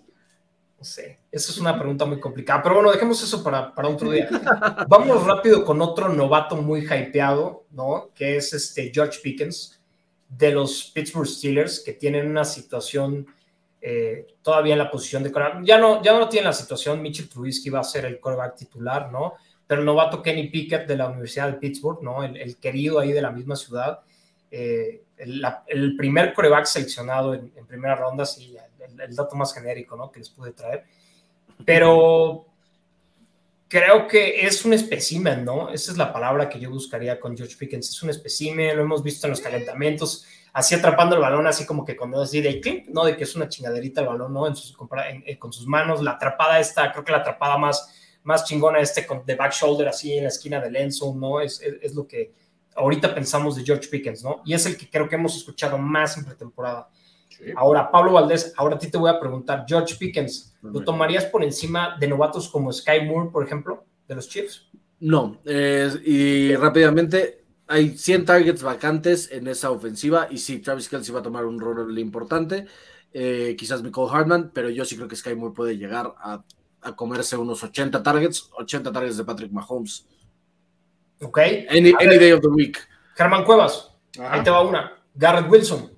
no 0.78 0.84
sé, 0.84 1.20
eso 1.32 1.52
es 1.52 1.58
una 1.58 1.78
pregunta 1.78 2.06
muy 2.06 2.20
complicada. 2.20 2.62
Pero 2.64 2.76
bueno, 2.76 2.92
dejemos 2.92 3.22
eso 3.22 3.44
para, 3.44 3.74
para 3.74 3.90
otro 3.90 4.12
día. 4.12 4.30
Vamos 4.88 5.24
rápido 5.26 5.66
con 5.66 5.82
otro 5.82 6.10
novato 6.10 6.56
muy 6.56 6.82
hypeado, 6.82 7.66
¿no? 7.72 8.12
Que 8.14 8.38
es 8.38 8.54
este 8.54 8.92
George 8.94 9.20
Pickens 9.22 9.80
de 10.30 10.52
los 10.52 10.92
Pittsburgh 10.94 11.28
Steelers, 11.28 11.80
que 11.80 11.94
tienen 11.94 12.30
una 12.30 12.46
situación 12.46 13.28
eh, 13.88 14.26
todavía 14.42 14.74
en 14.74 14.80
la 14.80 14.90
posición 14.90 15.22
de 15.22 15.32
coreback. 15.32 15.64
Ya 15.64 15.78
no, 15.78 16.02
ya 16.02 16.18
no 16.18 16.28
tienen 16.28 16.48
la 16.48 16.54
situación, 16.54 17.04
Mitchell 17.04 17.30
Trubisky 17.30 17.70
va 17.70 17.82
a 17.82 17.84
ser 17.84 18.06
el 18.06 18.20
coreback 18.20 18.56
titular, 18.56 19.12
¿no? 19.12 19.36
Pero 19.68 19.82
el 19.82 19.86
novato 19.86 20.24
Kenny 20.24 20.50
Pickett 20.50 20.88
de 20.88 20.98
la 20.98 21.08
Universidad 21.08 21.52
de 21.52 21.60
Pittsburgh, 21.60 22.02
¿no? 22.02 22.24
El, 22.24 22.58
querido 22.58 23.00
ahí 23.00 23.12
de 23.12 23.22
la 23.22 23.30
misma 23.30 23.56
ciudad, 23.56 24.00
eh, 24.50 25.04
el, 25.18 25.96
primer 25.98 26.34
coreback 26.34 26.66
seleccionado 26.66 27.36
en, 27.36 27.52
primera 27.68 27.94
ronda, 27.94 28.26
sí, 28.26 28.58
el, 28.90 29.00
el 29.00 29.16
dato 29.16 29.36
más 29.36 29.54
genérico, 29.54 29.96
¿no? 29.96 30.12
Que 30.12 30.18
les 30.18 30.30
pude 30.32 30.52
traer. 30.52 30.86
Pero 31.64 32.48
creo 33.68 34.08
que 34.08 34.48
es 34.48 34.66
un 34.66 34.74
espécimen, 34.74 35.46
¿no? 35.46 35.70
Esa 35.70 35.92
es 35.92 35.98
la 36.00 36.12
palabra 36.12 36.50
que 36.50 36.60
yo 36.60 36.72
buscaría 36.72 37.20
con 37.20 37.38
George 37.38 37.56
Pickens. 37.56 37.90
Es 37.90 38.02
un 38.02 38.10
espécimen, 38.10 38.76
lo 38.76 38.82
hemos 38.82 39.04
visto 39.04 39.28
en 39.28 39.32
los 39.32 39.42
calentamientos, 39.42 40.26
así 40.56 40.74
atrapando 40.74 41.16
el 41.16 41.22
balón, 41.22 41.46
así 41.48 41.66
como 41.66 41.84
que 41.84 41.96
cuando 41.98 42.22
así 42.22 42.40
de 42.42 42.62
clip, 42.62 42.88
¿no? 42.88 43.04
De 43.06 43.16
que 43.18 43.26
es 43.26 43.36
una 43.36 43.50
chingaderita 43.50 44.02
el 44.02 44.08
balón, 44.08 44.34
¿no? 44.34 44.48
En 44.48 44.56
sus, 44.56 44.76
en- 45.10 45.24
en- 45.28 45.38
con 45.38 45.52
sus 45.52 45.68
manos, 45.68 46.02
la 46.02 46.12
atrapada 46.12 46.60
esta, 46.60 46.92
creo 46.92 47.04
que 47.04 47.12
la 47.12 47.18
atrapada 47.20 47.58
más, 47.58 48.20
más 48.24 48.46
chingona 48.46 48.80
este 48.80 49.06
con, 49.06 49.26
de 49.26 49.36
back 49.36 49.52
shoulder, 49.52 49.88
así 49.90 50.14
en 50.18 50.24
la 50.24 50.30
esquina 50.30 50.60
del 50.62 50.76
end 50.78 50.92
zone, 50.94 51.20
¿no? 51.20 51.42
Es, 51.42 51.62
es, 51.62 51.76
es 51.82 51.94
lo 51.94 52.08
que 52.08 52.34
ahorita 52.76 53.14
pensamos 53.14 53.56
de 53.56 53.64
George 53.64 53.88
Pickens, 53.90 54.24
¿no? 54.24 54.42
Y 54.46 54.54
es 54.54 54.66
el 54.66 54.78
que 54.78 54.90
creo 54.90 55.08
que 55.10 55.16
hemos 55.16 55.36
escuchado 55.36 55.78
más 55.78 56.18
en 56.18 56.26
pretemporada. 56.26 56.90
Ahora, 57.58 57.92
Pablo 57.92 58.14
Valdés, 58.14 58.54
ahora 58.56 58.78
a 58.78 58.80
ti 58.80 58.90
te 58.90 58.98
voy 58.98 59.10
a 59.10 59.20
preguntar, 59.20 59.66
George 59.68 59.96
Pickens, 60.00 60.56
¿lo 60.62 60.84
tomarías 60.86 61.26
por 61.26 61.44
encima 61.44 61.98
de 62.00 62.08
novatos 62.08 62.48
como 62.48 62.72
Sky 62.72 63.02
Moore, 63.06 63.30
por 63.30 63.46
ejemplo, 63.46 63.84
de 64.08 64.16
los 64.16 64.30
Chiefs? 64.30 64.70
No, 65.02 65.42
eh, 65.44 65.90
y 66.06 66.56
rápidamente, 66.56 67.44
hay 67.68 67.98
100 67.98 68.26
targets 68.26 68.64
vacantes 68.64 69.32
en 69.32 69.48
esa 69.48 69.72
ofensiva 69.72 70.28
y 70.30 70.38
sí, 70.38 70.60
Travis 70.60 70.90
Kelsey 70.90 71.14
va 71.14 71.20
a 71.20 71.24
tomar 71.24 71.46
un 71.46 71.60
rol 71.60 71.98
importante, 71.98 72.66
eh, 73.14 73.56
quizás 73.58 73.82
Nicole 73.82 74.12
Hartman, 74.14 74.52
pero 74.54 74.70
yo 74.70 74.86
sí 74.86 74.96
creo 74.96 75.08
que 75.08 75.16
Sky 75.16 75.36
Moore 75.36 75.56
puede 75.56 75.78
llegar 75.78 76.14
a, 76.18 76.44
a 76.82 76.96
comerse 76.96 77.38
unos 77.38 77.64
80 77.64 78.04
targets, 78.04 78.50
80 78.58 78.92
targets 78.92 79.18
de 79.18 79.24
Patrick 79.26 79.52
Mahomes. 79.52 80.08
¿Ok? 81.22 81.40
Any, 81.70 81.94
day 81.94 82.32
of 82.32 82.42
the 82.42 82.50
week. 82.50 82.78
Germán 83.16 83.46
Cuevas, 83.46 83.92
Ajá. 84.20 84.34
ahí 84.34 84.44
te 84.44 84.50
va 84.50 84.62
una. 84.62 84.92
Garrett 85.14 85.50
Wilson, 85.50 85.92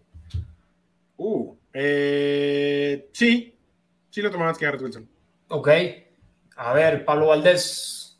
Uh, 1.19 1.55
eh, 1.73 3.09
sí, 3.11 3.57
sí 4.11 4.21
lo 4.21 4.29
tomaba 4.29 4.49
antes 4.49 4.59
que 4.59 4.65
Garrett 4.65 4.83
Wilson. 4.83 5.09
¿ok? 5.49 5.69
A 6.55 6.73
ver, 6.73 7.05
Pablo 7.05 7.27
Valdés, 7.27 8.19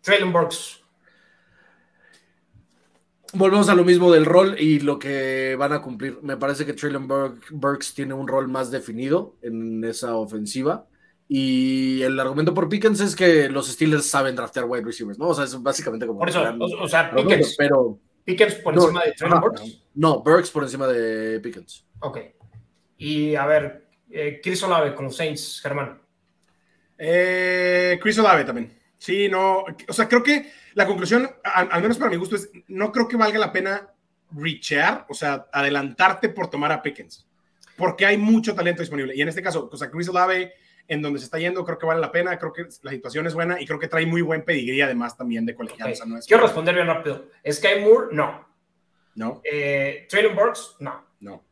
Traylon 0.00 0.32
Burks, 0.32 0.75
Volvemos 3.32 3.68
a 3.68 3.74
lo 3.74 3.84
mismo 3.84 4.12
del 4.12 4.24
rol 4.24 4.56
y 4.58 4.80
lo 4.80 4.98
que 4.98 5.56
van 5.58 5.72
a 5.72 5.82
cumplir. 5.82 6.18
Me 6.22 6.36
parece 6.36 6.64
que 6.64 6.72
Traylon 6.72 7.06
Burk- 7.08 7.46
Burks 7.50 7.92
tiene 7.94 8.14
un 8.14 8.28
rol 8.28 8.48
más 8.48 8.70
definido 8.70 9.36
en 9.42 9.84
esa 9.84 10.16
ofensiva. 10.16 10.86
Y 11.28 12.02
el 12.02 12.18
argumento 12.20 12.54
por 12.54 12.68
Pickens 12.68 13.00
es 13.00 13.16
que 13.16 13.48
los 13.48 13.66
Steelers 13.68 14.06
saben 14.06 14.36
draftear 14.36 14.64
wide 14.66 14.84
receivers, 14.84 15.18
¿no? 15.18 15.28
O 15.28 15.34
sea, 15.34 15.44
es 15.44 15.60
básicamente 15.60 16.06
como. 16.06 16.20
por 16.20 16.28
eso, 16.28 16.40
gran 16.40 16.60
o, 16.62 16.66
o 16.66 16.88
sea, 16.88 17.10
Pickens, 17.10 17.56
Pero 17.58 17.98
Pickens 18.24 18.54
por 18.56 18.74
No, 18.76 18.82
encima 18.82 19.02
de 19.04 19.12
Traylon 19.12 19.38
ajá. 19.38 19.48
Burks. 19.48 19.82
no, 19.94 20.22
Burks 20.22 20.50
por 20.50 20.62
encima 20.62 20.86
de 20.86 21.40
Pickens. 21.40 21.84
Ok. 22.00 22.18
Y 22.98 23.34
a 23.34 23.44
ver, 23.44 23.88
eh, 24.10 24.40
Chris 24.42 24.62
Olave 24.62 24.94
con 24.94 25.06
los 25.06 25.16
Saints, 25.16 25.60
Germán. 25.60 26.00
Eh, 26.96 27.98
Chris 28.00 28.18
Olave 28.18 28.44
también. 28.44 28.75
Sí, 28.98 29.28
no, 29.28 29.64
o 29.88 29.92
sea, 29.92 30.08
creo 30.08 30.22
que 30.22 30.50
la 30.74 30.86
conclusión, 30.86 31.30
al, 31.44 31.68
al 31.70 31.82
menos 31.82 31.98
para 31.98 32.10
mi 32.10 32.16
gusto, 32.16 32.36
es 32.36 32.50
no 32.68 32.90
creo 32.92 33.06
que 33.08 33.16
valga 33.16 33.38
la 33.38 33.52
pena 33.52 33.88
rechear, 34.32 35.06
o 35.08 35.14
sea, 35.14 35.46
adelantarte 35.52 36.28
por 36.30 36.48
tomar 36.50 36.72
a 36.72 36.82
Pickens, 36.82 37.26
porque 37.76 38.06
hay 38.06 38.16
mucho 38.16 38.54
talento 38.54 38.82
disponible. 38.82 39.14
Y 39.14 39.20
en 39.22 39.28
este 39.28 39.42
caso, 39.42 39.68
o 39.70 39.76
sea, 39.76 39.90
Chris 39.90 40.08
Olave, 40.08 40.54
en 40.88 41.02
donde 41.02 41.18
se 41.18 41.26
está 41.26 41.38
yendo, 41.38 41.64
creo 41.64 41.78
que 41.78 41.86
vale 41.86 42.00
la 42.00 42.10
pena, 42.12 42.38
creo 42.38 42.52
que 42.52 42.66
la 42.82 42.90
situación 42.90 43.26
es 43.26 43.34
buena 43.34 43.60
y 43.60 43.66
creo 43.66 43.78
que 43.78 43.88
trae 43.88 44.06
muy 44.06 44.22
buen 44.22 44.44
pedigrí 44.44 44.80
además 44.80 45.16
también 45.16 45.44
de 45.44 45.54
colegial. 45.54 45.88
Ok. 45.88 45.92
o 45.92 45.96
sea, 45.96 46.06
no 46.06 46.18
es- 46.18 46.26
Quiero 46.26 46.42
responder 46.44 46.74
bien 46.74 46.86
rápido. 46.86 47.26
Sky 47.50 47.80
Moore, 47.82 48.08
no. 48.12 48.46
No, 49.16 49.40
Eh, 49.50 50.06
Traylon 50.10 50.34
Burks, 50.36 50.76
no. 50.80 51.04
no. 51.20 51.42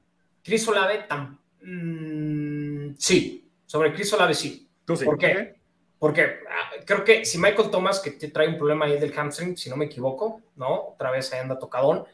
Chris 0.42 0.66
Olave, 0.68 1.06
tam- 1.08 1.38
mm, 1.62 2.94
sí. 2.98 3.50
Sobre 3.66 3.92
Chris 3.94 4.12
Olave, 4.12 4.34
sí. 4.34 4.68
Tú 4.84 4.96
sí. 4.96 5.04
¿Por 5.04 5.16
qué? 5.18 5.56
Porque 6.04 6.20
ah, 6.20 6.82
creo 6.84 7.02
que 7.02 7.24
si 7.24 7.38
Michael 7.38 7.70
Thomas, 7.70 7.98
que 7.98 8.10
te 8.10 8.28
trae 8.28 8.46
un 8.46 8.58
problema 8.58 8.84
ahí 8.84 9.00
del 9.00 9.14
hamstring, 9.14 9.56
si 9.56 9.70
no 9.70 9.76
me 9.76 9.86
equivoco, 9.86 10.42
¿no? 10.54 10.88
Otra 10.88 11.10
vez 11.10 11.32
ahí 11.32 11.40
anda 11.40 11.58
tocadón. 11.58 12.04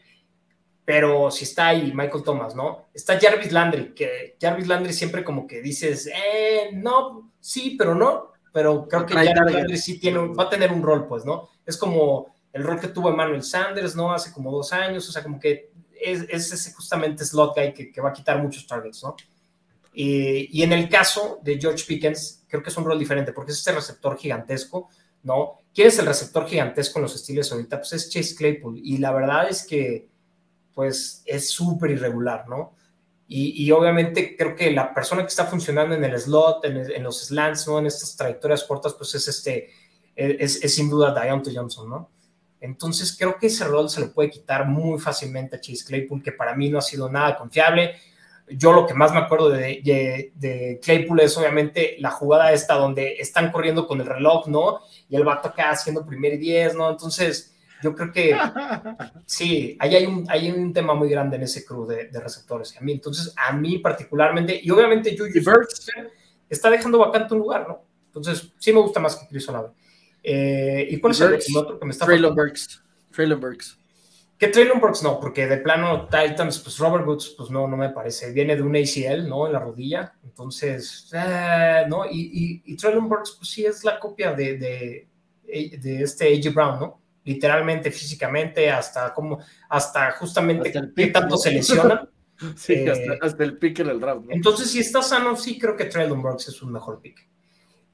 Pero 0.84 1.28
si 1.32 1.42
está 1.42 1.66
ahí 1.66 1.90
Michael 1.92 2.22
Thomas, 2.22 2.54
¿no? 2.54 2.86
Está 2.94 3.18
Jarvis 3.18 3.50
Landry, 3.50 3.92
que 3.92 4.36
Jarvis 4.40 4.68
Landry 4.68 4.92
siempre 4.92 5.24
como 5.24 5.44
que 5.44 5.60
dices, 5.60 6.06
eh, 6.06 6.70
no, 6.72 7.32
sí, 7.40 7.74
pero 7.76 7.96
no. 7.96 8.30
Pero 8.52 8.86
creo 8.86 9.04
que 9.04 9.14
Jarvis 9.14 9.34
target. 9.34 9.54
Landry 9.54 9.76
sí 9.76 9.98
tiene, 9.98 10.18
va 10.34 10.44
a 10.44 10.50
tener 10.50 10.70
un 10.70 10.84
rol, 10.84 11.08
pues, 11.08 11.24
¿no? 11.24 11.48
Es 11.66 11.76
como 11.76 12.32
el 12.52 12.62
rol 12.62 12.78
que 12.78 12.86
tuvo 12.86 13.10
Emmanuel 13.10 13.42
Sanders, 13.42 13.96
¿no? 13.96 14.12
Hace 14.12 14.32
como 14.32 14.52
dos 14.52 14.72
años, 14.72 15.08
o 15.08 15.10
sea, 15.10 15.24
como 15.24 15.40
que 15.40 15.72
es, 16.00 16.26
es 16.28 16.52
ese 16.52 16.72
justamente 16.74 17.24
slot 17.24 17.56
guy 17.56 17.74
que, 17.74 17.90
que 17.90 18.00
va 18.00 18.10
a 18.10 18.12
quitar 18.12 18.40
muchos 18.40 18.68
targets, 18.68 19.02
¿no? 19.02 19.16
Y, 19.92 20.58
y 20.58 20.62
en 20.62 20.72
el 20.72 20.88
caso 20.88 21.40
de 21.42 21.58
George 21.60 21.84
Pickens, 21.86 22.44
creo 22.48 22.62
que 22.62 22.70
es 22.70 22.76
un 22.76 22.84
rol 22.84 22.98
diferente, 22.98 23.32
porque 23.32 23.52
es 23.52 23.58
este 23.58 23.72
receptor 23.72 24.16
gigantesco, 24.16 24.88
¿no? 25.22 25.60
¿Quién 25.74 25.88
es 25.88 25.98
el 25.98 26.06
receptor 26.06 26.46
gigantesco 26.46 26.98
en 26.98 27.04
los 27.04 27.14
estilos 27.14 27.50
ahorita? 27.52 27.78
Pues 27.78 27.92
es 27.92 28.10
Chase 28.10 28.34
Claypool, 28.34 28.78
y 28.82 28.98
la 28.98 29.12
verdad 29.12 29.48
es 29.48 29.66
que, 29.66 30.08
pues, 30.74 31.22
es 31.26 31.50
súper 31.50 31.90
irregular, 31.92 32.48
¿no? 32.48 32.74
Y, 33.32 33.70
obviamente 33.70 34.36
creo 34.36 34.56
que 34.56 34.72
la 34.72 34.92
persona 34.92 35.22
que 35.22 35.28
está 35.28 35.46
funcionando 35.46 35.94
en 35.94 36.02
el 36.02 36.18
slot, 36.18 36.64
en, 36.64 37.02
los 37.04 37.26
slants, 37.26 37.68
¿no? 37.68 37.78
En 37.78 37.86
estas 37.86 38.16
trayectorias 38.16 38.64
cortas, 38.64 38.94
pues 38.94 39.14
es 39.14 39.28
este, 39.28 39.70
es, 40.16 40.64
es 40.64 40.74
sin 40.74 40.90
duda 40.90 41.14
Deontay 41.14 41.54
Johnson, 41.54 41.88
¿no? 41.88 42.10
Entonces 42.60 43.16
creo 43.16 43.38
que 43.38 43.46
ese 43.46 43.64
rol 43.66 43.88
se 43.88 44.00
le 44.00 44.08
puede 44.08 44.30
quitar 44.30 44.66
muy 44.66 44.98
fácilmente 44.98 45.54
a 45.54 45.60
Chase 45.60 45.84
Claypool, 45.84 46.24
que 46.24 46.32
para 46.32 46.56
mí 46.56 46.70
no 46.70 46.78
ha 46.78 46.82
sido 46.82 47.08
nada 47.08 47.36
confiable. 47.36 47.94
Yo 48.50 48.72
lo 48.72 48.86
que 48.86 48.94
más 48.94 49.12
me 49.12 49.18
acuerdo 49.18 49.50
de, 49.50 49.80
de, 49.84 50.32
de 50.34 50.80
Claypool 50.82 51.20
es 51.20 51.36
obviamente 51.36 51.96
la 51.98 52.10
jugada 52.10 52.52
esta 52.52 52.74
donde 52.74 53.14
están 53.18 53.50
corriendo 53.50 53.86
con 53.86 54.00
el 54.00 54.06
reloj, 54.06 54.48
¿no? 54.48 54.80
Y 55.08 55.16
el 55.16 55.24
vato 55.24 55.48
acá 55.48 55.70
haciendo 55.70 56.06
primer 56.06 56.34
y 56.34 56.38
diez, 56.38 56.74
¿no? 56.74 56.90
Entonces 56.90 57.54
yo 57.82 57.94
creo 57.94 58.12
que 58.12 58.36
sí, 59.26 59.76
ahí 59.80 59.94
hay 59.96 60.06
un, 60.06 60.26
hay 60.28 60.50
un 60.50 60.72
tema 60.72 60.94
muy 60.94 61.08
grande 61.08 61.36
en 61.36 61.42
ese 61.42 61.64
crew 61.64 61.86
de, 61.86 62.08
de 62.08 62.20
receptores. 62.20 62.76
A 62.76 62.80
mí, 62.80 62.92
entonces, 62.92 63.32
a 63.36 63.52
mí 63.52 63.78
particularmente, 63.78 64.60
y 64.62 64.70
obviamente 64.70 65.16
Juju 65.16 65.32
está 66.48 66.70
dejando 66.70 66.98
vacante 66.98 67.34
un 67.34 67.40
lugar, 67.40 67.66
¿no? 67.68 67.82
Entonces, 68.06 68.52
sí 68.58 68.72
me 68.72 68.80
gusta 68.80 69.00
más 69.00 69.16
que 69.16 69.26
Chris 69.28 69.48
Olave. 69.48 69.68
Eh, 70.22 70.88
¿Y 70.90 70.98
cuál 70.98 71.12
es 71.12 71.20
el 71.20 71.30
Burks, 71.30 71.56
otro 71.56 71.78
que 71.78 71.84
me 71.86 71.92
está 71.92 72.04
Traylon? 72.04 72.34
Burks. 72.34 72.82
Traylon 73.12 73.40
Burks. 73.40 73.78
Que 74.40 74.48
Traylon 74.48 74.80
Burks 74.80 75.04
no, 75.04 75.20
porque 75.20 75.46
de 75.46 75.58
plano 75.58 76.08
Titans, 76.08 76.58
pues 76.58 76.78
Robert 76.78 77.06
Woods, 77.06 77.34
pues 77.36 77.50
no, 77.50 77.68
no 77.68 77.76
me 77.76 77.90
parece. 77.90 78.32
Viene 78.32 78.56
de 78.56 78.62
un 78.62 78.74
ACL, 78.74 79.28
¿no? 79.28 79.46
En 79.46 79.52
la 79.52 79.60
rodilla. 79.60 80.14
Entonces, 80.24 81.08
eh, 81.12 81.84
¿no? 81.86 82.06
Y, 82.06 82.62
y, 82.64 82.72
y 82.72 82.76
Traylon 82.76 83.08
Burks, 83.08 83.36
pues 83.38 83.50
sí 83.50 83.64
es 83.64 83.84
la 83.84 84.00
copia 84.00 84.32
de, 84.32 84.56
de, 84.56 85.08
de 85.78 86.02
este 86.02 86.26
A.J. 86.26 86.50
Brown, 86.50 86.80
¿no? 86.80 87.00
literalmente, 87.24 87.90
físicamente, 87.90 88.70
hasta 88.70 89.12
como, 89.12 89.38
hasta 89.68 90.12
justamente 90.12 90.72
qué 90.96 91.06
tanto 91.08 91.36
se 91.36 91.52
lesionan. 91.52 92.08
sí, 92.56 92.74
eh, 92.74 93.18
hasta, 93.20 93.44
el 93.44 93.58
pick 93.58 93.80
en 93.80 93.90
el 93.90 94.00
draft. 94.00 94.26
Entonces, 94.30 94.70
si 94.70 94.80
está 94.80 95.02
sano, 95.02 95.36
sí 95.36 95.58
creo 95.58 95.76
que 95.76 95.84
Traylon 95.84 96.22
Burks 96.22 96.48
es 96.48 96.62
un 96.62 96.72
mejor 96.72 97.00
pick. 97.00 97.28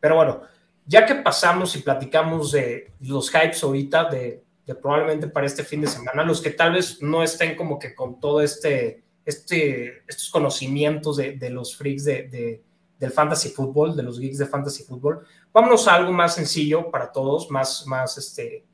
Pero 0.00 0.16
bueno, 0.16 0.42
ya 0.86 1.04
que 1.04 1.16
pasamos 1.16 1.74
y 1.76 1.80
platicamos 1.80 2.52
de 2.52 2.92
los 3.00 3.30
hypes 3.30 3.62
ahorita, 3.62 4.04
de, 4.10 4.44
probablemente 4.74 5.28
para 5.28 5.46
este 5.46 5.62
fin 5.62 5.80
de 5.80 5.86
semana, 5.86 6.24
los 6.24 6.42
que 6.42 6.50
tal 6.50 6.72
vez 6.72 7.00
no 7.00 7.22
estén 7.22 7.54
como 7.54 7.78
que 7.78 7.94
con 7.94 8.18
todo 8.18 8.40
este, 8.40 9.04
este 9.24 10.02
estos 10.08 10.28
conocimientos 10.30 11.16
de, 11.18 11.36
de 11.36 11.50
los 11.50 11.76
freaks 11.76 12.04
de, 12.04 12.62
del 12.98 13.10
fantasy 13.12 13.50
fútbol, 13.50 13.94
de 13.94 14.02
los 14.02 14.18
geeks 14.18 14.38
de 14.38 14.46
fantasy 14.46 14.82
fútbol, 14.82 15.24
vámonos 15.52 15.86
a 15.86 15.94
algo 15.94 16.12
más 16.12 16.34
sencillo 16.34 16.90
para 16.90 17.12
todos, 17.12 17.50
más, 17.50 17.86
más, 17.86 18.18
este, 18.18 18.64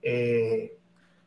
eh, 0.00 0.78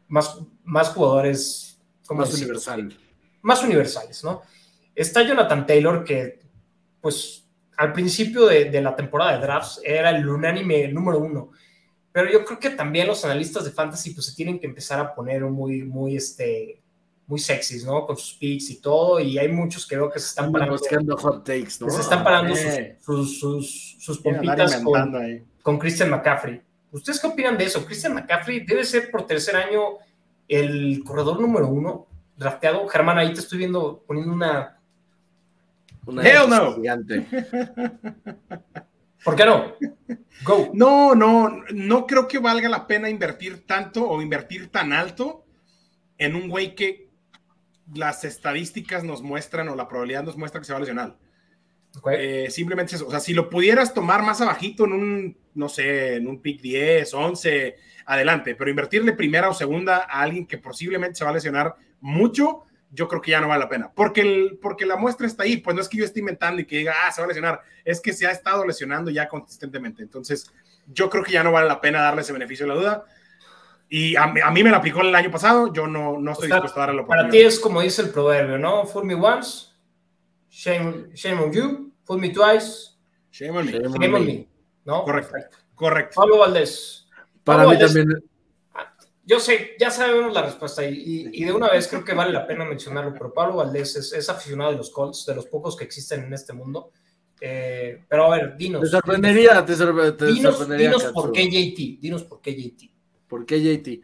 más, 0.08 0.39
más 0.63 0.89
jugadores. 0.89 1.82
Más 2.10 2.34
universal. 2.34 2.97
Más 3.41 3.63
universales, 3.63 4.23
¿no? 4.23 4.43
Está 4.93 5.23
Jonathan 5.23 5.65
Taylor, 5.65 6.04
que, 6.04 6.39
pues, 7.01 7.47
al 7.78 7.91
principio 7.91 8.45
de, 8.45 8.65
de 8.65 8.82
la 8.82 8.95
temporada 8.95 9.34
de 9.34 9.39
drafts 9.39 9.82
era 9.84 10.12
el 10.12 10.28
unánime 10.28 10.88
número 10.88 11.19
uno. 11.19 11.51
Pero 12.15 12.32
yo 12.32 12.45
creo 12.45 12.58
que 12.58 12.69
también 12.69 13.08
los 13.08 13.25
analistas 13.25 13.65
de 13.65 13.71
fantasy 13.71 14.12
pues 14.12 14.28
se 14.28 14.36
tienen 14.36 14.58
que 14.58 14.65
empezar 14.65 15.01
a 15.01 15.13
poner 15.13 15.43
muy, 15.43 15.84
muy, 15.84 16.15
este, 16.15 16.82
muy 17.28 17.38
sexys, 17.38 17.84
¿no? 17.84 18.06
Con 18.06 18.15
sus 18.15 18.36
picks 18.36 18.69
y 18.69 18.80
todo, 18.80 19.19
y 19.19 19.38
hay 19.38 19.49
muchos 19.49 19.86
que 19.86 19.97
veo 19.97 20.10
que 20.10 20.19
se 20.19 20.28
están 20.28 20.49
parando. 20.49 20.78
Buscando 20.78 21.17
hot 21.17 21.43
takes, 21.43 21.73
¿no? 21.82 21.89
Se 21.89 21.99
están 21.99 22.23
parando 22.23 22.56
sus, 22.56 23.38
sus, 23.38 23.97
sus, 23.99 24.19
pompitas 24.19 24.78
con, 24.78 25.45
con, 25.62 25.78
Christian 25.78 26.10
McCaffrey. 26.10 26.62
¿Ustedes 26.89 27.19
qué 27.19 27.28
opinan 27.28 27.58
de 27.58 27.65
eso? 27.65 27.86
Christian 27.86 28.13
McCaffrey 28.13 28.65
debe 28.65 28.86
ser 28.86 29.12
por 29.12 29.28
tercer 29.28 29.58
año 29.58 29.97
el 30.47 31.04
corredor 31.04 31.41
número 31.41 31.67
uno 31.67 32.08
drafteado. 32.38 32.88
Germán, 32.88 33.17
ahí 33.17 33.34
te 33.34 33.41
estoy 33.41 33.58
viendo 33.58 34.01
poniendo 34.08 34.32
una. 34.32 34.80
una 36.06 36.23
Hell 36.23 36.49
no. 36.49 36.75
Gigante. 36.75 37.25
¿Por 39.26 39.36
qué 39.36 39.46
no? 39.46 39.74
Go. 40.44 40.72
No, 40.74 41.16
no, 41.16 41.64
no 41.74 42.06
creo 42.06 42.28
que 42.28 42.38
valga 42.38 42.70
la 42.70 42.86
pena 42.86 43.10
invertir 43.10 43.66
tanto 43.66 44.08
o 44.08 44.22
invertir 44.22 44.70
tan 44.70 44.94
alto 44.94 45.44
en 46.20 46.36
un 46.36 46.48
güey 46.48 46.76
que 46.76 47.10
las 47.94 48.24
estadísticas 48.24 49.04
nos 49.04 49.24
muestran 49.24 49.68
o 49.70 49.76
la 49.76 49.88
probabilidad 49.88 50.24
nos 50.24 50.38
muestra 50.38 50.62
que 50.62 50.66
se 50.66 50.74
va 50.74 50.78
a 50.78 50.82
lesionar. 50.82 51.18
Eh, 52.12 52.48
simplemente 52.52 52.96
eso. 52.96 53.08
O 53.08 53.12
sea, 53.12 53.20
si 53.20 53.34
lo 53.34 53.50
pudieras 53.50 53.94
tomar 53.94 54.22
más 54.22 54.42
abajito 54.42 54.86
en 54.86 54.94
un, 54.94 55.38
no 55.56 55.70
sé, 55.70 56.18
en 56.18 56.28
un 56.28 56.42
pick 56.42 56.62
10, 56.62 57.14
11, 57.14 57.76
adelante, 58.06 58.54
pero 58.54 58.70
invertirle 58.70 59.14
primera 59.14 59.50
o 59.50 59.54
segunda 59.54 60.06
a 60.10 60.22
alguien 60.22 60.46
que 60.46 60.60
posiblemente 60.60 61.16
se 61.16 61.24
va 61.24 61.32
a 61.32 61.34
lesionar 61.34 61.76
mucho, 62.00 62.64
yo 62.91 63.08
creo 63.08 63.21
que 63.21 63.32
ya 63.32 63.41
no 63.41 63.48
vale 63.48 63.63
la 63.63 63.69
pena. 63.69 63.91
Porque, 63.93 64.21
el, 64.21 64.60
porque 64.62 64.86
la 64.86 64.95
muestra 64.95 65.28
está 65.28 65.43
ahí, 65.43 65.58
pues 65.58 65.76
no 65.76 65.82
es 65.82 65.89
que 65.89 65.98
yo 65.98 66.06
esté 66.06 66.19
inventando 66.19 66.62
y 66.62 66.65
que 66.65 66.78
diga, 66.78 66.93
ah, 67.06 67.12
se 67.12 67.21
va 67.21 67.26
a 67.26 67.28
lesionar, 67.28 67.62
es 67.84 68.00
que 68.00 68.13
se 68.13 68.26
ha 68.28 68.32
estado 68.32 68.65
lesionando 68.65 69.12
ya 69.12 69.28
consistentemente. 69.28 70.02
Entonces, 70.04 70.52
yo 70.88 71.10
creo 71.10 71.24
que 71.24 71.34
ya 71.34 71.43
no 71.43 71.52
vale 71.52 71.67
la 71.67 71.82
pena 71.82 72.02
darle 72.02 72.21
ese 72.21 72.34
beneficio 72.34 72.65
de 72.65 72.74
la 72.74 72.80
duda. 72.80 73.06
Y 73.88 74.15
a, 74.15 74.28
mí 74.28 74.63
me 74.63 74.71
la 74.71 74.78
aplicó 74.78 75.02
el 75.02 75.13
año 75.13 75.30
pasado, 75.30 75.71
yo 75.71 75.86
no, 75.88 76.19
no 76.19 76.32
estoy 76.32 76.50
dispuesto 76.50 76.80
a 76.80 76.82
darle 76.82 76.95
la 76.95 77.02
oportunidad. 77.04 77.30
Para 77.30 77.32
ti 77.32 77.41
es 77.41 77.60
como 77.60 77.82
dice 77.82 78.02
el 78.02 78.10
proverbio, 78.10 78.58
¿no? 78.58 78.86
Fool 78.86 79.06
me 79.06 79.13
once, 79.13 79.67
shame, 80.50 81.10
shame 81.13 81.39
on 81.39 81.52
you, 81.52 81.93
fool 82.04 82.19
me 82.19 82.30
twice, 82.30 82.95
shame 83.32 83.58
on 83.58 83.65
me. 83.65 83.71
Shame 83.74 84.15
on 84.15 84.26
me. 84.26 84.48
¿no? 84.86 85.04
Correcto, 85.04 85.36
correcto. 85.76 86.15
Pablo 86.15 86.39
Valdés. 86.39 87.08
Para 87.43 87.67
mí 87.67 87.78
también. 87.78 88.08
Yo 89.26 89.40
sé, 89.40 89.72
ya 89.80 89.90
sabemos 89.90 90.34
la 90.34 90.44
respuesta 90.44 90.88
y, 90.88 91.30
y, 91.34 91.44
de 91.44 91.52
una 91.52 91.70
vez 91.70 91.88
creo 91.88 92.04
que 92.04 92.14
vale 92.14 92.32
la 92.32 92.46
pena 92.46 92.64
mencionarlo, 92.64 93.12
pero 93.14 93.34
Pablo 93.34 93.56
Valdés 93.56 93.96
es, 93.96 94.14
es 94.14 94.30
aficionado 94.30 94.72
de 94.72 94.78
los 94.78 94.92
Colts, 94.92 95.26
de 95.26 95.34
los 95.34 95.48
pocos 95.48 95.76
que 95.76 95.84
existen 95.84 96.26
en 96.26 96.34
este 96.34 96.54
mundo. 96.54 96.92
Eh, 97.42 98.06
pero 98.08 98.32
a 98.32 98.38
ver, 98.38 98.56
dinos. 98.56 98.82
Te 98.82 98.88
sorprendería, 98.88 99.66
te, 99.66 99.76
dinos, 100.28 100.70
Dinos 100.70 101.04
por 101.06 101.32
qué 101.32 101.46
JT, 101.50 102.00
dinos 102.00 102.24
por 102.24 102.40
qué 102.42 102.56
JT. 102.56 102.92
¿Por 103.28 103.46
qué 103.46 103.60
JT? 103.60 104.02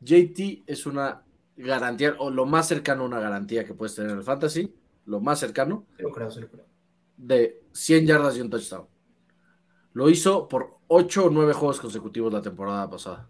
JT 0.00 0.62
es 0.66 0.86
una 0.86 1.24
garantía, 1.56 2.14
o 2.18 2.30
lo 2.30 2.46
más 2.46 2.68
cercano 2.68 3.02
a 3.02 3.06
una 3.06 3.20
garantía 3.20 3.64
que 3.64 3.74
puedes 3.74 3.94
tener 3.94 4.12
en 4.12 4.18
el 4.18 4.24
fantasy, 4.24 4.74
lo 5.06 5.20
más 5.20 5.40
cercano. 5.40 5.86
lo 5.98 6.10
creo, 6.10 6.30
sí 6.30 6.40
lo 6.40 6.48
creo. 6.48 6.64
De 7.16 7.62
100 7.72 8.06
yardas 8.06 8.36
y 8.36 8.40
un 8.40 8.50
touchdown. 8.50 8.86
Lo 9.92 10.08
hizo 10.08 10.48
por 10.48 10.78
8 10.86 11.26
o 11.26 11.30
9 11.30 11.52
juegos 11.52 11.80
consecutivos 11.80 12.32
la 12.32 12.40
temporada 12.40 12.88
pasada. 12.88 13.28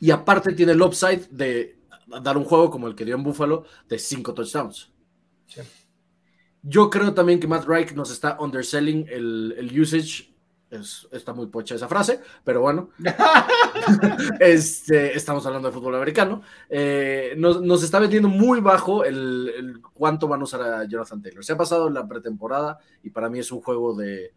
Y 0.00 0.10
aparte 0.10 0.52
tiene 0.54 0.72
el 0.72 0.82
upside 0.82 1.28
de 1.30 1.78
dar 2.22 2.36
un 2.36 2.44
juego 2.44 2.70
como 2.70 2.86
el 2.86 2.94
que 2.94 3.04
dio 3.04 3.14
en 3.14 3.22
Buffalo 3.22 3.64
de 3.88 3.98
5 3.98 4.34
touchdowns. 4.34 4.92
Yo 6.62 6.90
creo 6.90 7.14
también 7.14 7.40
que 7.40 7.46
Matt 7.46 7.66
Reich 7.66 7.92
nos 7.92 8.10
está 8.10 8.36
underselling 8.40 9.06
el, 9.08 9.54
el 9.58 9.80
usage 9.80 10.28
está 10.70 11.32
muy 11.32 11.46
pocha 11.46 11.74
esa 11.74 11.88
frase, 11.88 12.20
pero 12.44 12.60
bueno, 12.60 12.90
este, 14.40 15.16
estamos 15.16 15.44
hablando 15.46 15.68
de 15.68 15.74
fútbol 15.74 15.94
americano. 15.94 16.42
Eh, 16.68 17.34
nos, 17.36 17.82
está 17.82 17.98
vendiendo 17.98 18.28
muy 18.28 18.60
bajo 18.60 19.04
el, 19.04 19.80
cuánto 19.94 20.28
van 20.28 20.40
a 20.40 20.44
usar 20.44 20.62
a 20.62 20.84
Jonathan 20.84 21.22
Taylor. 21.22 21.44
Se 21.44 21.52
ha 21.52 21.56
pasado 21.56 21.88
la 21.88 22.06
pretemporada 22.06 22.78
y 23.02 23.10
para 23.10 23.30
mí 23.30 23.38
es 23.38 23.50
un 23.50 23.62
juego 23.62 23.94
de, 23.94 24.32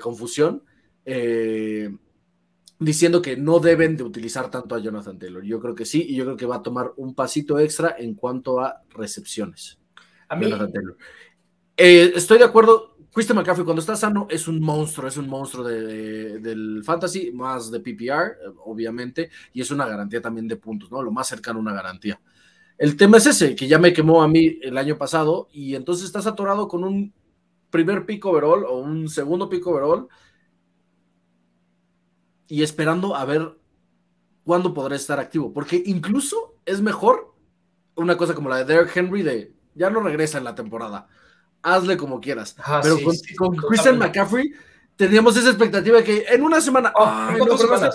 confusión, 0.00 0.62
eh, 1.04 1.96
diciendo 2.80 3.20
que 3.22 3.36
no 3.36 3.60
deben 3.60 3.96
de 3.96 4.02
utilizar 4.02 4.50
tanto 4.50 4.74
a 4.74 4.80
Jonathan 4.80 5.18
Taylor. 5.18 5.44
Yo 5.44 5.60
creo 5.60 5.74
que 5.74 5.84
sí, 5.84 6.04
y 6.08 6.16
yo 6.16 6.24
creo 6.24 6.36
que 6.36 6.46
va 6.46 6.56
a 6.56 6.62
tomar 6.62 6.92
un 6.96 7.14
pasito 7.14 7.58
extra 7.58 7.94
en 7.98 8.14
cuanto 8.14 8.58
a 8.58 8.82
recepciones. 8.90 9.78
A 10.28 10.34
mí, 10.34 10.50
eh, 11.76 12.12
estoy 12.14 12.38
de 12.38 12.44
acuerdo 12.44 12.96
Christian 13.12 13.36
McCaffrey 13.36 13.64
cuando 13.64 13.80
está 13.80 13.96
sano 13.96 14.26
es 14.30 14.46
un 14.46 14.60
monstruo, 14.60 15.08
es 15.08 15.16
un 15.16 15.28
monstruo 15.28 15.64
del 15.64 16.82
fantasy, 16.84 17.32
más 17.32 17.70
de 17.70 17.80
PPR, 17.80 18.54
obviamente, 18.64 19.30
y 19.52 19.60
es 19.60 19.70
una 19.70 19.86
garantía 19.86 20.22
también 20.22 20.46
de 20.46 20.56
puntos, 20.56 20.90
¿no? 20.90 21.02
Lo 21.02 21.10
más 21.10 21.28
cercano 21.28 21.58
a 21.58 21.62
una 21.62 21.74
garantía. 21.74 22.20
El 22.78 22.96
tema 22.96 23.18
es 23.18 23.26
ese, 23.26 23.54
que 23.54 23.66
ya 23.66 23.78
me 23.78 23.92
quemó 23.92 24.22
a 24.22 24.28
mí 24.28 24.58
el 24.62 24.78
año 24.78 24.96
pasado, 24.96 25.48
y 25.52 25.74
entonces 25.74 26.06
estás 26.06 26.26
atorado 26.26 26.68
con 26.68 26.84
un 26.84 27.12
primer 27.68 28.06
pico 28.06 28.30
overall 28.30 28.64
o 28.64 28.78
un 28.78 29.08
segundo 29.08 29.48
pico 29.48 29.70
overall, 29.70 30.08
y 32.50 32.62
esperando 32.62 33.16
a 33.16 33.24
ver 33.24 33.56
cuándo 34.44 34.74
podrá 34.74 34.96
estar 34.96 35.18
activo, 35.18 35.52
porque 35.54 35.82
incluso 35.86 36.56
es 36.66 36.82
mejor 36.82 37.34
una 37.94 38.16
cosa 38.18 38.34
como 38.34 38.50
la 38.50 38.58
de 38.58 38.64
Derek 38.64 38.94
Henry 38.94 39.22
de 39.22 39.54
ya 39.74 39.88
no 39.88 40.00
regresa 40.00 40.36
en 40.36 40.44
la 40.44 40.54
temporada 40.54 41.08
hazle 41.62 41.96
como 41.96 42.20
quieras. 42.20 42.56
Pero 42.82 42.98
con, 43.36 43.56
Christian 43.56 43.98
McCaffrey 43.98 44.52
teníamos 44.96 45.36
esa 45.36 45.48
expectativa 45.48 45.98
de 45.98 46.04
que 46.04 46.24
en 46.28 46.42
una 46.42 46.60
semana, 46.60 46.92
oh, 46.94 47.28
en, 47.30 47.38
dos 47.38 47.60
semanas? 47.60 47.94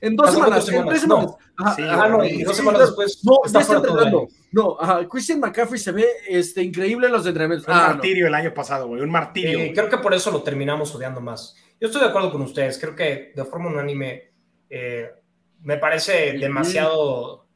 en 0.00 0.16
dos 0.16 0.32
semanas, 0.32 0.68
en 0.68 0.86
tres 0.86 1.00
semanas. 1.00 1.30
No. 1.58 2.24
y 2.24 2.42
dos 2.42 2.56
semanas 2.56 2.80
después 2.80 3.20
no, 3.24 3.38
está, 3.44 3.60
entrenando. 3.60 4.28
No, 4.52 4.76
Christian 5.08 5.40
McCaffrey 5.40 5.78
se 5.78 5.92
ve 5.92 6.06
este, 6.28 6.62
increíble 6.62 7.06
en 7.06 7.12
los 7.12 7.26
entrenamientos. 7.26 7.68
Un 7.68 7.74
ah, 7.74 7.88
martirio 7.88 8.26
el 8.26 8.34
año 8.34 8.52
pasado, 8.52 8.88
güey, 8.88 9.00
un 9.00 9.10
martirio. 9.10 9.58
Eh, 9.58 9.72
creo 9.74 9.88
que 9.88 9.98
por 9.98 10.12
eso 10.12 10.30
lo 10.30 10.42
terminamos 10.42 10.94
odiando 10.94 11.20
más. 11.20 11.56
Yo 11.82 11.88
estoy 11.88 12.02
de 12.02 12.10
acuerdo 12.10 12.30
con 12.30 12.42
ustedes, 12.42 12.78
creo 12.78 12.94
que 12.94 13.32
de 13.34 13.44
forma 13.44 13.68
unánime 13.68 14.30
eh, 14.70 15.10
me 15.62 15.78
parece 15.78 16.38
demasiado 16.38 17.48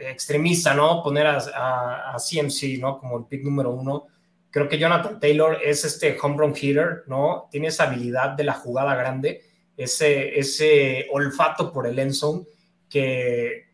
extremista, 0.00 0.72
¿no? 0.72 1.02
Poner 1.02 1.26
a, 1.26 1.36
a, 1.36 2.14
a, 2.14 2.16
CMC, 2.16 2.80
¿no? 2.80 2.98
Como 2.98 3.18
el 3.18 3.26
pick 3.26 3.44
número 3.44 3.70
uno 3.70 4.06
Creo 4.54 4.68
que 4.68 4.78
Jonathan 4.78 5.18
Taylor 5.20 5.58
es 5.62 5.84
este 5.84 6.16
home 6.22 6.36
run 6.38 6.54
hitter, 6.56 7.02
¿no? 7.08 7.48
Tiene 7.50 7.66
esa 7.66 7.84
habilidad 7.84 8.30
de 8.30 8.44
la 8.44 8.54
jugada 8.54 8.94
grande, 8.94 9.42
ese, 9.76 10.38
ese 10.38 11.08
olfato 11.10 11.70
por 11.70 11.86
el 11.86 11.98
end 11.98 12.14
que 12.88 13.64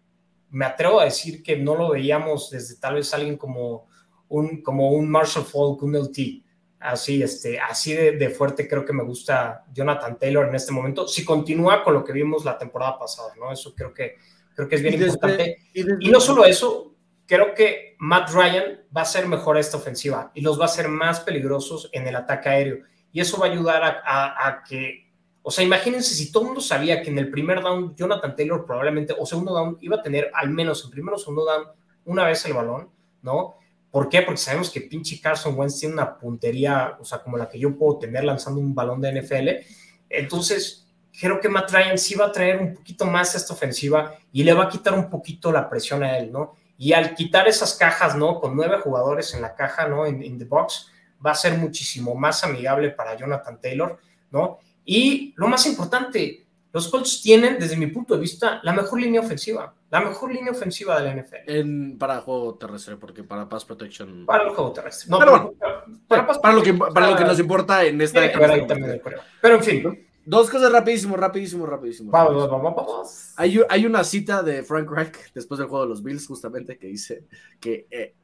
me 0.48 0.64
atrevo 0.64 0.98
a 0.98 1.04
decir 1.04 1.44
que 1.44 1.56
no 1.56 1.76
lo 1.76 1.90
veíamos 1.90 2.50
desde 2.50 2.80
tal 2.80 2.94
vez 2.94 3.14
alguien 3.14 3.36
como 3.36 3.86
un, 4.28 4.62
como 4.62 4.92
un 4.92 5.08
Marshall 5.08 5.44
Falk, 5.44 5.82
un 5.82 5.96
LT. 5.96 6.42
Así, 6.80 7.22
este, 7.22 7.60
así 7.60 7.92
de, 7.94 8.30
fuerte 8.30 8.66
creo 8.66 8.86
que 8.86 8.94
me 8.94 9.04
gusta 9.04 9.64
Jonathan 9.72 10.18
Taylor 10.18 10.48
en 10.48 10.54
este 10.54 10.72
momento. 10.72 11.06
Si 11.06 11.24
continúa 11.24 11.84
con 11.84 11.92
lo 11.94 12.02
que 12.02 12.12
vimos 12.12 12.44
la 12.44 12.56
temporada 12.56 12.98
pasada, 12.98 13.34
¿no? 13.38 13.52
Eso 13.52 13.74
creo 13.74 13.92
que, 13.92 14.16
creo 14.54 14.66
que 14.66 14.76
es 14.76 14.82
bien 14.82 14.94
importante. 14.94 15.58
y, 15.74 16.10
no 16.10 16.20
solo 16.20 16.46
eso, 16.46 16.90
creo 17.30 17.54
que 17.54 17.94
Matt 18.00 18.30
Ryan 18.30 18.80
va 18.96 19.02
a 19.02 19.04
ser 19.04 19.28
mejor 19.28 19.56
esta 19.56 19.76
ofensiva 19.76 20.32
y 20.34 20.40
los 20.40 20.58
va 20.58 20.64
a 20.64 20.66
hacer 20.66 20.88
más 20.88 21.20
peligrosos 21.20 21.88
en 21.92 22.08
el 22.08 22.16
ataque 22.16 22.48
aéreo. 22.48 22.78
Y 23.12 23.20
eso 23.20 23.38
va 23.38 23.46
a 23.46 23.50
ayudar 23.50 24.02
a, 24.04 24.64
que, 24.68 25.06
o 25.42 25.50
sea, 25.52 25.62
imagínense 25.64 26.14
si 26.14 26.32
todo 26.32 26.42
el 26.42 26.46
mundo 26.48 26.60
sabía 26.60 27.02
que 27.02 27.10
en 27.10 27.18
el 27.18 27.30
primer 27.30 27.60
down 27.60 27.94
Jonathan 27.94 28.34
Taylor 28.34 28.64
probablemente, 28.66 29.14
o 29.16 29.24
segundo 29.26 29.52
down, 29.52 29.78
iba 29.80 29.96
a 29.96 30.02
tener 30.02 30.30
al 30.34 30.50
menos 30.50 30.84
en 30.84 30.90
primero 30.90 31.16
o 31.16 31.20
segundo 31.20 31.44
down 31.44 31.66
una 32.04 32.24
vez 32.24 32.44
el 32.46 32.52
balón, 32.52 32.90
¿no? 33.22 33.59
¿Por 33.90 34.08
qué? 34.08 34.22
Porque 34.22 34.40
sabemos 34.40 34.70
que 34.70 34.80
pinche 34.82 35.20
Carson 35.20 35.58
Wentz 35.58 35.80
tiene 35.80 35.94
una 35.94 36.16
puntería, 36.16 36.96
o 37.00 37.04
sea, 37.04 37.22
como 37.22 37.36
la 37.36 37.48
que 37.48 37.58
yo 37.58 37.76
puedo 37.76 37.98
tener 37.98 38.24
lanzando 38.24 38.60
un 38.60 38.74
balón 38.74 39.00
de 39.00 39.20
NFL. 39.20 39.48
Entonces, 40.08 40.86
creo 41.18 41.40
que 41.40 41.48
Matt 41.48 41.70
Ryan 41.72 41.98
sí 41.98 42.14
va 42.14 42.26
a 42.26 42.32
traer 42.32 42.58
un 42.58 42.74
poquito 42.74 43.04
más 43.04 43.34
esta 43.34 43.52
ofensiva 43.52 44.14
y 44.32 44.44
le 44.44 44.52
va 44.52 44.64
a 44.64 44.68
quitar 44.68 44.94
un 44.94 45.10
poquito 45.10 45.50
la 45.50 45.68
presión 45.68 46.02
a 46.02 46.18
él, 46.18 46.30
¿no? 46.30 46.54
Y 46.78 46.92
al 46.92 47.14
quitar 47.14 47.48
esas 47.48 47.74
cajas, 47.74 48.16
¿no? 48.16 48.40
Con 48.40 48.56
nueve 48.56 48.78
jugadores 48.82 49.34
en 49.34 49.42
la 49.42 49.54
caja, 49.54 49.86
¿no? 49.88 50.06
En, 50.06 50.38
the 50.38 50.44
box, 50.44 50.90
va 51.24 51.32
a 51.32 51.34
ser 51.34 51.58
muchísimo 51.58 52.14
más 52.14 52.44
amigable 52.44 52.90
para 52.90 53.16
Jonathan 53.16 53.60
Taylor, 53.60 53.98
¿no? 54.30 54.58
Y 54.84 55.34
lo 55.36 55.48
más 55.48 55.66
importante, 55.66 56.39
los 56.72 56.88
Colts 56.88 57.20
tienen, 57.20 57.58
desde 57.58 57.76
mi 57.76 57.88
punto 57.88 58.14
de 58.14 58.20
vista, 58.20 58.60
la 58.62 58.72
mejor 58.72 59.00
línea 59.00 59.20
ofensiva. 59.20 59.74
La 59.90 60.00
mejor 60.00 60.32
línea 60.32 60.52
ofensiva 60.52 61.00
de 61.00 61.04
la 61.04 61.22
NFL. 61.22 61.36
En, 61.46 61.98
para 61.98 62.20
juego 62.20 62.54
terrestre, 62.54 62.96
porque 62.96 63.24
para 63.24 63.48
pass 63.48 63.64
protection. 63.64 64.24
Para 64.24 64.44
el 64.44 64.50
juego 64.50 64.72
terrestre. 64.72 65.10
No, 65.10 65.18
pero, 65.18 65.54
para, 66.06 66.26
para, 66.28 66.54
lo 66.54 66.62
que, 66.62 66.74
para 66.74 67.10
lo 67.10 67.16
que 67.16 67.24
nos 67.24 67.40
importa 67.40 67.84
en 67.84 68.00
esta. 68.00 68.20
Pero 69.40 69.54
en 69.56 69.62
fin. 69.62 70.06
Dos 70.24 70.48
cosas 70.48 70.70
rapidísimo, 70.70 71.16
rapidísimo, 71.16 71.66
rapidísimo. 71.66 72.12
Hay, 73.36 73.60
hay 73.68 73.86
una 73.86 74.04
cita 74.04 74.42
de 74.42 74.62
Frank 74.62 74.88
Reich 74.88 75.32
después 75.34 75.58
del 75.58 75.66
juego 75.66 75.84
de 75.84 75.88
los 75.88 76.04
Bills, 76.04 76.26
justamente, 76.26 76.78
que 76.78 76.86
dice 76.86 77.24
que 77.58 77.86
eh, 77.90 78.14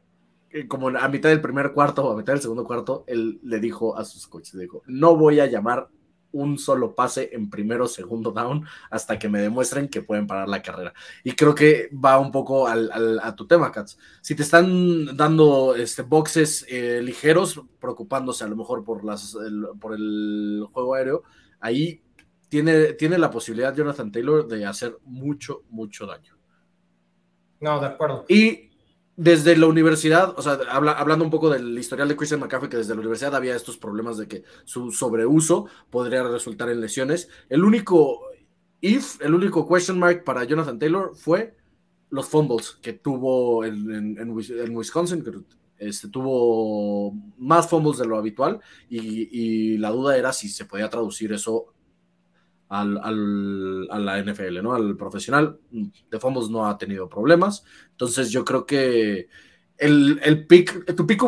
como 0.68 0.88
a 0.88 1.08
mitad 1.08 1.30
del 1.30 1.40
primer 1.40 1.72
cuarto 1.72 2.04
o 2.04 2.12
a 2.12 2.16
mitad 2.16 2.34
del 2.34 2.42
segundo 2.42 2.64
cuarto, 2.64 3.04
él 3.06 3.40
le 3.42 3.58
dijo 3.58 3.96
a 3.96 4.04
sus 4.04 4.26
coaches, 4.26 4.58
dijo, 4.58 4.82
no 4.86 5.16
voy 5.16 5.40
a 5.40 5.46
llamar 5.46 5.88
un 6.36 6.58
solo 6.58 6.94
pase 6.94 7.30
en 7.32 7.48
primero 7.48 7.84
o 7.84 7.88
segundo 7.88 8.30
down 8.30 8.66
hasta 8.90 9.18
que 9.18 9.28
me 9.28 9.40
demuestren 9.40 9.88
que 9.88 10.02
pueden 10.02 10.26
parar 10.26 10.48
la 10.48 10.62
carrera. 10.62 10.92
Y 11.24 11.32
creo 11.32 11.54
que 11.54 11.90
va 11.92 12.18
un 12.18 12.30
poco 12.30 12.68
a 12.68 13.36
tu 13.36 13.46
tema, 13.46 13.72
Katz. 13.72 13.96
Si 14.20 14.34
te 14.34 14.42
están 14.42 15.16
dando 15.16 15.74
este, 15.74 16.02
boxes 16.02 16.66
eh, 16.68 17.00
ligeros, 17.02 17.60
preocupándose 17.80 18.44
a 18.44 18.48
lo 18.48 18.56
mejor 18.56 18.84
por, 18.84 19.04
las, 19.04 19.34
el, 19.34 19.66
por 19.80 19.94
el 19.94 20.66
juego 20.72 20.94
aéreo, 20.94 21.22
ahí 21.60 22.02
tiene, 22.48 22.92
tiene 22.92 23.18
la 23.18 23.30
posibilidad 23.30 23.74
Jonathan 23.74 24.12
Taylor 24.12 24.46
de 24.46 24.66
hacer 24.66 24.98
mucho, 25.04 25.62
mucho 25.70 26.06
daño. 26.06 26.36
No, 27.60 27.80
de 27.80 27.86
acuerdo. 27.86 28.26
Y 28.28 28.65
desde 29.16 29.56
la 29.56 29.66
universidad, 29.66 30.38
o 30.38 30.42
sea, 30.42 30.58
hablando 30.70 31.24
un 31.24 31.30
poco 31.30 31.48
del 31.48 31.78
historial 31.78 32.08
de 32.08 32.16
Christian 32.16 32.40
McCaffrey, 32.40 32.68
que 32.68 32.76
desde 32.76 32.94
la 32.94 33.00
universidad 33.00 33.34
había 33.34 33.56
estos 33.56 33.78
problemas 33.78 34.18
de 34.18 34.28
que 34.28 34.44
su 34.64 34.92
sobreuso 34.92 35.66
podría 35.90 36.22
resultar 36.22 36.68
en 36.68 36.82
lesiones. 36.82 37.28
El 37.48 37.64
único 37.64 38.20
if, 38.80 39.20
el 39.22 39.34
único 39.34 39.66
question 39.66 39.98
mark 39.98 40.22
para 40.22 40.44
Jonathan 40.44 40.78
Taylor 40.78 41.16
fue 41.16 41.56
los 42.10 42.28
fumbles 42.28 42.78
que 42.82 42.92
tuvo 42.92 43.64
en, 43.64 44.30
Wisconsin, 44.30 45.24
que 45.24 45.32
este, 45.78 46.08
tuvo 46.08 47.12
más 47.38 47.68
fumbles 47.68 47.98
de 47.98 48.06
lo 48.06 48.18
habitual 48.18 48.60
y, 48.88 49.78
la 49.78 49.90
duda 49.90 50.16
era 50.16 50.32
si 50.32 50.48
se 50.48 50.64
podía 50.64 50.88
traducir 50.88 51.32
eso 51.32 51.72
al, 52.68 53.88
a 53.90 53.98
la 53.98 54.22
NFL, 54.22 54.62
¿no? 54.62 54.74
Al 54.74 54.96
profesional. 54.96 55.58
De 55.70 56.18
fumbles 56.18 56.50
no 56.50 56.66
ha 56.66 56.78
tenido 56.78 57.08
problemas. 57.08 57.64
Entonces 57.90 58.30
yo 58.30 58.44
creo 58.44 58.66
que 58.66 59.28
el, 59.78 60.20
el 60.22 60.46
pick, 60.46 60.94
tu 60.94 61.06
pick 61.06 61.22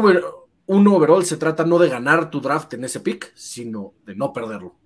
uno 0.66 0.94
overall 0.94 1.24
se 1.24 1.36
trata 1.36 1.64
no 1.64 1.78
de 1.78 1.88
ganar 1.88 2.30
tu 2.30 2.40
draft 2.40 2.74
en 2.74 2.84
ese 2.84 3.00
pick, 3.00 3.32
sino 3.34 3.94
de 4.04 4.14
no 4.14 4.32
perderlo. 4.32 4.76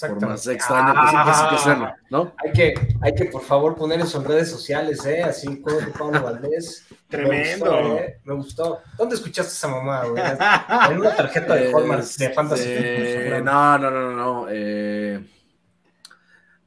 Por 0.00 0.26
más 0.26 0.46
extraño 0.46 0.94
que, 1.50 1.58
sea, 1.58 1.96
¿no? 2.08 2.32
Hay 2.42 2.52
que, 2.52 2.74
hay 3.02 3.14
que, 3.14 3.26
por 3.26 3.42
favor, 3.42 3.76
poner 3.76 4.00
eso 4.00 4.22
en 4.22 4.24
redes 4.24 4.50
sociales, 4.50 5.04
¿eh? 5.04 5.22
Así 5.22 5.60
como 5.60 5.76
Pablo 5.92 6.22
Valdés. 6.22 6.86
Tremendo. 7.08 7.98
¿eh? 7.98 8.18
Me 8.24 8.32
gustó, 8.32 8.80
¿Dónde 8.96 9.16
escuchaste 9.16 9.52
esa 9.52 9.68
mamá, 9.68 10.06
güey? 10.06 10.22
En 10.90 10.98
una 10.98 11.14
tarjeta 11.14 11.56
de 11.56 11.70
Hallmark 11.74 12.04
de 12.04 12.30
Fantasy. 12.30 12.64
Eh, 12.66 13.42
no, 13.44 13.78
no, 13.78 13.90
no, 13.90 14.12
no. 14.12 14.46
Eh... 14.48 15.22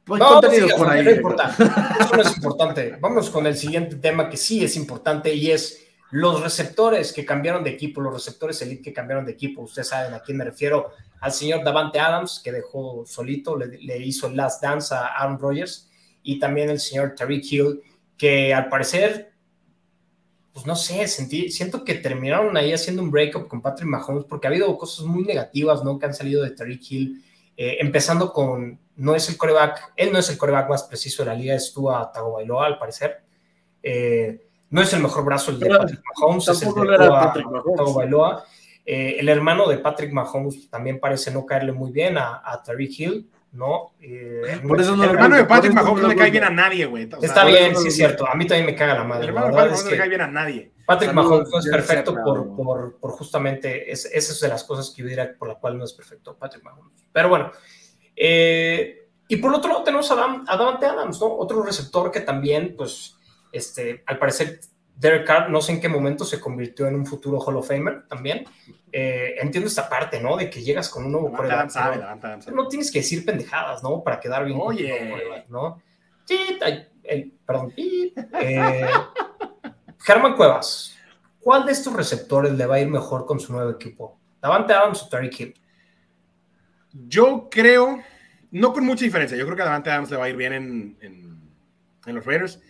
Pues 0.06 0.20
no, 0.20 0.40
contenido 0.40 0.68
por 0.76 0.88
ahí. 0.88 1.04
Eso 1.04 2.14
no 2.14 2.22
es 2.22 2.36
importante. 2.36 2.96
Vamos 3.00 3.28
con 3.28 3.44
el 3.44 3.56
siguiente 3.56 3.96
tema 3.96 4.30
que 4.30 4.36
sí 4.36 4.62
es 4.62 4.76
importante 4.76 5.34
y 5.34 5.50
es 5.50 5.84
los 6.12 6.44
receptores 6.44 7.12
que 7.12 7.26
cambiaron 7.26 7.64
de 7.64 7.70
equipo, 7.70 8.00
los 8.00 8.14
receptores 8.14 8.62
elite 8.62 8.82
que 8.82 8.92
cambiaron 8.92 9.26
de 9.26 9.32
equipo. 9.32 9.62
Ustedes 9.62 9.88
saben 9.88 10.14
a 10.14 10.20
quién 10.20 10.38
me 10.38 10.44
refiero. 10.44 10.92
Al 11.20 11.32
señor 11.32 11.64
Davante 11.64 11.98
Adams, 11.98 12.40
que 12.42 12.52
dejó 12.52 13.04
solito, 13.04 13.56
le, 13.56 13.98
hizo 13.98 14.28
el 14.28 14.36
last 14.36 14.62
dance 14.62 14.94
a 14.94 15.06
Aaron 15.06 15.40
Rodgers. 15.40 15.90
Y 16.22 16.38
también 16.38 16.70
el 16.70 16.78
señor 16.78 17.16
Tariq 17.16 17.52
Hill, 17.52 17.82
que 18.16 18.54
al 18.54 18.68
parecer, 18.68 19.32
pues 20.52 20.66
no 20.66 20.76
sé, 20.76 21.08
sentí, 21.08 21.50
siento 21.50 21.82
que 21.82 21.94
terminaron 21.94 22.56
ahí 22.56 22.72
haciendo 22.72 23.02
un 23.02 23.10
breakup 23.10 23.48
con 23.48 23.60
Patrick 23.60 23.88
Mahomes, 23.88 24.24
porque 24.28 24.46
ha 24.46 24.50
habido 24.50 24.78
cosas 24.78 25.04
muy 25.04 25.24
negativas, 25.24 25.82
¿no? 25.82 25.98
Que 25.98 26.06
han 26.06 26.14
salido 26.14 26.44
de 26.44 26.52
Tariq 26.52 26.92
Hill. 26.92 27.24
Eh, 27.56 27.78
empezando 27.80 28.32
con 28.32 28.78
no 28.96 29.14
es 29.14 29.28
el 29.28 29.36
coreback, 29.36 29.92
él 29.96 30.12
no 30.12 30.18
es 30.18 30.28
el 30.30 30.38
coreback 30.38 30.68
más 30.68 30.82
preciso 30.84 31.22
de 31.22 31.30
la 31.30 31.34
liga, 31.34 31.54
es 31.54 31.72
Tua 31.72 32.10
Tagovailoa 32.12 32.66
al 32.66 32.78
parecer. 32.78 33.22
Eh, 33.82 34.46
no 34.70 34.82
es 34.82 34.92
el 34.92 35.02
mejor 35.02 35.24
brazo 35.24 35.50
el 35.50 35.60
de 35.60 35.68
Patrick 35.68 36.00
Mahomes, 36.20 36.48
es 36.48 36.62
el 36.62 36.74
de 36.74 36.96
Tagovailoa. 37.76 38.44
Eh, 38.84 39.16
el 39.18 39.28
hermano 39.28 39.68
de 39.68 39.78
Patrick 39.78 40.12
Mahomes 40.12 40.70
también 40.70 41.00
parece 41.00 41.30
no 41.30 41.44
caerle 41.44 41.72
muy 41.72 41.90
bien 41.90 42.18
a, 42.18 42.42
a 42.44 42.62
Tariq 42.62 43.00
Hill, 43.00 43.30
¿no? 43.52 43.92
Eh, 44.00 44.60
Por 44.66 44.80
eso 44.80 44.96
no 44.96 45.04
el 45.04 45.10
hermano 45.10 45.36
de 45.36 45.44
Patrick 45.44 45.74
Mahomes 45.74 46.02
no 46.02 46.08
le 46.08 46.16
cae 46.16 46.30
bien 46.30 46.44
a 46.44 46.50
nadie, 46.50 46.86
güey. 46.86 47.08
Está 47.20 47.44
bien, 47.44 47.76
sí 47.76 47.88
es 47.88 47.96
cierto. 47.96 48.28
A 48.28 48.34
mí 48.34 48.46
también 48.46 48.66
me 48.66 48.74
caga 48.74 48.94
la 48.94 49.04
madre. 49.04 49.24
El 49.24 49.28
hermano 49.30 49.48
de 49.48 49.52
Patrick 49.52 49.72
Mahomes 49.72 49.84
no 49.84 49.90
le 49.90 49.96
cae 49.98 50.08
bien 50.08 50.20
a 50.20 50.28
nadie. 50.28 50.70
Patrick 50.86 51.12
Mahomes 51.12 51.48
no 51.50 51.58
es 51.58 51.68
perfecto 51.68 52.14
por, 52.14 52.54
por, 52.54 52.96
por, 52.98 53.10
justamente, 53.12 53.90
es, 53.90 54.04
esa 54.04 54.32
es 54.32 54.40
de 54.40 54.48
las 54.48 54.64
cosas 54.64 54.90
que 54.90 55.02
yo 55.02 55.08
diría 55.08 55.34
por 55.36 55.48
la 55.48 55.56
cual 55.56 55.76
no 55.76 55.84
es 55.84 55.92
perfecto 55.92 56.36
Patrick 56.36 56.62
Mahomes. 56.62 57.04
Pero 57.12 57.28
bueno, 57.28 57.50
eh, 58.14 59.08
y 59.28 59.36
por 59.36 59.52
otro 59.52 59.72
lado 59.72 59.82
tenemos 59.82 60.10
a, 60.10 60.14
Davante 60.14 60.86
Adams, 60.86 61.20
¿no? 61.20 61.26
Otro 61.36 61.62
receptor 61.62 62.12
que 62.12 62.20
también, 62.20 62.74
pues, 62.76 63.16
este, 63.50 64.04
al 64.06 64.18
parecer, 64.18 64.60
Derek 64.94 65.26
Carr, 65.26 65.50
no 65.50 65.60
sé 65.60 65.72
en 65.72 65.80
qué 65.80 65.88
momento 65.88 66.24
se 66.24 66.40
convirtió 66.40 66.86
en 66.86 66.94
un 66.94 67.04
futuro 67.04 67.40
Hall 67.40 67.56
of 67.56 67.68
Famer 67.68 68.06
también. 68.08 68.44
Eh, 68.92 69.34
entiendo 69.40 69.68
esta 69.68 69.88
parte, 69.88 70.20
¿no? 70.20 70.36
De 70.36 70.48
que 70.48 70.62
llegas 70.62 70.88
con 70.88 71.04
un 71.04 71.12
nuevo 71.12 71.32
coreback. 71.32 71.70
No 72.54 72.68
tienes 72.68 72.90
que 72.90 73.00
decir 73.00 73.24
pendejadas, 73.26 73.82
¿no? 73.82 74.02
Para 74.02 74.20
quedar 74.20 74.44
bien. 74.44 74.58
Oye. 74.60 75.44
¿no? 75.48 75.82
Sí, 76.24 76.58
perdón. 77.44 77.74
Eh, 77.76 78.86
Germán 79.98 80.36
Cuevas, 80.36 80.96
¿cuál 81.40 81.66
de 81.66 81.72
estos 81.72 81.92
receptores 81.92 82.52
le 82.52 82.66
va 82.66 82.76
a 82.76 82.80
ir 82.80 82.88
mejor 82.88 83.26
con 83.26 83.40
su 83.40 83.52
nuevo 83.52 83.70
equipo? 83.70 84.18
¿Davante 84.40 84.72
Adams 84.72 85.02
o 85.02 85.08
Terry 85.08 85.30
Kidd? 85.30 85.54
Yo 86.92 87.48
creo, 87.50 88.00
no 88.50 88.72
con 88.72 88.84
mucha 88.84 89.04
diferencia, 89.04 89.36
yo 89.36 89.44
creo 89.44 89.56
que 89.56 89.62
Davante 89.62 89.90
Adams 89.90 90.10
le 90.10 90.16
va 90.16 90.24
a 90.24 90.28
ir 90.28 90.36
bien 90.36 90.52
en, 90.52 90.98
en, 91.00 92.14
los 92.14 92.24
Raiders, 92.24 92.60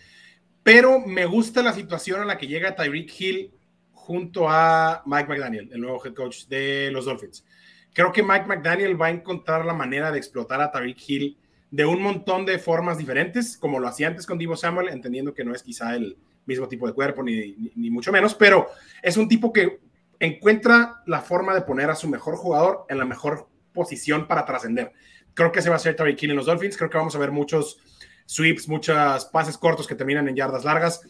pero 0.63 0.99
me 0.99 1.25
gusta 1.25 1.61
la 1.61 1.73
situación 1.73 2.21
en 2.21 2.27
la 2.27 2.37
que 2.37 2.47
llega 2.47 2.75
Tyreek 2.75 3.13
Hill 3.19 3.53
junto 3.91 4.49
a 4.49 5.03
Mike 5.05 5.29
McDaniel, 5.29 5.69
el 5.71 5.79
nuevo 5.79 6.03
head 6.03 6.15
coach 6.15 6.47
de 6.47 6.89
los 6.91 7.05
Dolphins. 7.05 7.45
Creo 7.93 8.11
que 8.11 8.23
Mike 8.23 8.45
McDaniel 8.47 8.99
va 8.99 9.07
a 9.07 9.11
encontrar 9.11 9.63
la 9.65 9.73
manera 9.73 10.11
de 10.11 10.17
explotar 10.17 10.59
a 10.61 10.71
Tyreek 10.71 10.97
Hill 11.07 11.37
de 11.69 11.85
un 11.85 12.01
montón 12.01 12.45
de 12.45 12.57
formas 12.57 12.97
diferentes, 12.97 13.57
como 13.57 13.79
lo 13.79 13.87
hacía 13.87 14.07
antes 14.07 14.25
con 14.25 14.37
Divo 14.37 14.55
Samuel, 14.55 14.89
entendiendo 14.89 15.33
que 15.33 15.43
no 15.43 15.53
es 15.53 15.61
quizá 15.61 15.95
el 15.95 16.17
mismo 16.47 16.67
tipo 16.67 16.87
de 16.87 16.93
cuerpo, 16.93 17.21
ni, 17.21 17.71
ni, 17.75 17.89
mucho 17.91 18.11
menos, 18.11 18.33
pero 18.33 18.67
es 19.01 19.17
un 19.17 19.27
tipo 19.27 19.53
que 19.53 19.79
encuentra 20.19 21.03
la 21.05 21.21
forma 21.21 21.53
de 21.53 21.61
poner 21.61 21.89
a 21.89 21.95
su 21.95 22.09
mejor 22.09 22.35
jugador 22.35 22.85
en 22.89 22.97
la 22.97 23.05
mejor 23.05 23.47
posición 23.73 24.27
para 24.27 24.45
trascender. 24.45 24.93
Creo 25.33 25.51
que 25.51 25.61
se 25.61 25.69
va 25.69 25.75
a 25.75 25.77
hacer 25.77 25.95
Tariq 25.95 26.23
Hill 26.23 26.31
en 26.31 26.37
los 26.37 26.47
Dolphins. 26.47 26.77
Creo 26.77 26.89
que 26.89 26.97
vamos 26.97 27.15
a 27.15 27.19
ver 27.19 27.31
muchos 27.31 27.79
sweeps, 28.25 28.67
muchos 28.67 29.25
pases 29.25 29.57
cortos 29.57 29.87
que 29.87 29.93
terminan 29.93 30.27
en 30.27 30.35
yardas 30.35 30.65
largas. 30.65 31.01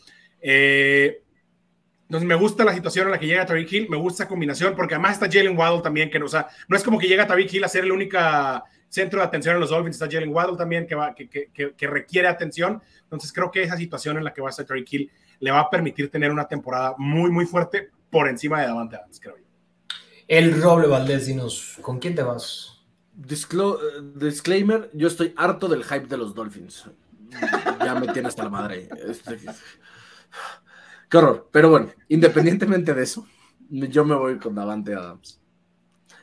Eh, 0.42 1.24
entonces 2.08 2.28
me 2.28 2.36
gusta 2.36 2.64
la 2.64 2.74
situación 2.74 3.08
en 3.08 3.12
la 3.12 3.20
que 3.20 3.28
llega 3.28 3.46
Tariq 3.46 3.72
Hill, 3.72 3.90
me 3.90 3.98
gusta 3.98 4.24
esa 4.24 4.30
combinación, 4.30 4.76
porque 4.76 4.96
además 4.96 5.14
está 5.14 5.30
Jalen 5.30 5.58
Waddle 5.58 5.82
también, 5.82 6.10
que 6.10 6.20
no, 6.20 6.26
o 6.26 6.30
sea, 6.30 6.48
no 6.70 6.78
es 6.78 6.84
como 6.84 6.98
que 6.98 7.08
llega 7.08 7.28
Tariq 7.28 7.54
Hill 7.54 7.64
a 7.66 7.68
ser 7.68 7.84
el 7.84 7.92
único 7.92 8.18
centro 8.88 9.20
de 9.20 9.26
atención 9.26 9.56
en 9.56 9.60
los 9.60 9.72
Dolphins, 9.72 9.98
está 9.98 10.10
Jalen 10.10 10.34
Waddle 10.34 10.56
también, 10.56 10.88
que, 10.88 10.96
va, 10.96 11.14
que, 11.14 11.28
que, 11.28 11.50
que, 11.52 11.88
requiere 11.88 12.30
atención. 12.30 12.82
Entonces 13.04 13.34
creo 13.34 13.52
que 13.52 13.64
esa 13.64 13.76
situación 13.76 14.18
en 14.18 14.24
la 14.24 14.34
que 14.34 14.42
va 14.42 14.48
a 14.48 14.52
estar 14.52 14.66
Tariq 14.66 14.94
Hill 14.94 15.12
le 15.40 15.52
va 15.52 15.62
a 15.62 15.70
permitir 15.70 16.10
tener 16.10 16.32
una 16.32 16.48
temporada 16.48 16.96
muy, 16.98 17.32
muy 17.32 17.46
fuerte 17.46 17.92
por 18.10 18.28
encima 18.28 18.62
de 18.62 18.68
Davante 18.68 18.96
Adams, 18.96 19.20
creo 19.20 19.38
yo. 19.38 19.44
El 20.28 20.62
Roble 20.62 20.88
Valdés, 20.88 21.26
dinos, 21.26 21.78
¿con 21.82 22.00
quién 22.00 22.16
te 22.16 22.24
vas? 22.24 22.74
disclaimer, 23.18 24.92
yo 24.94 25.08
estoy 25.08 25.34
harto 25.36 25.68
del 25.68 25.84
hype 25.84 26.08
de 26.08 26.18
los 26.18 26.36
Dolphins. 26.36 26.86
Ya 27.84 27.96
me 27.96 28.08
tiene 28.10 28.28
hasta 28.28 28.44
la 28.44 28.50
madre. 28.50 28.90
Este, 29.08 29.40
qué 31.10 31.18
horror. 31.18 31.50
Pero 31.52 31.70
bueno, 31.70 31.90
independientemente 32.10 32.94
de 32.94 33.04
eso, 33.04 33.26
yo 33.70 34.06
me 34.06 34.16
voy 34.16 34.38
con 34.38 34.54
Davante 34.54 34.94
Adams. 34.94 35.42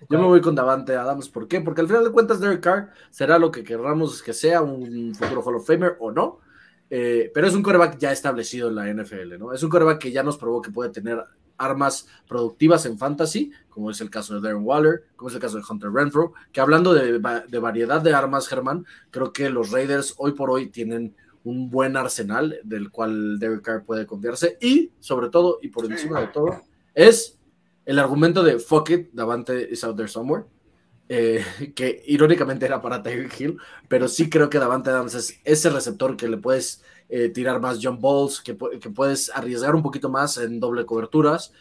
Yo 0.08 0.18
me 0.18 0.26
voy 0.26 0.40
con 0.40 0.54
Davante 0.54 0.94
Adams. 0.94 1.28
¿Por 1.28 1.48
qué? 1.48 1.60
Porque 1.60 1.80
al 1.80 1.88
final 1.88 2.04
de 2.04 2.12
cuentas, 2.12 2.40
Derek 2.40 2.60
Carr 2.60 2.92
será 3.10 3.38
lo 3.38 3.50
que 3.50 3.64
querramos 3.64 4.22
que 4.22 4.32
sea, 4.32 4.62
un 4.62 5.14
futuro 5.14 5.42
Hall 5.42 5.56
of 5.56 5.66
Famer 5.66 5.96
o 5.98 6.12
no. 6.12 6.40
Eh, 6.90 7.30
pero 7.32 7.46
es 7.46 7.54
un 7.54 7.62
coreback 7.62 7.98
ya 7.98 8.12
establecido 8.12 8.68
en 8.68 8.74
la 8.74 8.92
NFL, 8.92 9.38
¿no? 9.38 9.52
Es 9.52 9.62
un 9.62 9.70
coreback 9.70 9.98
que 9.98 10.12
ya 10.12 10.22
nos 10.22 10.36
probó 10.36 10.62
que 10.62 10.70
puede 10.70 10.90
tener 10.90 11.24
armas 11.56 12.06
productivas 12.28 12.84
en 12.86 12.98
fantasy, 12.98 13.52
como 13.68 13.90
es 13.90 14.00
el 14.00 14.10
caso 14.10 14.34
de 14.34 14.40
Darren 14.40 14.64
Waller, 14.64 15.04
como 15.16 15.28
es 15.28 15.34
el 15.34 15.40
caso 15.40 15.56
de 15.56 15.64
Hunter 15.68 15.90
Renfro, 15.90 16.32
que 16.52 16.60
hablando 16.60 16.92
de, 16.92 17.20
de 17.48 17.58
variedad 17.58 18.00
de 18.00 18.14
armas, 18.14 18.48
Germán, 18.48 18.84
creo 19.10 19.32
que 19.32 19.50
los 19.50 19.70
Raiders 19.70 20.14
hoy 20.18 20.32
por 20.32 20.50
hoy 20.50 20.68
tienen 20.68 21.14
un 21.44 21.70
buen 21.70 21.96
arsenal 21.96 22.58
del 22.64 22.90
cual 22.90 23.38
Derek 23.38 23.62
Carr 23.62 23.84
puede 23.84 24.06
confiarse 24.06 24.56
y 24.60 24.92
sobre 24.98 25.28
todo 25.28 25.58
y 25.62 25.68
por 25.68 25.84
encima 25.84 26.20
de 26.20 26.28
todo 26.28 26.62
es 26.94 27.38
el 27.84 27.98
argumento 27.98 28.42
de 28.42 28.58
fuck 28.58 28.90
it, 28.90 29.12
Davante 29.12 29.70
is 29.70 29.84
out 29.84 29.94
there 29.94 30.08
somewhere 30.08 30.44
eh, 31.08 31.44
que 31.74 32.02
irónicamente 32.06 32.66
era 32.66 32.80
para 32.80 33.02
Tyreek 33.02 33.40
Hill, 33.40 33.58
pero 33.88 34.08
sí 34.08 34.28
creo 34.30 34.48
que 34.48 34.58
Davante 34.58 34.90
Adams 34.90 35.14
es 35.14 35.40
ese 35.44 35.70
receptor 35.70 36.16
que 36.16 36.28
le 36.28 36.38
puedes 36.38 36.82
eh, 37.08 37.28
tirar 37.28 37.60
más 37.60 37.78
jump 37.82 38.00
balls, 38.00 38.40
que, 38.40 38.56
que, 38.80 38.90
puedes 38.90 39.30
arriesgar 39.30 39.74
un 39.74 39.82
poquito 39.82 40.08
más 40.08 40.38
en 40.38 40.58
doble 40.60 40.86
coberturas 40.86 41.52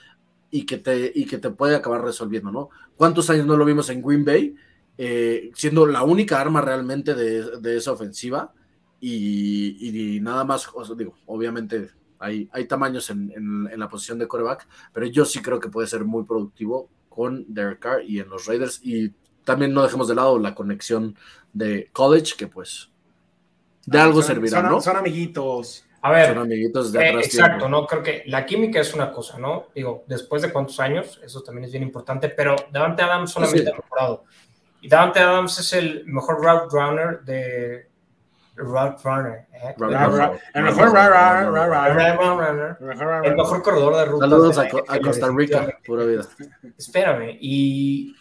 y 0.50 0.66
que, 0.66 0.78
te, 0.78 1.12
y 1.14 1.26
que 1.26 1.38
te 1.38 1.50
puede 1.50 1.76
acabar 1.76 2.04
resolviendo, 2.04 2.52
¿no? 2.52 2.70
¿Cuántos 2.96 3.30
años 3.30 3.46
no 3.46 3.58
lo 3.58 3.66
vimos 3.66 3.90
en 3.90 4.02
Green 4.02 4.24
Bay? 4.24 4.56
Eh, 4.98 5.52
siendo 5.56 5.88
la 5.88 6.04
única 6.04 6.40
arma 6.40 6.62
realmente 6.62 7.16
de, 7.16 7.60
de 7.60 7.78
esa 7.78 7.92
ofensiva 7.92 8.54
y, 9.00 10.16
y, 10.16 10.20
nada 10.22 10.44
más, 10.44 10.70
digo, 10.96 11.16
obviamente 11.26 11.90
hay, 12.20 12.48
hay 12.54 12.66
tamaños 12.68 13.10
en, 13.10 13.32
en, 13.36 13.68
en, 13.72 13.80
la 13.80 13.90
posición 13.90 14.20
de 14.20 14.28
coreback, 14.28 14.68
pero 14.94 15.08
yo 15.08 15.26
sí 15.26 15.42
creo 15.42 15.60
que 15.60 15.70
puede 15.70 15.88
ser 15.88 16.06
muy 16.06 16.24
productivo 16.24 16.90
con 17.10 17.46
Derek 17.52 17.80
Carr 17.80 18.04
y 18.04 18.20
en 18.20 18.30
los 18.30 18.46
Raiders 18.46 18.80
y 18.84 19.12
también 19.44 19.74
no 19.74 19.84
dejemos 19.84 20.08
de 20.08 20.16
lado 20.16 20.40
la 20.40 20.56
conexión 20.56 21.16
de 21.54 21.90
college, 21.92 22.36
que 22.38 22.48
pues 22.48 22.90
de 23.86 24.00
algo 24.00 24.22
servirá, 24.22 24.62
son, 24.62 24.70
¿no? 24.72 24.82
Son 24.82 24.96
amiguitos. 24.98 25.86
A 26.02 26.12
ver, 26.12 26.30
son 26.30 26.40
amiguitos 26.40 26.92
de 26.92 27.00
eh, 27.00 27.10
atrás 27.10 27.26
exacto, 27.26 27.58
tiempo. 27.60 27.70
¿no? 27.70 27.88
Creo 27.88 28.04
que 28.04 28.24
la 28.26 28.46
química 28.46 28.80
es 28.80 28.94
una 28.94 29.12
cosa, 29.12 29.38
¿no? 29.40 29.68
Digo, 29.74 30.04
después 30.08 30.42
de 30.42 30.52
cuántos 30.52 30.80
años, 30.80 31.20
eso 31.24 31.42
también 31.42 31.66
es 31.66 31.72
bien 31.72 31.84
importante, 31.84 32.30
pero 32.30 32.56
Davante 32.72 33.04
Adams 33.04 33.32
solamente 33.32 33.64
Sí. 33.64 33.72
ha 33.72 33.76
mejorado. 33.76 34.24
Y 34.82 34.90
Davante 34.90 35.20
Adams 35.20 35.60
es 35.60 35.74
el 35.74 36.06
mejor 36.06 36.44
route 36.44 36.68
runner 36.72 37.22
de 37.22 37.88
route 38.56 38.98
runner, 39.04 39.46
¿eh? 39.54 39.76
El 40.54 40.64
mejor 40.64 40.90
runner, 40.90 42.78
El 43.24 43.36
mejor 43.36 43.62
corredor 43.64 43.96
de 43.96 44.06
rutas. 44.06 44.30
Saludos 44.30 44.58
a, 44.58 45.00
Costa 45.00 45.30
Rica, 45.30 45.80
pura 45.86 46.04
vida. 46.06 46.24
Espérame, 46.78 47.38
y, 47.40 48.16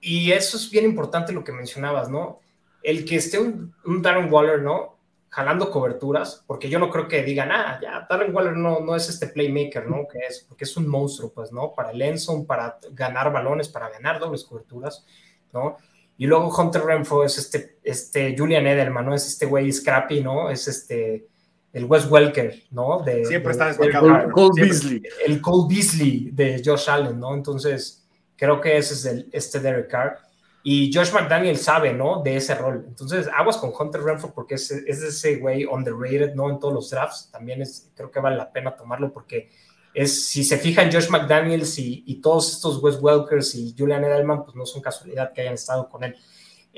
y 0.00 0.32
eso 0.32 0.56
es 0.56 0.70
bien 0.70 0.84
importante 0.84 1.32
lo 1.32 1.42
que 1.44 1.52
mencionabas, 1.52 2.08
¿no? 2.08 2.40
El 2.82 3.04
que 3.04 3.16
esté 3.16 3.38
un, 3.38 3.74
un 3.84 4.02
Darren 4.02 4.32
Waller, 4.32 4.62
¿no? 4.62 4.96
Jalando 5.30 5.70
coberturas, 5.70 6.42
porque 6.46 6.70
yo 6.70 6.78
no 6.78 6.88
creo 6.90 7.06
que 7.06 7.22
digan, 7.22 7.50
ah, 7.52 7.78
ya, 7.82 8.06
Darren 8.08 8.34
Waller 8.34 8.56
no, 8.56 8.80
no 8.80 8.96
es 8.96 9.08
este 9.08 9.26
playmaker, 9.26 9.86
¿no? 9.86 10.06
Que 10.10 10.18
es, 10.28 10.44
porque 10.48 10.64
es 10.64 10.76
un 10.76 10.88
monstruo, 10.88 11.30
pues, 11.34 11.52
¿no? 11.52 11.74
Para 11.74 11.90
el 11.90 12.00
Enson, 12.00 12.46
para 12.46 12.78
ganar 12.92 13.32
balones, 13.32 13.68
para 13.68 13.90
ganar 13.90 14.18
dobles 14.20 14.44
coberturas, 14.44 15.04
¿no? 15.52 15.76
Y 16.16 16.26
luego 16.26 16.48
Hunter 16.56 16.82
Renfro 16.82 17.24
es 17.24 17.36
este, 17.38 17.76
este 17.84 18.34
Julian 18.36 18.66
Edelman, 18.66 19.04
¿no? 19.06 19.14
Es 19.14 19.26
este 19.28 19.46
güey 19.46 19.70
scrappy, 19.70 20.20
¿no? 20.22 20.48
Es 20.50 20.66
este, 20.66 21.26
el 21.72 21.84
Wes 21.84 22.10
Welker, 22.10 22.62
¿no? 22.70 23.00
De, 23.04 23.24
Siempre 23.24 23.48
de- 23.48 23.52
está 23.52 23.64
de- 23.66 23.70
desmarcado. 23.86 24.32
Cole. 24.32 24.62
Beasley. 24.62 25.02
el 25.26 25.40
Cole 25.40 25.72
Beasley 25.74 26.30
de 26.32 26.62
Josh 26.64 26.88
Allen, 26.90 27.20
¿no? 27.20 27.34
Entonces, 27.34 28.07
creo 28.38 28.60
que 28.60 28.78
ese 28.78 28.94
es 28.94 29.04
el, 29.04 29.28
este 29.32 29.60
Derek 29.60 29.90
Carr. 29.90 30.18
Y 30.62 30.90
Josh 30.92 31.12
McDaniel 31.12 31.56
sabe, 31.58 31.92
¿no? 31.92 32.22
De 32.22 32.36
ese 32.36 32.54
rol. 32.54 32.84
Entonces, 32.88 33.28
aguas 33.36 33.58
con 33.58 33.72
Hunter 33.78 34.02
Renfro 34.02 34.32
porque 34.34 34.54
es, 34.54 34.70
es 34.70 35.02
ese 35.02 35.36
güey 35.36 35.64
underrated, 35.66 36.34
¿no? 36.34 36.48
En 36.48 36.58
todos 36.58 36.72
los 36.72 36.90
drafts. 36.90 37.30
También 37.30 37.60
es, 37.62 37.90
creo 37.94 38.10
que 38.10 38.20
vale 38.20 38.36
la 38.36 38.50
pena 38.50 38.74
tomarlo 38.74 39.12
porque 39.12 39.50
es, 39.94 40.26
si 40.26 40.44
se 40.44 40.58
fijan, 40.58 40.90
Josh 40.90 41.08
McDaniels 41.10 41.78
y, 41.78 42.04
y 42.06 42.20
todos 42.20 42.52
estos 42.52 42.82
Wes 42.82 42.98
Welkers 43.00 43.54
y 43.54 43.74
Julian 43.76 44.04
Edelman, 44.04 44.44
pues 44.44 44.56
no 44.56 44.64
son 44.66 44.82
casualidad 44.82 45.32
que 45.32 45.42
hayan 45.42 45.54
estado 45.54 45.88
con 45.88 46.04
él. 46.04 46.16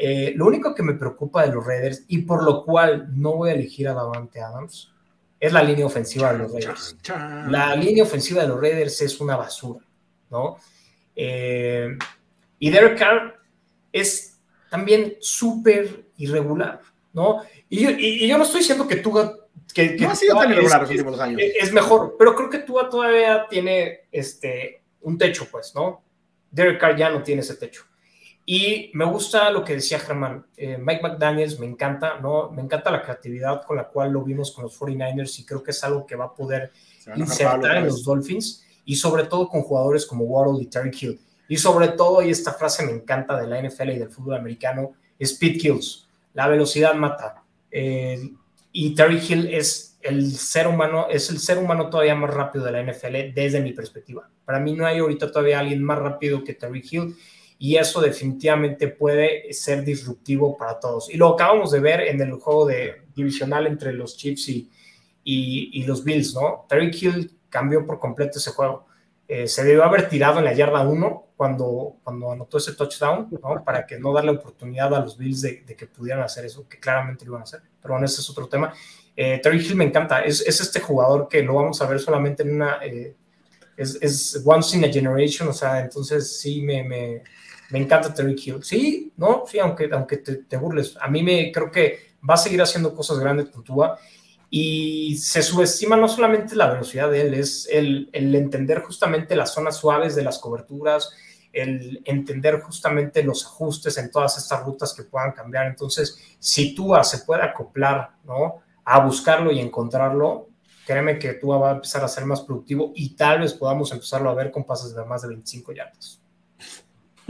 Eh, 0.03 0.33
lo 0.35 0.47
único 0.47 0.75
que 0.75 0.83
me 0.83 0.95
preocupa 0.95 1.45
de 1.45 1.53
los 1.53 1.67
Raiders 1.67 2.05
y 2.09 2.23
por 2.23 2.43
lo 2.43 2.65
cual 2.65 3.09
no 3.13 3.35
voy 3.35 3.51
a 3.51 3.53
elegir 3.53 3.87
a 3.89 3.93
Davante 3.93 4.41
Adams 4.41 4.93
es 5.39 5.53
la 5.53 5.63
línea 5.63 5.85
ofensiva 5.85 6.33
de 6.33 6.39
los 6.39 6.53
Raiders. 6.53 6.97
La 7.49 7.75
línea 7.77 8.05
ofensiva 8.05 8.43
de 8.43 8.49
los 8.49 8.61
Raiders 8.61 9.01
es 9.03 9.21
una 9.21 9.37
basura, 9.37 9.85
¿no? 10.31 10.57
Eh, 11.23 11.99
y 12.59 12.71
Derek 12.71 12.99
Carr 12.99 13.39
es 13.93 14.39
también 14.71 15.17
súper 15.21 16.05
irregular, 16.17 16.81
¿no? 17.13 17.43
Y, 17.69 17.81
yo- 17.83 17.91
y- 17.91 18.25
y 18.25 18.29
yo 18.29 18.39
no 18.39 18.45
estoy 18.45 18.61
diciendo 18.61 18.87
que 18.89 18.97
tú 18.97 19.13
que, 19.75 19.97
que 19.97 20.05
No 20.05 20.11
ha 20.11 20.15
sido 20.17 20.37
tan 20.39 20.51
irregular 20.51 20.81
los 20.81 20.91
últimos 20.91 21.21
años. 21.21 21.41
es, 21.43 21.53
es 21.69 21.73
mejor, 21.73 22.17
pero 22.19 22.35
creo 22.35 22.49
que 22.51 22.59
Tua 22.61 22.89
todavía 22.89 23.47
tiene 23.51 24.01
este, 24.11 24.83
un 25.03 25.19
techo, 25.19 25.47
pues, 25.51 25.75
¿no? 25.75 26.03
Derek 26.51 26.81
Carr 26.81 26.97
ya 26.97 27.11
no 27.11 27.23
tiene 27.23 27.43
ese 27.43 27.55
techo. 27.57 27.85
Y 28.47 28.91
me 28.95 29.05
gusta 29.05 29.51
lo 29.51 29.63
que 29.65 29.75
decía 29.75 30.01
Germán. 30.01 30.45
Eh, 30.57 30.77
Mike 30.81 31.03
McDaniels 31.03 31.61
me 31.61 31.67
encanta, 31.67 32.19
¿no? 32.21 32.51
Me 32.51 32.63
encanta 32.63 32.91
la 32.91 33.03
creatividad 33.03 33.63
con 33.65 33.77
la 33.77 33.85
cual 33.87 34.11
lo 34.13 34.23
vimos 34.25 34.51
con 34.51 34.65
los 34.65 34.77
49ers 34.81 35.39
y 35.39 35.45
creo 35.45 35.63
que 35.63 35.71
es 35.71 35.85
algo 35.85 36.05
que 36.07 36.17
va 36.17 36.25
a 36.25 36.35
poder 36.35 36.73
insertar 37.15 37.77
en 37.77 37.87
los 37.87 38.03
Dolphins 38.05 38.65
y 38.85 38.97
sobre 38.97 39.25
todo 39.25 39.49
con 39.49 39.63
jugadores 39.63 40.07
como 40.07 40.25
Waddle 40.25 40.63
y 40.63 40.67
Terry 40.67 40.91
Hill. 40.99 41.21
Y 41.49 41.57
sobre 41.57 41.89
todo, 41.89 42.23
y 42.23 42.31
esta 42.31 42.53
frase 42.53 42.87
me 42.87 42.93
encanta 42.93 43.41
de 43.41 43.47
la 43.47 43.61
NFL 43.61 43.91
y 43.91 43.99
del 43.99 44.11
fútbol 44.11 44.37
americano, 44.37 44.93
speed 45.19 45.61
kills. 45.61 46.09
La 46.35 46.47
velocidad 46.47 46.95
mata. 46.95 47.43
Eh, 47.71 48.31
y 48.73 48.95
Terry 48.95 49.19
Hill 49.19 49.49
es 49.53 49.99
el 50.01 50.33
ser 50.33 50.69
humano, 50.69 51.09
es 51.11 51.29
el 51.31 51.39
ser 51.39 51.59
humano 51.59 51.91
todavía 51.91 52.15
más 52.15 52.33
rápido 52.33 52.65
de 52.65 52.73
la 52.73 52.83
NFL 52.83 53.35
desde 53.35 53.61
mi 53.61 53.73
perspectiva. 53.73 54.31
Para 54.45 54.61
mí 54.61 54.75
no 54.75 54.87
hay 54.87 54.99
ahorita 54.99 55.31
todavía 55.31 55.59
alguien 55.59 55.83
más 55.83 55.99
rápido 55.99 56.45
que 56.45 56.55
Terry 56.55 56.85
Hill 56.89 57.17
y 57.59 57.77
eso 57.77 58.01
definitivamente 58.01 58.89
puede 58.89 59.53
ser 59.53 59.85
disruptivo 59.85 60.57
para 60.57 60.79
todos. 60.79 61.13
Y 61.13 61.17
lo 61.17 61.29
acabamos 61.29 61.73
de 61.73 61.81
ver 61.81 62.01
en 62.03 62.21
el 62.21 62.33
juego 62.35 62.67
de 62.67 63.03
divisional 63.15 63.67
entre 63.67 63.93
los 63.93 64.17
Chiefs 64.17 64.49
y, 64.49 64.71
y, 65.25 65.71
y 65.73 65.85
los 65.85 66.03
Bills, 66.03 66.35
¿no? 66.35 66.65
Terry 66.69 66.91
Hill 66.93 67.31
cambió 67.51 67.87
por 67.87 67.99
completo 67.99 68.39
ese 68.39 68.53
juego. 68.53 68.87
Eh, 69.29 69.47
se 69.47 69.63
debió 69.63 69.85
haber 69.85 70.09
tirado 70.09 70.39
en 70.39 70.45
la 70.45 70.53
yarda 70.53 70.81
1 70.81 71.27
cuando, 71.37 71.97
cuando 72.03 72.33
anotó 72.33 72.59
ese 72.59 72.75
touchdown, 72.75 73.29
¿no? 73.31 73.63
Para 73.65 73.87
que 73.87 73.99
no 73.99 74.13
darle 74.13 74.33
oportunidad 74.33 74.93
a 74.95 75.01
los 75.01 75.17
Bills 75.17 75.41
de, 75.43 75.63
de 75.67 75.77
que 75.77 75.87
pudieran 75.87 76.23
hacer 76.23 76.45
eso, 76.45 76.69
que 76.69 76.81
claramente 76.81 77.25
lo 77.25 77.33
iban 77.33 77.43
a 77.43 77.45
hacer. 77.45 77.63
Pero 77.81 77.95
bueno, 77.95 78.07
ese 78.07 78.21
es 78.21 78.31
otro 78.31 78.49
tema. 78.49 78.73
Eh, 79.17 79.39
Terry 79.43 79.65
Hill 79.65 79.77
me 79.77 79.85
encanta. 79.85 80.21
Es, 80.23 80.41
es, 80.41 80.61
este 80.61 80.81
jugador 80.81 81.29
que 81.29 81.43
lo 81.43 81.55
vamos 81.55 81.81
a 81.81 81.87
ver 81.87 82.01
solamente 82.01 82.43
en 82.43 82.55
una. 82.57 82.79
Eh, 82.83 83.15
es, 83.77 83.99
es, 84.01 84.43
once 84.45 84.77
in 84.77 84.85
a 84.85 84.89
generation, 84.89 85.49
o 85.49 85.53
sea, 85.53 85.81
entonces 85.81 86.39
sí 86.39 86.61
me, 86.63 86.83
me, 86.83 87.23
me 87.71 87.79
encanta 87.79 88.13
Terry 88.13 88.35
Hill. 88.37 88.63
Sí, 88.63 89.13
no, 89.17 89.45
sí, 89.47 89.59
aunque, 89.59 89.89
aunque 89.93 90.19
te, 90.19 90.37
te, 90.37 90.57
burles. 90.57 90.97
A 91.01 91.09
mí 91.09 91.23
me 91.23 91.53
creo 91.53 91.71
que 91.71 92.15
va 92.29 92.35
a 92.35 92.37
seguir 92.37 92.61
haciendo 92.61 92.95
cosas 92.95 93.19
grandes 93.19 93.49
con 93.51 93.65
Tua 93.65 93.99
y 94.53 95.17
se 95.17 95.43
subestima 95.43 95.97
no 95.97 96.09
solamente 96.09 96.57
la 96.57 96.71
velocidad 96.71 97.09
de 97.09 97.21
él, 97.23 97.35
es 97.35 97.69
el, 97.71 98.11
entender 98.13 98.83
justamente 98.83 99.37
las 99.37 99.55
zonas 99.55 99.77
suaves 99.77 100.17
de 100.17 100.25
las 100.25 100.41
coberturas, 100.41 101.11
el 101.53 102.03
entender 102.05 102.61
justamente 102.61 103.23
los 103.23 103.47
ajustes 103.47 103.97
en 103.99 104.11
todas 104.11 104.37
estas 104.39 104.65
rutas 104.65 104.93
que 104.93 105.05
puedan 105.05 105.33
cambiar. 105.33 105.67
Entonces, 105.67 106.19
si 106.41 106.75
Tua 106.75 107.05
se 107.05 107.19
puede 107.19 107.43
acoplar, 107.43 108.17
¿no? 108.25 108.63
A 108.85 108.99
buscarlo 108.99 109.53
y 109.53 109.61
encontrarlo, 109.61 110.49
créeme 110.85 111.21
que 111.21 111.35
Tua 111.35 111.59
va 111.59 111.71
a 111.71 111.75
empezar 111.75 112.03
a 112.03 112.09
ser 112.09 112.25
más 112.25 112.41
productivo 112.41 112.93
y 112.97 113.15
tal 113.15 113.41
vez 113.41 113.55
podamos 113.55 113.93
empezarlo 113.93 114.31
a 114.31 114.35
ver 114.35 114.51
con 114.51 114.65
pases 114.65 114.95
de 114.95 115.05
más 115.05 115.23
de 115.23 115.29
25 115.29 115.73
yardas. 115.73 116.20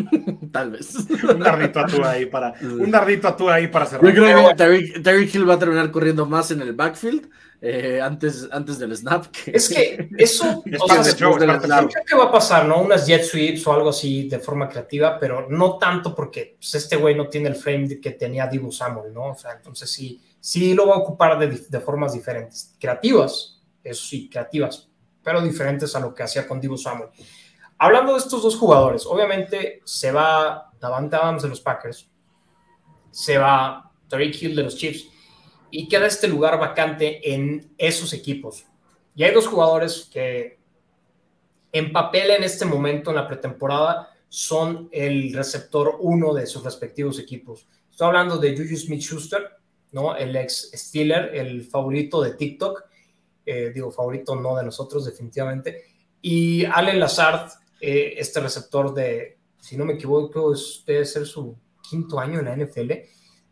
Tal 0.53 0.71
vez. 0.71 0.95
un 0.97 1.41
dardito 1.41 1.81
a 1.81 1.87
tú 1.87 2.05
ahí 2.05 2.27
para, 2.27 2.55
un 2.63 2.91
dardito 2.91 3.29
a 3.29 3.37
tú 3.37 3.49
ahí 3.49 3.69
para 3.69 3.87
cerrar. 3.87 4.13
Yo 4.13 4.23
creo 4.23 4.49
que 4.49 4.55
Terry, 4.55 5.03
Terry, 5.03 5.31
Hill 5.33 5.49
va 5.49 5.55
a 5.55 5.59
terminar 5.59 5.91
corriendo 5.91 6.27
más 6.27 6.51
en 6.51 6.63
el 6.63 6.73
backfield 6.73 7.29
eh, 7.61 8.01
antes, 8.03 8.49
antes 8.51 8.79
del 8.79 8.97
snap. 8.97 9.27
Que... 9.27 9.53
Es 9.53 9.69
que 9.69 10.09
eso 10.17 10.63
es 10.67 10.81
o 10.81 10.89
sea, 10.89 11.05
sea, 11.05 11.15
show, 11.15 11.37
creo 11.37 11.61
que 11.61 12.17
va 12.17 12.25
a 12.25 12.33
pasar, 12.33 12.67
¿no? 12.67 12.81
Unas 12.81 13.07
jet 13.07 13.23
sweeps 13.23 13.67
o 13.67 13.73
algo 13.73 13.91
así 13.91 14.29
de 14.29 14.39
forma 14.39 14.69
creativa, 14.69 15.19
pero 15.19 15.49
no 15.49 15.77
tanto 15.79 16.15
porque 16.15 16.57
pues, 16.59 16.75
este 16.75 16.97
güey 16.97 17.15
no 17.15 17.29
tiene 17.29 17.49
el 17.49 17.57
frame 17.57 18.01
que 18.01 18.13
tenía 18.13 18.47
Dibu 18.47 18.73
Samuel, 18.73 19.13
¿no? 19.13 19.33
O 19.33 19.37
sea, 19.37 19.53
entonces 19.53 19.91
sí, 19.91 20.21
sí 20.41 20.75
lo 20.75 20.87
va 20.87 20.95
a 20.95 20.99
ocupar 20.99 21.39
de, 21.39 21.49
de 21.69 21.81
formas 21.81 22.15
diferentes, 22.15 22.75
creativas, 22.79 23.61
eso 23.85 24.07
sí, 24.07 24.29
creativas, 24.29 24.89
pero 25.23 25.43
diferentes 25.43 25.95
a 25.95 26.01
lo 26.01 26.15
que 26.15 26.23
hacía 26.23 26.49
con 26.49 26.61
Dibu 26.61 26.79
Samuel. 26.79 27.11
Hablando 27.83 28.13
de 28.13 28.19
estos 28.19 28.43
dos 28.43 28.57
jugadores, 28.57 29.07
obviamente 29.07 29.81
se 29.85 30.13
va 30.13 30.71
Davante 30.79 31.17
Adams 31.17 31.43
de 31.43 31.49
los 31.49 31.63
Packers, 31.63 32.11
se 33.11 33.39
va 33.39 33.91
Tariq 34.07 34.43
Hill 34.43 34.55
de 34.55 34.65
los 34.65 34.77
Chiefs 34.77 35.09
y 35.71 35.89
queda 35.89 36.07
este 36.07 36.29
lugar 36.29 36.59
vacante 36.59 37.33
en 37.33 37.73
esos 37.79 38.13
equipos. 38.13 38.67
Y 39.15 39.25
hay 39.25 39.33
dos 39.33 39.47
jugadores 39.47 40.11
que 40.13 40.59
en 41.73 41.91
papel 41.91 42.33
en 42.33 42.45
este 42.45 42.67
momento 42.67 43.09
en 43.09 43.17
la 43.17 43.27
pretemporada 43.27 44.11
son 44.29 44.91
el 44.93 45.33
receptor 45.33 45.97
uno 46.01 46.35
de 46.35 46.47
sus 46.47 46.63
respectivos 46.63 47.19
equipos. 47.19 47.67
Estoy 47.91 48.09
hablando 48.09 48.37
de 48.37 48.59
Juju 48.59 48.77
Smith-Schuster, 48.77 49.57
¿no? 49.93 50.15
el 50.17 50.37
ex 50.37 50.71
Steeler, 50.75 51.35
el 51.35 51.65
favorito 51.65 52.21
de 52.21 52.35
TikTok, 52.35 52.85
eh, 53.47 53.71
digo 53.75 53.91
favorito 53.91 54.37
no 54.37 54.55
de 54.57 54.65
nosotros 54.65 55.07
definitivamente, 55.07 55.83
Y 56.21 56.67
Allen 56.67 57.01
Lazard, 57.01 57.51
eh, 57.81 58.15
este 58.19 58.41
receptor 58.41 58.95
de, 58.95 59.39
si 59.59 59.77
no 59.77 59.85
me 59.85 59.95
equivoco, 59.95 60.55
debe 60.87 61.05
ser 61.05 61.27
su 61.27 61.57
quinto 61.89 62.19
año 62.19 62.41
en 62.41 62.45
la 62.45 62.57
NFL, 62.57 62.93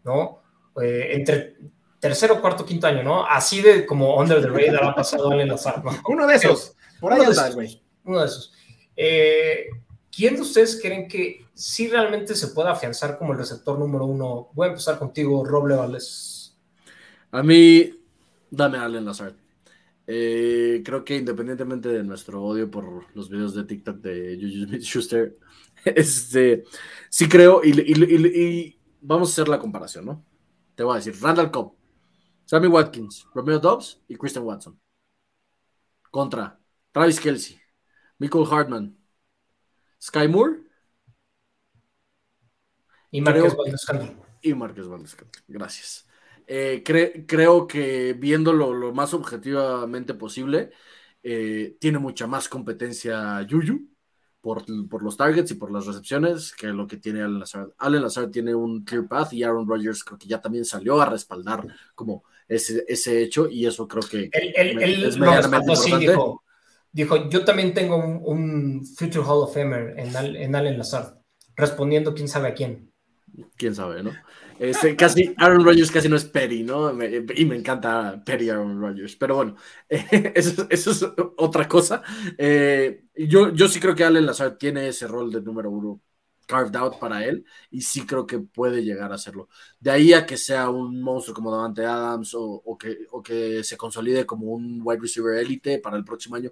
¿no? 0.04 0.42
Eh, 0.80 1.08
entre 1.12 1.56
tercero, 1.98 2.40
cuarto, 2.40 2.64
quinto 2.64 2.86
año, 2.86 3.02
¿no? 3.02 3.26
Así 3.26 3.60
de 3.60 3.84
como 3.84 4.16
under 4.16 4.40
the 4.40 4.48
radar 4.48 4.84
ha 4.84 4.94
pasado 4.94 5.30
Allen 5.30 5.48
Lazard, 5.48 5.82
¿no? 5.84 5.90
Uno 6.08 6.26
de 6.26 6.36
esos, 6.36 6.76
por 7.00 7.12
ahí 7.12 7.22
anda, 7.24 7.50
güey. 7.50 7.82
Uno 8.04 8.20
de 8.20 8.26
esos. 8.26 8.52
Eh, 8.96 9.66
¿Quién 10.10 10.34
de 10.34 10.42
ustedes 10.42 10.80
creen 10.80 11.06
que 11.06 11.46
sí 11.54 11.88
realmente 11.88 12.34
se 12.34 12.48
puede 12.48 12.70
afianzar 12.70 13.18
como 13.18 13.32
el 13.32 13.38
receptor 13.38 13.78
número 13.78 14.06
uno? 14.06 14.48
Voy 14.52 14.66
a 14.66 14.70
empezar 14.70 14.98
contigo, 14.98 15.44
Roble 15.44 15.76
Valdés. 15.76 16.56
A 17.30 17.42
mí, 17.42 17.92
dame 18.50 18.78
a 18.78 18.84
Allen 18.84 19.04
Lazard. 19.04 19.34
Eh, 20.10 20.82
creo 20.86 21.04
que 21.04 21.16
independientemente 21.16 21.90
de 21.90 22.02
nuestro 22.02 22.42
odio 22.42 22.70
por 22.70 23.14
los 23.14 23.28
videos 23.28 23.54
de 23.54 23.64
TikTok 23.64 23.96
de 23.98 24.38
Juju 24.40 24.64
Smith 24.64 24.82
Schuster, 24.82 25.38
este, 25.84 26.64
sí 27.10 27.28
creo, 27.28 27.60
y, 27.62 27.78
y, 27.78 28.80
vamos 29.02 29.28
a 29.28 29.32
hacer 29.32 29.48
la 29.48 29.58
comparación, 29.58 30.06
¿no? 30.06 30.24
Te 30.74 30.82
voy 30.82 30.94
a 30.94 30.96
decir, 30.96 31.14
Randall 31.20 31.50
Cobb, 31.50 31.74
Sammy 32.46 32.68
Watkins, 32.68 33.26
Romeo 33.34 33.58
Dobbs 33.58 34.00
y 34.08 34.16
Christian 34.16 34.46
Watson. 34.46 34.80
Contra 36.10 36.58
Travis 36.90 37.20
Kelsey, 37.20 37.60
Michael 38.16 38.46
Hartman, 38.50 38.96
Sky 40.00 40.26
Moore 40.26 40.62
y 43.10 43.20
Marcus 43.20 43.54
Y 44.40 44.54
Marcus 44.54 44.88
Gracias. 45.46 46.07
Eh, 46.50 46.82
creo 46.82 47.66
que 47.66 48.14
viéndolo 48.14 48.72
lo 48.72 48.94
más 48.94 49.12
objetivamente 49.12 50.14
posible, 50.14 50.70
eh, 51.22 51.76
tiene 51.78 51.98
mucha 51.98 52.26
más 52.26 52.48
competencia 52.48 53.42
Yuyu 53.42 53.86
por, 54.40 54.64
por, 54.88 55.02
los 55.02 55.18
targets 55.18 55.50
y 55.50 55.56
por 55.56 55.70
las 55.70 55.84
recepciones 55.84 56.54
que 56.54 56.68
lo 56.68 56.86
que 56.86 56.96
tiene 56.96 57.20
Allen 57.20 57.40
Lazard. 57.40 57.68
Allen 57.76 58.00
Lazard 58.00 58.30
tiene 58.30 58.54
un 58.54 58.82
clear 58.82 59.06
path 59.06 59.34
y 59.34 59.42
Aaron 59.42 59.68
Rodgers 59.68 60.02
creo 60.02 60.16
que 60.16 60.26
ya 60.26 60.40
también 60.40 60.64
salió 60.64 60.98
a 61.02 61.10
respaldar 61.10 61.66
como 61.94 62.24
ese, 62.48 62.82
ese 62.88 63.22
hecho 63.22 63.46
y 63.46 63.66
eso 63.66 63.86
creo 63.86 64.08
que 64.08 64.30
es 64.32 65.18
medianamente 65.18 65.70
importante. 65.70 66.16
dijo, 66.90 67.28
yo 67.28 67.44
también 67.44 67.74
tengo 67.74 67.96
un, 67.96 68.86
Future 68.96 69.22
Hall 69.22 69.42
of 69.42 69.52
Famer 69.52 69.98
en, 69.98 70.16
en 70.16 70.54
Allen 70.54 70.78
Lazard, 70.78 71.18
respondiendo 71.56 72.14
quién 72.14 72.28
sabe 72.28 72.48
a 72.48 72.54
quién. 72.54 72.87
Quién 73.56 73.74
sabe, 73.74 74.02
¿no? 74.02 74.12
Este, 74.58 74.96
casi, 74.96 75.34
Aaron 75.36 75.64
Rodgers 75.64 75.90
casi 75.90 76.08
no 76.08 76.16
es 76.16 76.24
Perry, 76.24 76.64
¿no? 76.64 76.90
y 76.92 77.44
me 77.44 77.56
encanta 77.56 78.22
Perry 78.24 78.50
Aaron 78.50 78.80
Rodgers. 78.80 79.14
Pero 79.16 79.36
bueno, 79.36 79.56
eso, 79.88 80.66
es 80.68 81.06
otra 81.36 81.68
cosa. 81.68 82.02
Eh, 82.36 83.04
yo, 83.14 83.52
yo 83.52 83.68
sí 83.68 83.78
creo 83.80 83.94
que 83.94 84.04
Allen 84.04 84.26
Lazard 84.26 84.56
tiene 84.58 84.88
ese 84.88 85.06
rol 85.06 85.30
de 85.30 85.42
número 85.42 85.70
uno 85.70 86.00
carved 86.48 86.74
out 86.76 86.98
para 86.98 87.24
él 87.24 87.44
y 87.70 87.82
sí 87.82 88.06
creo 88.06 88.26
que 88.26 88.38
puede 88.38 88.82
llegar 88.82 89.12
a 89.12 89.16
hacerlo. 89.16 89.48
De 89.78 89.90
ahí 89.90 90.12
a 90.14 90.26
que 90.26 90.36
sea 90.36 90.70
un 90.70 91.02
monstruo 91.02 91.34
como 91.34 91.52
Davante 91.52 91.84
Adams 91.84 92.32
o, 92.34 92.76
que, 92.78 93.06
o 93.10 93.22
que 93.22 93.62
se 93.62 93.76
consolide 93.76 94.24
como 94.26 94.46
un 94.46 94.80
wide 94.82 95.00
receiver 95.00 95.38
élite 95.38 95.78
para 95.78 95.96
el 95.98 96.04
próximo 96.04 96.36
año, 96.36 96.50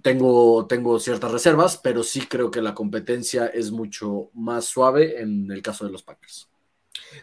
tengo, 0.00 0.66
tengo 0.66 0.98
ciertas 0.98 1.30
reservas, 1.30 1.76
pero 1.76 2.02
sí 2.02 2.26
creo 2.26 2.50
que 2.50 2.62
la 2.62 2.74
competencia 2.74 3.46
es 3.46 3.70
mucho 3.70 4.30
más 4.32 4.64
suave 4.64 5.20
en 5.20 5.50
el 5.50 5.60
caso 5.60 5.84
de 5.84 5.92
los 5.92 6.02
Packers. 6.02 6.48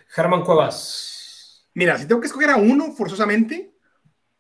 Germán 0.08 0.44
Cuevas. 0.44 1.68
Mira, 1.74 1.98
si 1.98 2.08
tengo 2.08 2.22
que 2.22 2.28
escoger 2.28 2.52
a 2.52 2.58
uno 2.58 2.92
forzosamente, 2.92 3.74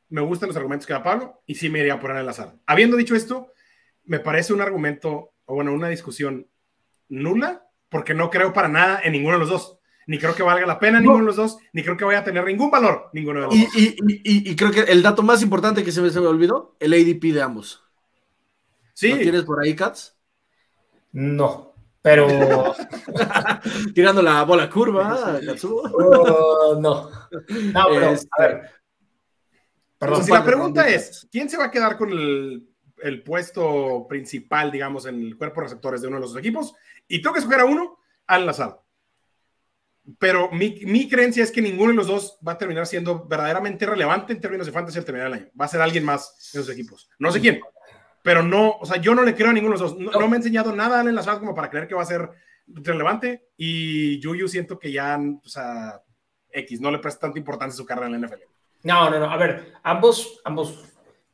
me 0.10 0.22
gustan 0.22 0.48
los 0.48 0.58
argumentos 0.58 0.86
que 0.86 0.94
da 0.94 1.04
Pablo 1.04 1.42
y 1.46 1.56
sí 1.56 1.70
me 1.70 1.80
iría 1.80 1.96
a 1.96 2.00
poner 2.00 2.18
al 2.18 2.30
azar. 2.30 2.56
Habiendo 2.66 2.98
dicho 2.98 3.16
esto, 3.16 3.54
me 4.06 4.20
parece 4.20 4.54
un 4.54 4.62
argumento, 4.62 5.34
o 5.46 5.56
bueno, 5.56 5.74
una 5.74 5.90
discusión 5.90 6.48
nula, 7.08 7.68
porque 7.90 8.14
no 8.14 8.30
creo 8.30 8.54
para 8.54 8.68
nada 8.68 9.00
en 9.04 9.14
ninguno 9.14 9.36
de 9.36 9.40
los 9.40 9.50
dos. 9.50 9.78
Ni 10.06 10.18
creo 10.18 10.34
que 10.34 10.42
valga 10.42 10.66
la 10.66 10.80
pena 10.80 11.00
ninguno 11.00 11.20
de 11.20 11.26
los 11.26 11.36
dos, 11.36 11.58
ni 11.72 11.84
creo 11.84 11.96
que 11.96 12.06
vaya 12.06 12.20
a 12.20 12.24
tener 12.24 12.44
ningún 12.44 12.72
valor 12.72 13.10
ninguno 13.14 13.42
de 13.42 13.46
los 13.46 13.56
dos. 13.56 13.70
Y, 13.76 14.56
creo 14.56 14.72
que 14.72 14.92
el 14.92 15.04
dato 15.04 15.22
más 15.22 15.44
importante 15.44 15.84
que 15.84 15.92
se 15.92 16.02
me, 16.02 16.10
se 16.10 16.20
me 16.20 16.26
olvidó, 16.26 16.76
el 16.80 16.94
ADP 16.94 17.32
de 17.32 17.42
ambos. 17.44 17.89
Sí. 19.00 19.12
¿Lo 19.12 19.18
tienes 19.20 19.44
por 19.44 19.64
ahí, 19.64 19.74
Katz? 19.74 20.14
No, 21.14 21.74
pero. 22.02 22.28
Tirando 23.96 24.22
la 24.22 24.44
bola 24.44 24.70
curva, 24.70 25.40
Katsuo. 25.46 25.84
Oh, 25.84 26.78
no. 26.78 27.10
No, 27.10 27.86
pero, 27.88 28.10
a 28.10 28.12
este, 28.12 28.28
ver. 28.38 28.70
Perdón, 29.98 30.24
si 30.26 30.32
la 30.34 30.44
pregunta 30.44 30.86
es: 30.90 31.26
¿quién 31.32 31.50
se 31.50 31.56
va 31.56 31.66
a 31.66 31.72
quedar 31.72 31.98
con 31.98 32.12
el, 32.12 32.68
el, 33.02 33.24
puesto 33.24 34.06
principal, 34.10 34.70
digamos, 34.70 35.06
en 35.06 35.16
el 35.16 35.38
cuerpo 35.38 35.62
de 35.62 35.68
receptores 35.68 36.02
de 36.02 36.08
uno 36.08 36.18
de 36.18 36.22
los 36.22 36.34
dos 36.34 36.40
equipos? 36.40 36.76
Y 37.08 37.22
tengo 37.22 37.34
que 37.34 37.40
escoger 37.40 37.62
a 37.62 37.66
uno, 37.66 38.00
al 38.28 38.46
Lazar. 38.46 38.82
Pero 40.18 40.52
mi, 40.52 40.82
mi, 40.84 41.08
creencia 41.08 41.42
es 41.42 41.54
que 41.54 41.62
ninguno 41.62 41.92
de 41.92 41.98
los 41.98 42.08
dos 42.08 42.38
va 42.46 42.54
a 42.54 42.58
terminar 42.58 42.86
siendo 42.86 43.26
verdaderamente 43.26 43.86
relevante 43.86 44.34
en 44.34 44.42
términos 44.42 44.68
de 44.68 44.74
fantasy 44.74 44.98
al 44.98 45.06
terminar 45.06 45.28
el 45.28 45.34
año. 45.36 45.48
Va 45.60 45.64
a 45.64 45.70
ser 45.70 45.80
alguien 45.80 46.04
más 46.04 46.52
en 46.54 46.60
esos 46.60 46.74
equipos. 46.74 47.10
No 47.18 47.32
sé 47.32 47.40
quién 47.40 47.62
pero 48.24 48.44
no, 48.44 48.78
o 48.80 48.86
sea, 48.86 48.98
yo 48.98 49.16
no 49.16 49.24
le 49.24 49.36
creo 49.36 49.50
a 49.50 49.54
ninguno 49.54 49.76
de 49.76 49.82
los 49.82 49.92
dos. 49.92 50.00
No, 50.00 50.28
me 50.28 50.36
ha 50.36 50.38
enseñado 50.38 50.76
nada 50.76 51.02
en 51.02 51.16
la 51.16 51.24
sala 51.24 51.40
como 51.40 51.56
para 51.56 51.70
creer 51.70 51.88
que 51.88 51.96
va 51.96 52.02
a 52.02 52.06
ser 52.06 52.30
relevante. 52.68 53.50
Y 53.58 54.20
Yuyu 54.20 54.48
siento 54.48 54.78
que 54.78 54.92
ya, 54.92 55.18
o 55.18 55.48
sea, 55.48 56.02
X, 56.52 56.82
no 56.82 56.92
le 56.92 57.00
presta 57.00 57.22
tanta 57.22 57.40
importancia 57.40 57.74
a 57.74 57.78
su 57.78 57.86
carrera 57.86 58.08
en 58.08 58.22
la 58.22 58.28
NFL. 58.28 58.42
No, 58.84 59.10
no, 59.10 59.20
no. 59.20 59.26
A 59.32 59.38
ver, 59.38 59.74
ambos, 59.84 60.42
ambos. 60.44 60.86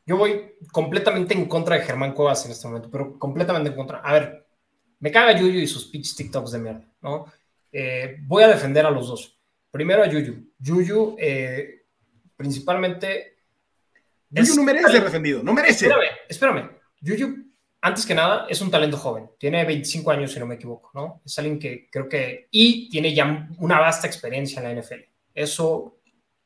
Yo 0.05 0.17
voy 0.17 0.53
completamente 0.71 1.33
en 1.33 1.45
contra 1.45 1.77
de 1.77 1.83
Germán 1.83 2.13
Cuevas 2.13 2.45
en 2.45 2.51
este 2.51 2.67
momento, 2.67 2.89
pero 2.91 3.17
completamente 3.17 3.69
en 3.69 3.75
contra. 3.75 3.99
A 3.99 4.13
ver, 4.13 4.45
me 4.99 5.11
caga 5.11 5.37
Yuyu 5.37 5.59
y 5.59 5.67
sus 5.67 5.85
pitch 5.85 6.15
TikToks 6.15 6.51
de 6.51 6.59
mierda, 6.59 6.85
¿no? 7.01 7.25
Eh, 7.71 8.17
voy 8.21 8.43
a 8.43 8.47
defender 8.47 8.85
a 8.85 8.91
los 8.91 9.07
dos. 9.07 9.39
Primero 9.71 10.03
a 10.03 10.07
Yuyu. 10.07 10.51
Yuyu, 10.59 11.15
eh, 11.19 11.85
principalmente. 12.37 13.34
Yuyu 14.35 14.55
no 14.55 14.63
merece 14.63 14.91
ser 14.91 15.03
defendido, 15.03 15.43
no 15.43 15.53
merece. 15.53 15.85
Espérame, 15.85 16.11
espérame. 16.27 16.69
Yuyu, 17.01 17.45
antes 17.81 18.05
que 18.05 18.15
nada, 18.15 18.47
es 18.49 18.61
un 18.61 18.71
talento 18.71 18.97
joven. 18.97 19.29
Tiene 19.37 19.63
25 19.63 20.11
años, 20.11 20.31
si 20.31 20.39
no 20.39 20.47
me 20.47 20.55
equivoco, 20.55 20.89
¿no? 20.93 21.21
Es 21.23 21.37
alguien 21.37 21.59
que 21.59 21.87
creo 21.91 22.09
que... 22.09 22.47
Y 22.49 22.89
tiene 22.89 23.13
ya 23.13 23.47
una 23.59 23.79
vasta 23.79 24.07
experiencia 24.07 24.59
en 24.61 24.75
la 24.75 24.81
NFL. 24.81 25.01
Eso 25.33 25.99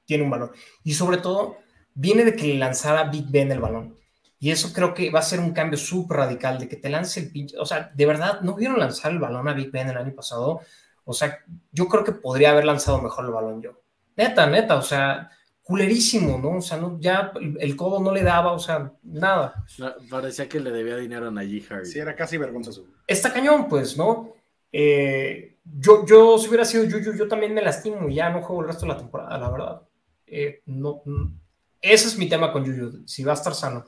tiene 0.05 0.23
un 0.23 0.29
valor. 0.29 0.53
Y 0.83 0.93
sobre 0.93 1.17
todo, 1.17 1.59
viene 1.93 2.25
de 2.25 2.35
que 2.35 2.47
le 2.47 2.55
lanzara 2.55 3.05
Big 3.05 3.25
Ben 3.29 3.51
el 3.51 3.59
balón. 3.59 3.97
Y 4.39 4.51
eso 4.51 4.73
creo 4.73 4.93
que 4.93 5.11
va 5.11 5.19
a 5.19 5.23
ser 5.23 5.39
un 5.39 5.51
cambio 5.51 5.77
súper 5.77 6.17
radical 6.17 6.59
de 6.59 6.67
que 6.67 6.77
te 6.77 6.89
lance 6.89 7.19
el 7.19 7.31
pinche. 7.31 7.57
O 7.57 7.65
sea, 7.65 7.91
de 7.93 8.05
verdad, 8.05 8.41
¿no 8.41 8.55
vieron 8.55 8.79
lanzar 8.79 9.11
el 9.11 9.19
balón 9.19 9.47
a 9.47 9.53
Big 9.53 9.71
Ben 9.71 9.89
el 9.89 9.97
año 9.97 10.13
pasado? 10.13 10.61
O 11.03 11.13
sea, 11.13 11.39
yo 11.71 11.87
creo 11.87 12.03
que 12.03 12.11
podría 12.11 12.51
haber 12.51 12.65
lanzado 12.65 13.01
mejor 13.01 13.25
el 13.25 13.31
balón 13.31 13.61
yo. 13.61 13.81
Neta, 14.15 14.47
neta, 14.47 14.75
o 14.75 14.81
sea, 14.81 15.29
culerísimo, 15.69 16.39
¿no? 16.39 16.57
O 16.57 16.61
sea, 16.61 16.77
no, 16.77 16.97
ya 16.99 17.31
el 17.59 17.75
codo 17.75 17.99
no 17.99 18.11
le 18.11 18.23
daba, 18.23 18.53
o 18.53 18.59
sea, 18.59 18.91
nada. 19.03 19.63
parecía 20.09 20.49
que 20.49 20.59
le 20.59 20.71
debía 20.71 20.97
dinero 20.97 21.27
a 21.27 21.31
Najee 21.31 21.63
Harry. 21.69 21.85
Sí, 21.85 21.99
era 21.99 22.15
casi 22.15 22.39
vergonzoso. 22.39 22.87
Está 23.05 23.31
cañón, 23.31 23.67
pues, 23.67 23.95
¿no? 23.95 24.33
Eh, 24.71 25.59
yo, 25.63 26.07
yo, 26.07 26.39
si 26.39 26.47
hubiera 26.47 26.65
sido 26.65 26.85
Yuyu, 26.85 27.13
yo 27.13 27.27
también 27.27 27.53
me 27.53 27.61
lastimo 27.61 28.09
y 28.09 28.15
ya 28.15 28.31
no 28.31 28.41
juego 28.41 28.63
el 28.63 28.69
resto 28.69 28.87
de 28.87 28.93
la 28.93 28.97
temporada, 28.97 29.37
la 29.37 29.51
verdad. 29.51 29.81
Eh, 30.25 30.63
no, 30.65 31.03
ese 31.79 32.07
es 32.07 32.17
mi 32.17 32.27
tema 32.27 32.51
con 32.51 32.65
Yuyu, 32.65 33.03
si 33.05 33.23
va 33.23 33.33
a 33.33 33.35
estar 33.35 33.53
sano. 33.53 33.85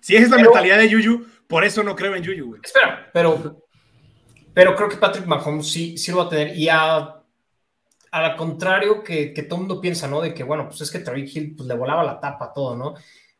Si 0.00 0.14
esa 0.14 0.26
es 0.26 0.30
la 0.30 0.38
mentalidad 0.38 0.78
de 0.78 0.90
Yuyu, 0.90 1.26
por 1.48 1.64
eso 1.64 1.82
no 1.82 1.96
creo 1.96 2.14
en 2.14 2.22
Yuyu, 2.22 2.46
güey. 2.46 2.60
Espera, 2.62 3.10
pero, 3.12 3.66
pero 4.54 4.76
creo 4.76 4.88
que 4.88 4.96
Patrick 4.96 5.26
Mahomes 5.26 5.68
sí, 5.68 5.98
sí 5.98 6.12
lo 6.12 6.18
va 6.18 6.24
a 6.26 6.28
tener 6.28 6.56
y 6.56 6.68
a 6.68 7.19
al 8.10 8.36
contrario 8.36 9.02
que, 9.02 9.32
que 9.32 9.42
todo 9.42 9.56
el 9.56 9.66
mundo 9.66 9.80
piensa, 9.80 10.08
¿no? 10.08 10.20
De 10.20 10.34
que, 10.34 10.42
bueno, 10.42 10.68
pues 10.68 10.80
es 10.80 10.90
que 10.90 10.98
Tariq 10.98 11.36
Hill 11.36 11.54
pues, 11.56 11.68
le 11.68 11.74
volaba 11.74 12.02
la 12.02 12.20
tapa 12.20 12.46
a 12.46 12.52
todo, 12.52 12.76
¿no? 12.76 12.94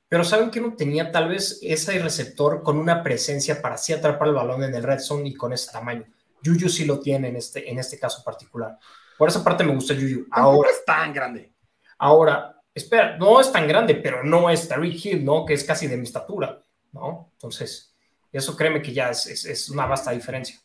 Pero 0.08 0.24
¿saben 0.24 0.50
que 0.50 0.60
no 0.60 0.74
tenía 0.74 1.12
tal 1.12 1.28
vez 1.28 1.60
ese 1.62 1.98
receptor 2.00 2.62
con 2.62 2.78
una 2.78 3.02
presencia 3.02 3.62
para 3.62 3.76
así 3.76 3.92
atrapar 3.92 4.28
el 4.28 4.34
balón 4.34 4.64
en 4.64 4.74
el 4.74 4.82
red 4.82 4.98
zone 4.98 5.28
y 5.28 5.34
con 5.34 5.52
ese 5.52 5.70
tamaño? 5.70 6.04
Yuyu 6.42 6.68
sí 6.68 6.84
lo 6.84 7.00
tiene 7.00 7.28
en 7.28 7.36
este, 7.36 7.70
en 7.70 7.78
este 7.78 7.98
caso 7.98 8.22
particular. 8.24 8.78
Por 9.16 9.28
esa 9.28 9.44
parte 9.44 9.62
me 9.62 9.74
gusta 9.74 9.94
Yuyu. 9.94 10.26
Ahora 10.30 10.70
es 10.70 10.84
tan 10.84 11.12
grande. 11.12 11.52
Ahora, 11.98 12.60
espera, 12.74 13.16
no 13.18 13.40
es 13.40 13.52
tan 13.52 13.68
grande, 13.68 13.94
pero 13.94 14.24
no 14.24 14.50
es 14.50 14.66
Tariq 14.66 15.04
Hill, 15.04 15.24
¿no? 15.24 15.44
Que 15.44 15.54
es 15.54 15.64
casi 15.64 15.86
de 15.86 15.96
mi 15.96 16.04
estatura, 16.04 16.60
¿no? 16.92 17.30
Entonces, 17.34 17.94
eso 18.32 18.56
créeme 18.56 18.82
que 18.82 18.92
ya 18.92 19.10
es, 19.10 19.26
es, 19.26 19.44
es 19.44 19.68
una 19.68 19.86
vasta 19.86 20.12
diferencia. 20.12 20.58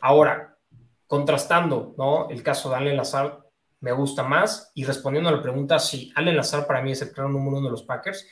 Ahora, 0.00 0.57
contrastando, 1.08 1.94
¿no? 1.98 2.28
El 2.28 2.44
caso 2.44 2.70
de 2.70 2.76
Allen 2.76 2.96
Lazar 2.96 3.40
me 3.80 3.92
gusta 3.92 4.22
más 4.22 4.70
y 4.74 4.84
respondiendo 4.84 5.30
a 5.30 5.32
la 5.32 5.42
pregunta, 5.42 5.78
sí, 5.80 6.12
Allen 6.14 6.36
Lazar 6.36 6.66
para 6.66 6.82
mí 6.82 6.92
es 6.92 7.02
el 7.02 7.10
plano 7.10 7.30
número 7.30 7.56
uno 7.56 7.66
de 7.66 7.72
los 7.72 7.82
Packers 7.82 8.26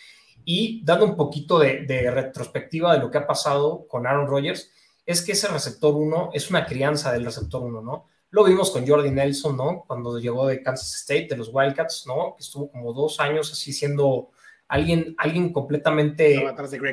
y 0.44 0.84
dando 0.84 1.06
un 1.06 1.16
poquito 1.16 1.58
de, 1.58 2.10
retrospectiva 2.10 2.92
de 2.92 3.00
lo 3.00 3.10
que 3.10 3.18
ha 3.18 3.26
pasado 3.26 3.88
con 3.88 4.06
Aaron 4.06 4.28
Rodgers, 4.28 4.70
es 5.04 5.22
que 5.22 5.32
ese 5.32 5.48
receptor 5.48 5.94
uno 5.94 6.30
es 6.34 6.50
una 6.50 6.66
crianza 6.66 7.12
del 7.12 7.24
receptor 7.24 7.62
uno, 7.62 7.80
¿no? 7.80 8.06
Lo 8.30 8.44
vimos 8.44 8.70
con 8.70 8.86
Jordi 8.86 9.10
Nelson, 9.10 9.56
¿no? 9.56 9.84
Cuando 9.86 10.18
llegó 10.18 10.46
de 10.46 10.62
Kansas 10.62 10.94
State, 10.96 11.28
de 11.30 11.36
los 11.36 11.50
Wildcats, 11.52 12.04
¿no? 12.06 12.34
Que 12.36 12.42
estuvo 12.42 12.70
como 12.70 12.92
dos 12.92 13.18
años 13.20 13.50
así 13.50 13.72
siendo 13.72 14.30
alguien, 14.68 15.14
alguien 15.16 15.52
completamente 15.52 16.44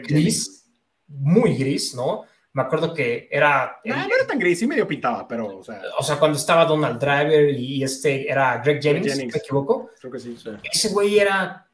gris, 0.08 0.66
muy 1.08 1.56
gris, 1.56 1.94
¿no? 1.94 2.24
Me 2.54 2.62
acuerdo 2.62 2.94
que 2.94 3.28
era... 3.32 3.80
No, 3.84 3.96
no 3.96 4.16
era 4.16 4.28
tan 4.28 4.38
gris, 4.38 4.60
sí 4.60 4.68
medio 4.68 4.88
pintaba, 4.88 5.28
pero, 5.28 5.58
o 5.58 5.64
sea... 5.64 5.82
O 5.98 6.04
sea, 6.04 6.20
cuando 6.20 6.38
estaba 6.38 6.66
Donald 6.66 7.00
Driver 7.00 7.50
y 7.50 7.84
este 7.84 8.30
era 8.30 8.60
Greg 8.60 8.82
Jennings, 8.82 9.08
Jennings. 9.08 9.34
¿me 9.34 9.40
equivoco? 9.40 9.90
Creo 10.00 10.12
que 10.12 10.20
sí. 10.20 10.38
Ese 10.72 10.90
güey 10.90 11.20
era... 11.20 11.68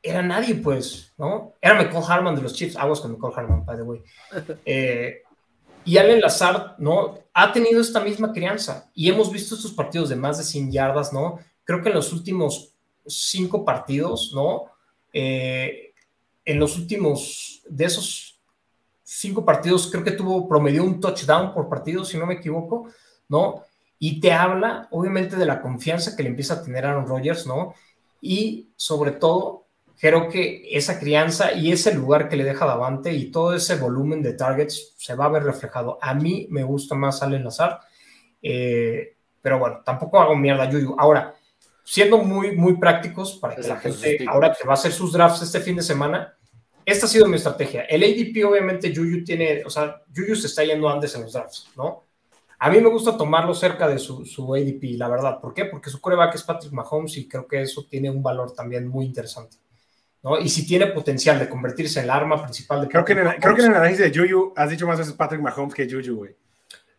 Era 0.00 0.22
nadie, 0.22 0.56
pues, 0.56 1.12
¿no? 1.16 1.54
Era 1.60 1.74
McCall 1.74 2.04
Harman 2.08 2.34
de 2.34 2.42
los 2.42 2.54
Chiefs. 2.54 2.76
Aguas 2.76 3.00
con 3.00 3.12
McCall 3.12 3.32
Harman, 3.36 3.64
by 3.64 3.76
the 3.76 3.82
way. 3.82 4.02
Eh, 4.64 5.22
y 5.84 5.96
Allen 5.96 6.20
Lazard, 6.20 6.78
¿no? 6.78 7.18
Ha 7.32 7.52
tenido 7.52 7.80
esta 7.80 8.00
misma 8.00 8.32
crianza. 8.32 8.90
Y 8.94 9.08
hemos 9.08 9.32
visto 9.32 9.54
estos 9.54 9.72
partidos 9.72 10.08
de 10.08 10.16
más 10.16 10.38
de 10.38 10.44
100 10.44 10.70
yardas, 10.70 11.12
¿no? 11.12 11.40
Creo 11.64 11.82
que 11.82 11.88
en 11.88 11.96
los 11.96 12.12
últimos 12.12 12.74
cinco 13.06 13.64
partidos, 13.64 14.32
¿no? 14.34 14.66
Eh, 15.12 15.92
en 16.44 16.58
los 16.58 16.76
últimos, 16.76 17.62
de 17.68 17.84
esos 17.84 18.31
cinco 19.02 19.44
partidos, 19.44 19.90
creo 19.90 20.04
que 20.04 20.12
tuvo, 20.12 20.48
promedió 20.48 20.84
un 20.84 21.00
touchdown 21.00 21.52
por 21.52 21.68
partido, 21.68 22.04
si 22.04 22.18
no 22.18 22.26
me 22.26 22.34
equivoco, 22.34 22.88
¿no? 23.28 23.64
Y 23.98 24.20
te 24.20 24.32
habla, 24.32 24.88
obviamente, 24.90 25.36
de 25.36 25.46
la 25.46 25.60
confianza 25.60 26.16
que 26.16 26.22
le 26.22 26.28
empieza 26.30 26.54
a 26.54 26.62
tener 26.62 26.86
Aaron 26.86 27.06
Rodgers, 27.06 27.46
¿no? 27.46 27.74
Y 28.20 28.70
sobre 28.76 29.12
todo, 29.12 29.66
creo 30.00 30.28
que 30.28 30.68
esa 30.70 30.98
crianza 30.98 31.52
y 31.52 31.70
ese 31.70 31.94
lugar 31.94 32.28
que 32.28 32.36
le 32.36 32.44
deja 32.44 32.66
Davante 32.66 33.12
y 33.12 33.30
todo 33.30 33.54
ese 33.54 33.76
volumen 33.76 34.22
de 34.22 34.32
targets 34.32 34.94
se 34.96 35.14
va 35.14 35.26
a 35.26 35.30
ver 35.30 35.44
reflejado. 35.44 35.98
A 36.02 36.14
mí 36.14 36.48
me 36.50 36.64
gusta 36.64 36.94
más 36.94 37.22
Allen 37.22 37.44
Lazard, 37.44 37.78
eh, 38.42 39.16
pero 39.40 39.58
bueno, 39.58 39.82
tampoco 39.84 40.20
hago 40.20 40.34
mierda 40.34 40.68
Yuyu. 40.68 40.96
Ahora, 40.98 41.34
siendo 41.84 42.18
muy, 42.18 42.56
muy 42.56 42.76
prácticos 42.76 43.38
para 43.38 43.54
que 43.54 43.62
la 43.62 43.76
gente, 43.76 44.24
ahora 44.28 44.52
que 44.52 44.66
va 44.66 44.72
a 44.72 44.74
hacer 44.74 44.92
sus 44.92 45.12
drafts 45.12 45.42
este 45.42 45.60
fin 45.60 45.76
de 45.76 45.82
semana, 45.82 46.34
esta 46.84 47.06
ha 47.06 47.08
sido 47.08 47.26
mi 47.26 47.36
estrategia. 47.36 47.82
El 47.82 48.02
ADP, 48.02 48.44
obviamente, 48.44 48.92
Yuyu 48.92 49.24
tiene, 49.24 49.62
o 49.64 49.70
sea, 49.70 50.02
Yuyu 50.12 50.36
se 50.36 50.46
está 50.46 50.64
yendo 50.64 50.88
antes 50.88 51.14
en 51.14 51.22
los 51.22 51.32
drafts, 51.32 51.68
¿no? 51.76 52.04
A 52.58 52.70
mí 52.70 52.80
me 52.80 52.88
gusta 52.88 53.16
tomarlo 53.16 53.54
cerca 53.54 53.88
de 53.88 53.98
su, 53.98 54.24
su 54.24 54.54
ADP, 54.54 54.96
la 54.96 55.08
verdad. 55.08 55.40
¿Por 55.40 55.52
qué? 55.52 55.64
Porque 55.64 55.90
su 55.90 56.00
coreback 56.00 56.36
es 56.36 56.44
Patrick 56.44 56.72
Mahomes 56.72 57.16
y 57.16 57.26
creo 57.26 57.46
que 57.46 57.60
eso 57.60 57.86
tiene 57.90 58.08
un 58.08 58.22
valor 58.22 58.54
también 58.54 58.86
muy 58.86 59.04
interesante. 59.04 59.56
¿no? 60.22 60.38
Y 60.38 60.48
si 60.48 60.64
tiene 60.64 60.86
potencial 60.86 61.38
de 61.40 61.48
convertirse 61.48 61.98
en 61.98 62.04
el 62.04 62.10
arma 62.10 62.40
principal 62.40 62.82
de 62.82 62.88
Creo 62.88 63.04
que, 63.04 63.12
en 63.14 63.18
el, 63.18 63.24
Patrick 63.24 63.42
creo 63.42 63.54
que 63.56 63.60
en 63.62 63.66
el 63.66 63.72
Mahomes, 63.72 63.98
análisis 64.00 64.14
de 64.14 64.28
Juju 64.28 64.52
has 64.54 64.70
dicho 64.70 64.86
más 64.86 64.98
veces 64.98 65.14
Patrick 65.14 65.40
Mahomes 65.40 65.74
que 65.74 65.90
Juju, 65.90 66.14
güey. 66.14 66.36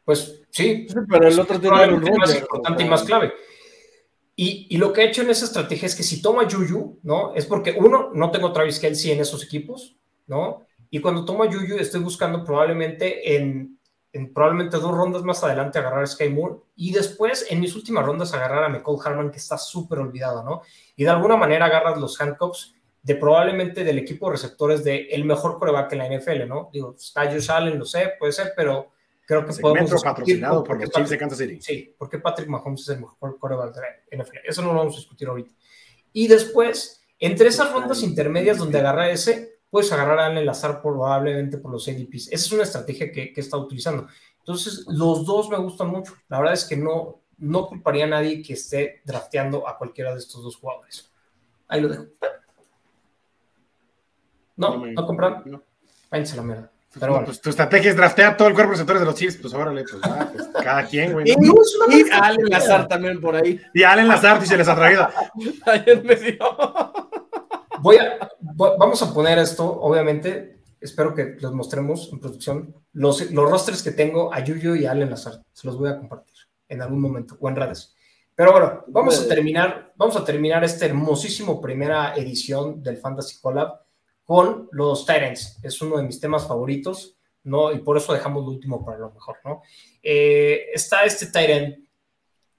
Pues 0.03 0.41
sí, 0.49 0.85
Sí, 0.89 0.95
pero 1.09 1.27
el 1.29 1.39
otro 1.39 1.57
tiene 1.57 1.77
probablemente 1.77 2.17
más 2.17 2.35
importante 2.35 2.83
y 2.83 2.89
más 2.89 3.03
clave. 3.03 3.33
Y, 4.35 4.67
y, 4.69 4.77
lo 4.77 4.91
que 4.91 5.01
he 5.01 5.07
hecho 5.09 5.21
en 5.21 5.29
esa 5.29 5.45
estrategia 5.45 5.85
es 5.85 5.95
que 5.95 6.01
si 6.01 6.21
toma 6.21 6.49
Juju, 6.49 6.99
¿no? 7.03 7.35
Es 7.35 7.45
porque, 7.45 7.75
uno, 7.77 8.09
no 8.13 8.31
tengo 8.31 8.51
Travis 8.51 8.79
Kelsey 8.79 9.11
en 9.11 9.19
esos 9.19 9.43
equipos, 9.43 9.95
¿no? 10.25 10.65
Y 10.89 10.99
cuando 10.99 11.23
tomo 11.23 11.43
a 11.43 11.51
Juju, 11.51 11.77
estoy 11.77 12.01
buscando 12.01 12.43
probablemente 12.43 13.35
en, 13.35 13.79
en 14.13 14.31
probablemente 14.31 14.77
dos 14.77 14.95
rondas 14.95 15.23
más 15.23 15.43
adelante 15.43 15.79
agarrar 15.79 16.03
a 16.03 16.07
Sky 16.07 16.29
Moore 16.29 16.57
y 16.75 16.93
después 16.93 17.47
en 17.49 17.59
mis 17.59 17.75
últimas 17.75 18.05
rondas 18.05 18.33
agarrar 18.33 18.63
a 18.63 18.69
McCall 18.69 18.99
Harman, 19.03 19.31
que 19.31 19.37
está 19.37 19.57
súper 19.57 19.99
olvidado, 19.99 20.43
¿no? 20.43 20.61
Y 20.95 21.03
de 21.03 21.09
alguna 21.09 21.35
manera 21.35 21.65
agarras 21.65 21.99
los 21.99 22.19
handcuffs 22.21 22.75
de 23.01 23.15
probablemente 23.15 23.83
del 23.83 23.97
equipo 23.97 24.27
de 24.27 24.33
receptores 24.33 24.83
de 24.83 25.07
el 25.11 25.25
mejor 25.25 25.57
coreback 25.57 25.91
en 25.93 25.97
la 25.97 26.07
NFL, 26.07 26.47
¿no? 26.47 26.69
Digo, 26.71 26.95
está 26.97 27.25
Josh 27.25 27.51
Allen, 27.51 27.77
lo 27.77 27.85
sé, 27.85 28.13
puede 28.17 28.31
ser, 28.31 28.53
pero 28.55 28.92
creo 29.25 29.45
que 29.45 29.53
podemos... 29.53 29.89
Segmento 29.89 30.03
patrocinado 30.03 30.63
por 30.63 30.79
los 30.79 30.89
Chiefs 30.89 31.09
de 31.09 31.17
Kansas 31.17 31.37
City. 31.39 31.61
Sí, 31.61 31.95
porque 31.97 32.19
Patrick 32.19 32.47
Mahomes 32.49 32.81
es 32.81 32.89
el 32.89 32.99
mejor 33.01 33.37
coreback 33.39 33.73
de 33.75 33.81
la 33.81 34.23
NFL. 34.23 34.37
Eso 34.45 34.61
no 34.61 34.69
lo 34.73 34.79
vamos 34.79 34.95
a 34.95 34.97
discutir 34.97 35.27
ahorita. 35.27 35.53
Y 36.11 36.27
después, 36.27 37.03
entre 37.19 37.47
esas 37.49 37.71
rondas 37.71 38.03
intermedias 38.03 38.57
donde 38.57 38.79
agarra 38.79 39.09
ese, 39.09 39.59
puedes 39.69 39.91
agarrar 39.91 40.19
a 40.19 40.25
Allen 40.27 40.45
Lazar 40.45 40.81
probablemente 40.81 41.57
por 41.57 41.71
los 41.71 41.87
ADPs. 41.87 42.27
Esa 42.27 42.35
es 42.35 42.51
una 42.51 42.63
estrategia 42.63 43.11
que, 43.11 43.33
que 43.33 43.41
está 43.41 43.57
utilizando. 43.57 44.07
Entonces, 44.39 44.85
los 44.87 45.25
dos 45.25 45.49
me 45.49 45.57
gustan 45.57 45.87
mucho. 45.87 46.13
La 46.27 46.37
verdad 46.39 46.53
es 46.53 46.65
que 46.65 46.75
no, 46.77 47.21
no 47.37 47.65
culparía 47.67 48.03
a 48.05 48.09
nadie 48.09 48.43
que 48.43 48.53
esté 48.53 49.01
drafteando 49.05 49.67
a 49.67 49.77
cualquiera 49.77 50.11
de 50.13 50.19
estos 50.19 50.43
dos 50.43 50.57
jugadores. 50.57 51.11
Ahí 51.67 51.81
lo 51.81 51.87
dejo. 51.89 52.05
No, 54.55 54.77
me- 54.77 54.91
no 54.93 55.05
compran. 55.07 55.41
no. 55.45 55.63
Váyanse 56.11 56.33
a 56.33 56.37
la 56.37 56.43
mierda. 56.43 56.71
Pero 56.93 56.99
Pero 56.99 57.13
bueno. 57.13 57.25
pues 57.25 57.41
tu 57.41 57.49
estrategia 57.49 57.89
es 57.89 57.97
draftear 57.97 58.37
todo 58.37 58.47
el 58.47 58.53
cuerpo 58.53 58.69
de 58.69 58.75
receptores 58.75 58.99
de 59.01 59.05
los 59.07 59.15
Chiefs. 59.15 59.37
Pues 59.41 59.53
órale, 59.53 59.83
pues, 59.83 59.95
ah, 60.03 60.29
pues, 60.31 60.47
cada 60.63 60.85
quien, 60.85 61.11
güey. 61.13 61.31
Y, 61.31 61.35
¿no? 61.35 61.53
y 61.89 62.03
Allen 62.11 62.45
Lazar 62.49 62.87
también 62.87 63.19
por 63.19 63.35
ahí. 63.35 63.59
Y 63.73 63.81
Allen 63.83 64.07
Lazard 64.07 64.43
y 64.43 64.45
se 64.45 64.57
les 64.57 64.67
atraviesa. 64.67 65.09
Ahí 65.65 65.83
en 65.87 66.05
medio. 66.05 66.37
Voy 67.79 67.97
a, 67.97 68.19
vo- 68.41 68.75
vamos 68.77 69.01
a 69.01 69.13
poner 69.13 69.39
esto, 69.39 69.65
obviamente. 69.65 70.59
Espero 70.79 71.15
que 71.15 71.35
los 71.39 71.53
mostremos 71.53 72.09
en 72.13 72.19
producción. 72.19 72.75
Los, 72.93 73.31
los 73.31 73.49
rosters 73.49 73.81
que 73.81 73.91
tengo 73.91 74.33
a 74.33 74.39
Yuyo 74.41 74.75
y 74.75 74.85
a 74.85 74.91
Allen 74.91 75.09
Lazar. 75.09 75.41
Se 75.51 75.65
los 75.67 75.77
voy 75.77 75.89
a 75.89 75.97
compartir 75.97 76.35
en 76.69 76.81
algún 76.81 77.01
momento 77.01 77.35
o 77.39 77.49
en 77.49 77.55
redes. 77.55 77.95
Pero 78.35 78.51
bueno, 78.51 78.83
vamos 78.87 79.19
a 79.19 79.27
terminar, 79.27 79.93
vamos 79.95 80.15
a 80.15 80.23
terminar 80.25 80.63
esta 80.63 80.85
hermosísimo 80.85 81.61
primera 81.61 82.15
edición 82.15 82.81
del 82.81 82.97
Fantasy 82.97 83.39
Collab 83.39 83.79
con 84.25 84.69
los 84.71 85.05
Tyrants. 85.05 85.59
Es 85.63 85.81
uno 85.81 85.97
de 85.97 86.03
mis 86.03 86.19
temas 86.19 86.47
favoritos, 86.47 87.15
¿no? 87.43 87.71
Y 87.71 87.79
por 87.79 87.97
eso 87.97 88.13
dejamos 88.13 88.43
lo 88.45 88.51
último 88.51 88.85
para 88.85 88.97
lo 88.99 89.11
mejor, 89.11 89.37
¿no? 89.43 89.61
Eh, 90.01 90.67
está 90.73 91.03
este 91.03 91.27
Tyrant 91.27 91.77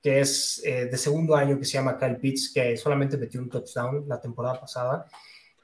que 0.03 0.21
es 0.21 0.61
eh, 0.67 0.85
de 0.85 0.99
segundo 0.99 1.35
año, 1.35 1.59
que 1.59 1.65
se 1.65 1.73
llama 1.79 1.99
Kyle 1.99 2.17
Pitts, 2.19 2.53
que 2.53 2.77
solamente 2.77 3.17
metió 3.17 3.41
un 3.41 3.49
touchdown 3.49 4.05
la 4.07 4.21
temporada 4.21 4.61
pasada, 4.61 5.07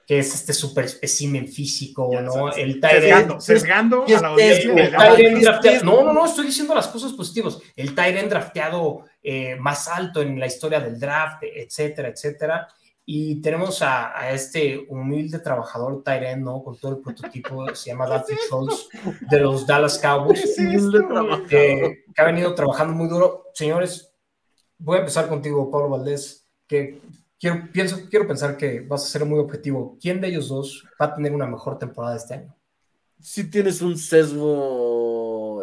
que 0.06 0.18
es 0.18 0.34
este 0.34 0.54
super 0.54 0.86
espécimen 0.86 1.46
físico, 1.46 2.08
Ya 2.10 2.22
¿no? 2.22 2.32
sabes, 2.32 2.56
El 2.56 2.80
Tyrant. 2.80 3.38
sesgando 3.38 4.04
¿Qué 4.06 4.16
a 4.16 4.20
la 4.22 4.28
es 4.28 4.32
audiencia. 4.32 4.58
eso? 4.64 4.74
de- 4.74 4.82
El 4.82 4.90
Tyrant 4.96 5.36
es- 5.36 5.42
drafteado. 5.42 5.76
es- 5.76 5.84
No, 5.84 6.02
no, 6.02 6.12
no, 6.14 6.24
estoy 6.24 6.46
diciendo 6.46 6.74
las 6.74 6.88
cosas 6.88 7.12
positivas. 7.12 7.58
El 7.76 7.94
Tyrant 7.94 8.30
drafteado 8.30 9.04
eh, 9.22 9.56
más 9.56 9.86
alto 9.88 10.22
en 10.22 10.40
la 10.40 10.46
historia 10.46 10.80
del 10.80 10.98
draft, 10.98 11.42
etcétera, 11.42 12.08
etcétera. 12.08 12.66
Y 13.04 13.40
tenemos 13.40 13.82
a, 13.82 14.16
a 14.16 14.30
este 14.30 14.86
humilde 14.88 15.38
trabajador 15.40 16.02
Tyrant, 16.04 16.42
¿no? 16.42 16.62
Con 16.62 16.78
todo 16.78 16.92
el 16.92 16.98
prototipo, 16.98 17.66
se 17.74 17.90
llama 17.90 18.06
Dalton 18.06 18.36
Schultz, 18.48 18.88
de 19.28 19.40
los 19.40 19.66
Dallas 19.66 19.98
Cowboys 19.98 20.40
¿Qué 20.56 20.62
es 20.62 20.84
esto, 20.84 21.08
que, 21.48 22.04
que 22.14 22.22
ha 22.22 22.24
venido 22.24 22.54
trabajando 22.54 22.94
muy 22.94 23.08
duro. 23.08 23.46
Señores, 23.54 24.12
voy 24.78 24.96
a 24.96 25.00
empezar 25.00 25.28
contigo, 25.28 25.70
Pablo 25.70 25.90
Valdés, 25.90 26.46
que 26.66 27.00
quiero, 27.38 27.68
pienso, 27.72 28.08
quiero 28.08 28.26
pensar 28.26 28.56
que 28.56 28.80
vas 28.80 29.04
a 29.04 29.08
ser 29.08 29.24
muy 29.24 29.38
objetivo. 29.38 29.98
¿Quién 30.00 30.20
de 30.20 30.28
ellos 30.28 30.48
dos 30.48 30.86
va 31.00 31.06
a 31.06 31.14
tener 31.14 31.32
una 31.32 31.46
mejor 31.46 31.78
temporada 31.78 32.16
este 32.16 32.34
año? 32.34 32.56
Sí 33.18 33.50
tienes 33.50 33.82
un 33.82 33.98
sesgo 33.98 35.09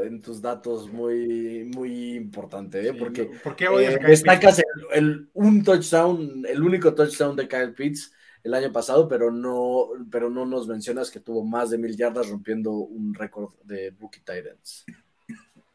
en 0.01 0.21
tus 0.21 0.41
datos 0.41 0.91
muy, 0.91 1.63
muy 1.75 2.15
importante, 2.15 2.87
¿eh? 2.87 2.93
porque 2.93 3.25
¿Por 3.43 3.55
qué 3.55 3.67
odias 3.67 3.95
eh, 3.95 3.99
destacas 4.07 4.59
el, 4.59 4.65
el- 4.93 5.29
un 5.33 5.63
touchdown, 5.63 6.45
el 6.47 6.61
único 6.63 6.93
touchdown 6.93 7.35
de 7.35 7.47
Kyle 7.47 7.73
Pitts 7.73 8.13
el 8.43 8.53
año 8.53 8.71
pasado, 8.71 9.07
pero 9.07 9.29
no, 9.31 9.89
pero 10.09 10.29
no 10.29 10.45
nos 10.45 10.67
mencionas 10.67 11.11
que 11.11 11.19
tuvo 11.19 11.43
más 11.43 11.69
de 11.69 11.77
mil 11.77 11.95
yardas 11.97 12.29
rompiendo 12.29 12.71
un 12.71 13.13
récord 13.13 13.53
de 13.63 13.93
rookie 13.99 14.19
Titans. 14.21 14.85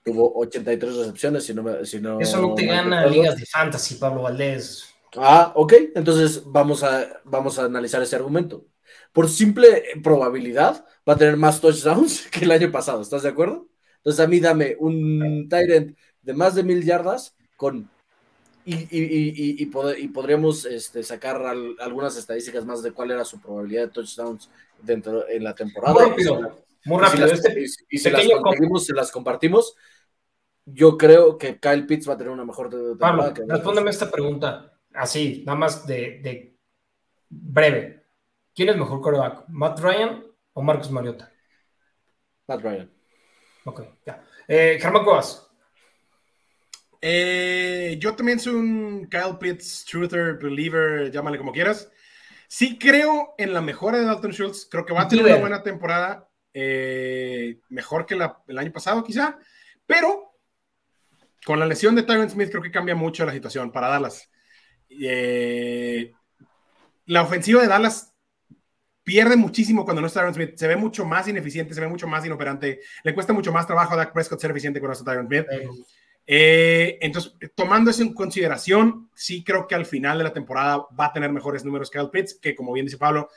Tuvo 0.05 0.33
83 0.37 0.97
recepciones, 0.97 1.45
si 1.45 1.55
no 1.55 1.63
me- 1.63 1.85
si 1.85 2.01
no 2.01 2.19
Eso 2.21 2.41
no 2.41 2.55
te 2.55 2.67
gana 2.67 3.07
ligas 3.07 3.37
de 3.37 3.47
fantasy, 3.47 3.97
Pablo 3.97 4.23
Valdés. 4.23 4.85
Ah, 5.17 5.53
ok. 5.55 5.75
Entonces 5.95 6.43
vamos 6.47 6.83
a, 6.83 7.21
vamos 7.25 7.59
a 7.59 7.67
analizar 7.67 8.03
ese 8.03 8.17
argumento. 8.17 8.67
Por 9.13 9.29
simple 9.29 9.85
probabilidad, 10.03 10.85
va 11.09 11.13
a 11.15 11.17
tener 11.19 11.37
más 11.37 11.61
touchdowns 11.61 12.27
que 12.33 12.45
el 12.45 12.51
año 12.51 12.73
pasado. 12.73 13.03
¿Estás 13.03 13.23
de 13.23 13.29
acuerdo? 13.29 13.69
Entonces 14.03 14.25
a 14.25 14.29
mí 14.29 14.41
dame 14.41 14.77
un 14.81 15.47
Tyrant 15.49 15.97
de 16.23 16.35
más 16.35 16.55
de 16.57 16.65
mil 16.65 16.83
yardas 16.85 17.37
con... 17.57 17.89
Y, 18.65 18.75
y, 18.75 18.87
y, 18.91 19.29
y- 19.31 19.63
y 19.63 19.67
pod- 19.67 20.13
podríamos 20.13 20.65
este, 20.67 21.03
sacar 21.03 21.45
al- 21.45 21.77
algunas 21.81 22.17
estadísticas 22.17 22.65
más 22.65 22.81
de 22.83 22.93
cuál 22.93 23.11
era 23.11 23.25
su 23.25 23.41
probabilidad 23.41 23.83
de 23.83 23.89
touchdowns 23.89 24.49
dentro 24.81 25.29
en 25.29 25.43
la 25.43 25.53
temporada. 25.55 25.95
Muy 25.95 26.03
rápido, 26.11 26.35
muy 26.85 26.99
si 26.99 27.05
rápido. 27.05 27.27
las, 27.27 27.45
Este, 27.45 27.61
y 27.91 27.99
si- 27.99 28.11
las 28.11 28.21
pequeño 28.21 28.37
com- 28.37 28.45
conseguimos, 28.45 28.87
se 28.87 28.93
las 28.93 29.11
compartimos. 29.11 29.75
Yo 30.65 30.97
creo 30.97 31.39
que 31.39 31.59
Kyle 31.59 31.87
Pitts 31.87 32.09
va 32.09 32.13
a 32.15 32.17
tener 32.19 32.33
una 32.33 32.45
mejor 32.45 32.71
te- 32.71 32.77
temporada. 32.77 33.17
Pablo, 33.17 33.35
que- 33.35 33.53
respóndeme 33.53 33.91
esta 33.91 34.09
pregunta, 34.11 34.79
así, 34.95 35.43
nada 35.45 35.59
más 35.59 35.85
de, 35.85 36.21
de 36.23 36.57
breve. 37.29 38.05
¿Quién 38.55 38.69
es 38.69 38.77
mejor 38.77 39.01
coreback, 39.01 39.45
Matt 39.49 39.81
Ryan 39.81 40.25
o 40.53 40.63
Marcus 40.63 40.91
Mariota? 40.91 41.33
Matt 42.47 42.61
Ryan. 42.63 42.91
Ok, 43.65 43.83
ya. 44.07 44.25
Eh, 44.49 44.79
Germán 44.81 45.05
Cuevas. 45.05 45.49
Eh, 47.01 47.97
yo 47.99 48.15
también 48.15 48.39
soy 48.39 48.55
un 48.55 49.09
Kyle 49.11 49.37
Pitts, 49.41 49.85
truther, 49.85 50.35
believer, 50.39 51.11
llámale 51.11 51.39
como 51.39 51.53
quieras. 51.53 51.91
Sí 52.49 52.79
creo 52.79 53.35
en 53.39 53.53
la 53.55 53.61
mejora 53.61 53.99
de 53.99 54.05
Dalton 54.05 54.33
Schultz. 54.33 54.69
Creo 54.71 54.85
que 54.85 54.93
va 54.93 55.03
a 55.03 55.09
tener 55.09 55.25
una 55.25 55.41
buena 55.41 55.63
temporada. 55.63 56.29
eh, 56.55 57.61
mejor 57.71 58.05
que 58.05 58.15
la- 58.15 58.43
el 58.47 58.59
año 58.59 58.71
pasado, 58.71 59.03
quizá. 59.03 59.39
Pero 59.87 60.35
con 61.47 61.59
la 61.59 61.65
lesión 61.65 61.95
de 61.95 62.03
Tyron 62.03 62.29
Smith, 62.29 62.51
creo 62.51 62.63
que 62.63 62.71
cambia 62.71 62.95
mucho 62.95 63.25
la 63.25 63.33
situación 63.33 63.73
para 63.73 63.89
Dallas. 63.89 64.31
Eh, 64.91 66.13
la 67.07 67.23
ofensiva 67.23 67.63
de 67.63 67.69
Dallas 67.69 68.12
pierde 69.05 69.37
muchísimo 69.37 69.85
cuando 69.85 70.01
no 70.01 70.07
está 70.07 70.21
Tyron 70.21 70.35
Smith. 70.35 70.57
Se 70.57 70.69
ve 70.69 70.77
mucho 70.77 71.05
más 71.05 71.29
ineficiente, 71.29 71.75
se 71.75 71.81
ve 71.81 71.89
mucho 71.89 72.07
más 72.07 72.25
inoperante. 72.25 72.81
Le 73.05 73.15
cuesta 73.15 73.33
mucho 73.33 73.53
más 73.53 73.67
trabajo 73.67 73.95
a 73.95 73.97
Dak 73.97 74.13
Prescott 74.13 74.41
ser 74.41 74.51
eficiente 74.51 74.81
con 74.81 74.93
está 74.93 75.05
Tyron 75.05 75.27
Smith. 75.27 75.47
Eh, 76.27 76.99
entonces, 77.01 77.35
tomando 77.55 77.91
eso 77.91 78.03
en 78.03 78.15
consideración, 78.15 79.11
sí 79.15 79.43
creo 79.43 79.67
que 79.67 79.75
al 79.75 79.87
final 79.87 80.19
de 80.19 80.25
la 80.25 80.33
temporada 80.33 80.87
va 80.99 81.07
a 81.07 81.13
tener 81.13 81.33
mejores 81.33 81.65
números 81.65 81.91
que 81.91 81.99
Kyle 81.99 82.11
Pitts, 82.11 82.35
que 82.35 82.55
como 82.55 82.73
bien 82.73 82.87
dice 82.87 82.99
Pablo, 82.99 83.29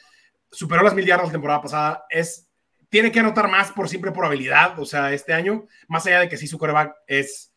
superó 0.51 0.84
las 0.84 0.93
mil 0.93 1.05
yardas 1.05 1.28
la 1.28 1.32
temporada 1.32 1.61
pasada. 1.61 2.05
Es, 2.09 2.47
tiene 2.89 3.11
que 3.11 3.20
anotar 3.20 3.49
más 3.49 3.72
por 3.72 3.89
simple 3.89 4.11
probabilidad, 4.11 4.78
o 4.80 4.86
sea, 4.86 5.11
este 5.13 5.34
año, 5.34 5.66
más 5.88 6.05
allá 6.05 6.22
de 6.22 6.30
que 6.30 6.38
sí 6.38 6.47
su 6.47 6.59
coreback 6.59 6.95
es 7.07 7.51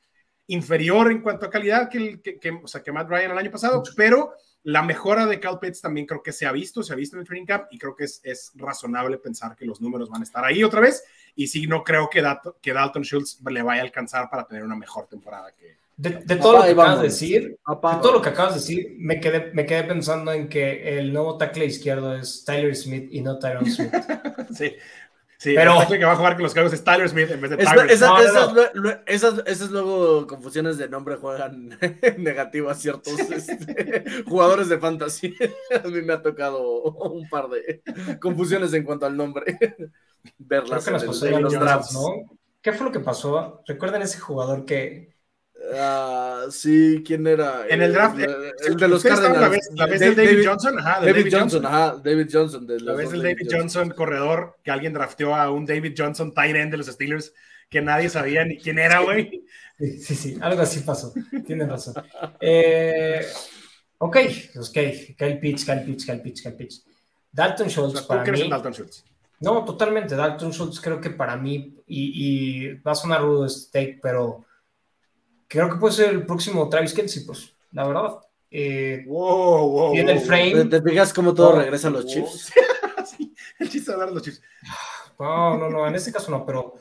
inferior 0.47 1.11
en 1.13 1.21
cuanto 1.21 1.45
a 1.45 1.51
calidad 1.51 1.91
que, 1.91 2.23
que, 2.23 2.51
o 2.51 2.67
sea, 2.67 2.83
que 2.83 2.91
Matt 2.91 3.11
Ryan 3.11 3.33
el 3.33 3.39
año 3.39 3.51
pasado, 3.51 3.83
pero 3.97 4.33
la 4.65 4.83
mejora 4.83 5.27
de 5.27 5.41
Cal 5.41 5.59
Pitts 5.59 5.81
también 5.81 6.07
creo 6.07 6.23
que 6.23 6.33
se 6.33 6.47
ha 6.47 6.53
visto, 6.53 6.83
se 6.83 6.93
ha 6.93 6.97
visto 6.97 7.17
en 7.17 7.21
el 7.21 7.27
training 7.27 7.47
camp 7.47 7.67
y 7.71 7.79
creo 7.79 7.95
que 7.95 8.05
es, 8.05 8.21
es 8.25 8.53
razonable 8.55 9.19
pensar 9.19 9.57
que 9.57 9.65
los 9.65 9.81
números 9.81 10.11
van 10.11 10.21
a 10.21 10.25
estar 10.25 10.45
ahí 10.45 10.63
otra 10.65 10.81
vez. 10.81 11.05
Y 11.35 11.47
sí 11.47 11.67
no 11.67 11.85
creo 11.85 12.11
que, 12.11 12.25
que 12.61 12.73
Dalton 12.73 13.03
Schultz 13.03 13.41
le 13.49 13.63
vaya 13.63 13.83
a 13.83 13.85
alcanzar 13.85 14.29
para 14.29 14.47
tener 14.47 14.65
una 14.65 14.77
mejor 14.77 15.07
temporada 15.07 15.53
que... 15.57 15.79
De, 15.97 16.37
todo 16.37 16.59
lo 16.59 16.63
que 16.63 16.71
acabas 16.71 16.99
de 16.99 17.09
decir, 17.09 17.43
de 17.43 17.77
todo 18.01 18.13
lo 18.13 18.23
que 18.23 18.29
acabas 18.29 18.55
de 18.55 18.61
decir, 18.61 18.95
me 18.99 19.19
quedé, 19.19 19.51
me 19.53 19.67
quedé 19.67 19.83
pensando 19.83 20.33
en 20.33 20.49
que 20.49 20.97
el 20.97 21.13
nuevo 21.13 21.37
tackle 21.37 21.65
izquierdo 21.65 22.15
es 22.15 22.45
Tyler 22.45 22.77
Smith 22.77 23.09
y 23.11 23.21
no 23.21 23.37
Tyron 23.41 23.67
Smith. 23.67 23.91
sí, 24.55 24.77
Sí, 25.39 25.55
pero 25.55 25.79
que 25.89 26.05
va 26.05 26.13
a 26.13 26.17
jugar 26.17 26.35
con 26.35 26.43
los 26.43 26.53
Cowboys 26.53 26.73
es 26.73 26.83
Tyler 26.83 27.09
Smith 27.09 27.31
en 27.31 27.41
vez 27.41 27.51
de 27.53 27.59
Tyler 27.59 27.97
Smith. 27.97 28.99
Esas, 29.07 29.71
luego 29.71 30.27
confusiones 30.27 30.79
de 30.79 30.89
nombre 30.89 31.15
juegan 31.15 31.79
negativas 32.19 32.81
ciertos 32.81 33.17
este, 33.21 34.25
jugadores 34.27 34.69
de 34.69 34.79
fantasy. 34.79 35.37
A 35.85 35.87
mí 35.87 36.03
me 36.03 36.15
ha 36.15 36.23
tocado 36.23 36.83
un 36.83 37.29
par 37.29 37.49
de 37.51 37.83
confusiones 38.21 38.75
en 38.75 38.83
cuanto 38.83 39.07
al 39.07 39.17
nombre. 39.17 39.57
Verlas 40.39 40.89
en, 40.89 40.95
los 41.41 41.53
drafts. 41.53 41.95
¿no? 41.95 42.37
¿Qué 42.61 42.73
fue 42.73 42.87
lo 42.87 42.93
que 42.93 42.99
pasó? 42.99 43.63
¿Recuerdan 43.65 44.03
ese 44.03 44.19
jugador 44.19 44.65
que 44.65 45.18
Ah, 45.75 46.47
sí, 46.51 47.03
¿quién 47.07 47.27
era? 47.27 47.67
En 47.69 47.83
el 47.83 47.93
draft. 47.93 48.19
El, 48.19 48.77
de 48.77 48.89
los 48.89 49.03
Cardinals. 49.03 49.69
La 49.75 49.87
vez, 49.87 50.01
del 50.01 50.15
David, 50.15 50.47
Johnson. 50.47 50.79
Ajá, 50.79 51.01
David, 51.05 51.29
Johnson, 51.31 51.67
Ajá, 51.67 51.97
David 52.03 52.29
Johnson. 52.33 52.67
la 52.69 52.93
vez 52.95 53.11
del 53.11 53.23
David 53.23 53.49
Johnson, 53.51 53.91
corredor, 53.91 54.59
que 54.63 54.71
alguien 54.71 54.93
drafteó 54.93 55.35
a 55.35 55.51
un 55.51 55.67
David 55.67 55.95
Johnson, 55.97 56.33
tight 56.33 56.57
end 56.57 56.71
de 56.71 56.79
los 56.79 56.87
Steelers, 56.87 57.33
que 57.69 57.83
nadie 57.83 58.09
sabía 58.09 58.45
ni 58.45 58.57
quién 58.57 58.79
era, 58.79 59.01
güey. 59.01 59.45
Sí, 59.79 59.99
sí, 59.99 60.15
sí, 60.15 60.39
algo 60.41 60.63
así 60.63 60.81
pasó. 60.81 61.13
Tienes 61.47 61.69
razón. 61.69 61.95
Eh, 62.41 63.25
ok, 63.99 64.17
ok. 64.57 64.79
Kyle 65.17 65.39
Pitch, 65.41 65.65
Kyle 65.65 65.83
Pitch, 65.85 66.05
Kyle 66.07 66.21
Pitch, 66.21 66.43
Kyle 66.43 66.57
Pitch. 66.57 66.83
Dalton 67.31 67.69
Schultz. 67.69 68.03
para 68.03 68.25
mí, 68.25 68.49
Dalton 68.49 68.73
Schultz? 68.73 69.05
No, 69.41 69.65
totalmente. 69.65 70.17
Dalton 70.17 70.53
Schultz 70.53 70.81
creo 70.81 71.01
que 71.01 71.11
para 71.11 71.37
mí, 71.37 71.77
y, 71.87 72.67
y 72.67 72.75
va 72.81 72.93
a 72.93 72.97
sonar 72.97 73.23
rudo 73.23 73.47
este 73.47 73.81
take, 73.81 74.01
pero 74.03 74.47
creo 75.49 75.71
que 75.71 75.77
puede 75.77 75.95
ser 75.95 76.11
el 76.11 76.27
próximo 76.27 76.69
Travis 76.69 76.93
Kelsey, 76.93 77.25
pues, 77.25 77.55
la 77.73 77.87
verdad. 77.87 78.19
Eh, 78.51 79.05
wow, 79.07 79.69
wow, 79.71 79.93
tiene 79.93 80.13
el 80.13 80.21
frame. 80.21 80.67
¿Te, 80.67 80.81
fijas 80.81 81.13
cómo 81.13 81.35
todo 81.35 81.59
regresa 81.59 81.89
a 81.89 81.91
los 81.91 82.07
chips? 82.07 82.53
sí, 83.05 83.35
el 83.59 83.69
chiste 83.69 83.93
de 83.93 84.11
los 84.11 84.23
chips. 84.23 84.41
No, 85.19 85.59
no, 85.59 85.69
no, 85.69 85.87
en 85.87 85.95
este 85.95 86.13
caso 86.13 86.31
no, 86.31 86.47
pero 86.47 86.75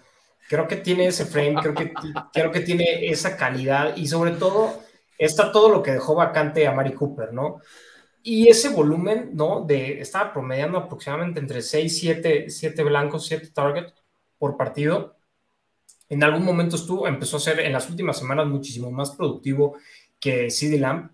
creo 0.47 0.68
que 0.68 0.78
tiene 0.78 1.07
ese 1.07 1.26
frame, 1.26 1.55
creo 1.61 1.74
que, 1.74 1.93
creo 2.32 2.51
que 2.51 2.59
tiene 2.59 3.07
esa 3.09 3.36
calidad 3.36 3.95
y 3.97 4.07
sobre 4.07 4.32
todo 4.32 4.82
está 5.18 5.51
todo 5.51 5.70
lo 5.70 5.82
que 5.82 5.93
dejó 5.93 6.15
vacante 6.15 6.68
a 6.68 6.72
Mari 6.72 6.93
Cooper, 6.93 7.34
¿no? 7.34 7.61
Y 8.22 8.47
ese 8.49 8.70
volumen, 8.70 9.32
¿no? 9.34 9.61
De, 9.61 9.99
estaba 9.99 10.32
promediando 10.34 10.78
aproximadamente 10.78 11.39
entre 11.39 11.61
6, 11.61 11.99
7, 11.99 12.49
7 12.49 12.84
blancos, 12.84 13.26
7 13.26 13.49
targets 13.53 13.93
por 14.38 14.55
partido 14.55 15.16
en 16.10 16.24
algún 16.24 16.43
momento 16.43 16.76
estuvo, 16.76 17.08
empezó 17.08 17.38
a 17.38 17.41
ser 17.41 17.60
en 17.60 17.74
las 17.74 17.89
últimas 17.89 18.18
semanas 18.18 18.47
muchísimo 18.47 18.91
más 18.91 19.12
productivo 19.12 19.78
que 20.20 20.49
CD 20.49 20.80
Lamb. 20.80 21.12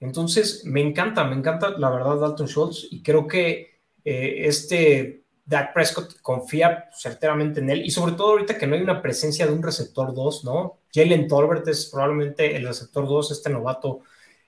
Entonces, 0.00 0.64
me 0.64 0.80
encanta, 0.80 1.24
me 1.24 1.34
encanta 1.34 1.70
la 1.70 1.90
verdad 1.90 2.20
Dalton 2.20 2.46
Schultz 2.46 2.86
y 2.90 3.02
creo 3.02 3.26
que 3.26 3.80
eh, 4.04 4.46
este 4.46 5.24
Dak 5.44 5.72
Prescott 5.72 6.20
confía 6.20 6.88
certeramente 6.92 7.60
en 7.60 7.70
él 7.70 7.84
y 7.84 7.90
sobre 7.90 8.12
todo 8.12 8.30
ahorita 8.30 8.58
que 8.58 8.66
no 8.66 8.76
hay 8.76 8.82
una 8.82 9.02
presencia 9.02 9.46
de 9.46 9.52
un 9.52 9.62
receptor 9.62 10.14
2, 10.14 10.44
¿no? 10.44 10.80
Jalen 10.92 11.26
Tolbert 11.26 11.66
es 11.68 11.86
probablemente 11.86 12.54
el 12.54 12.66
receptor 12.66 13.08
2, 13.08 13.32
este 13.32 13.50
novato 13.50 14.00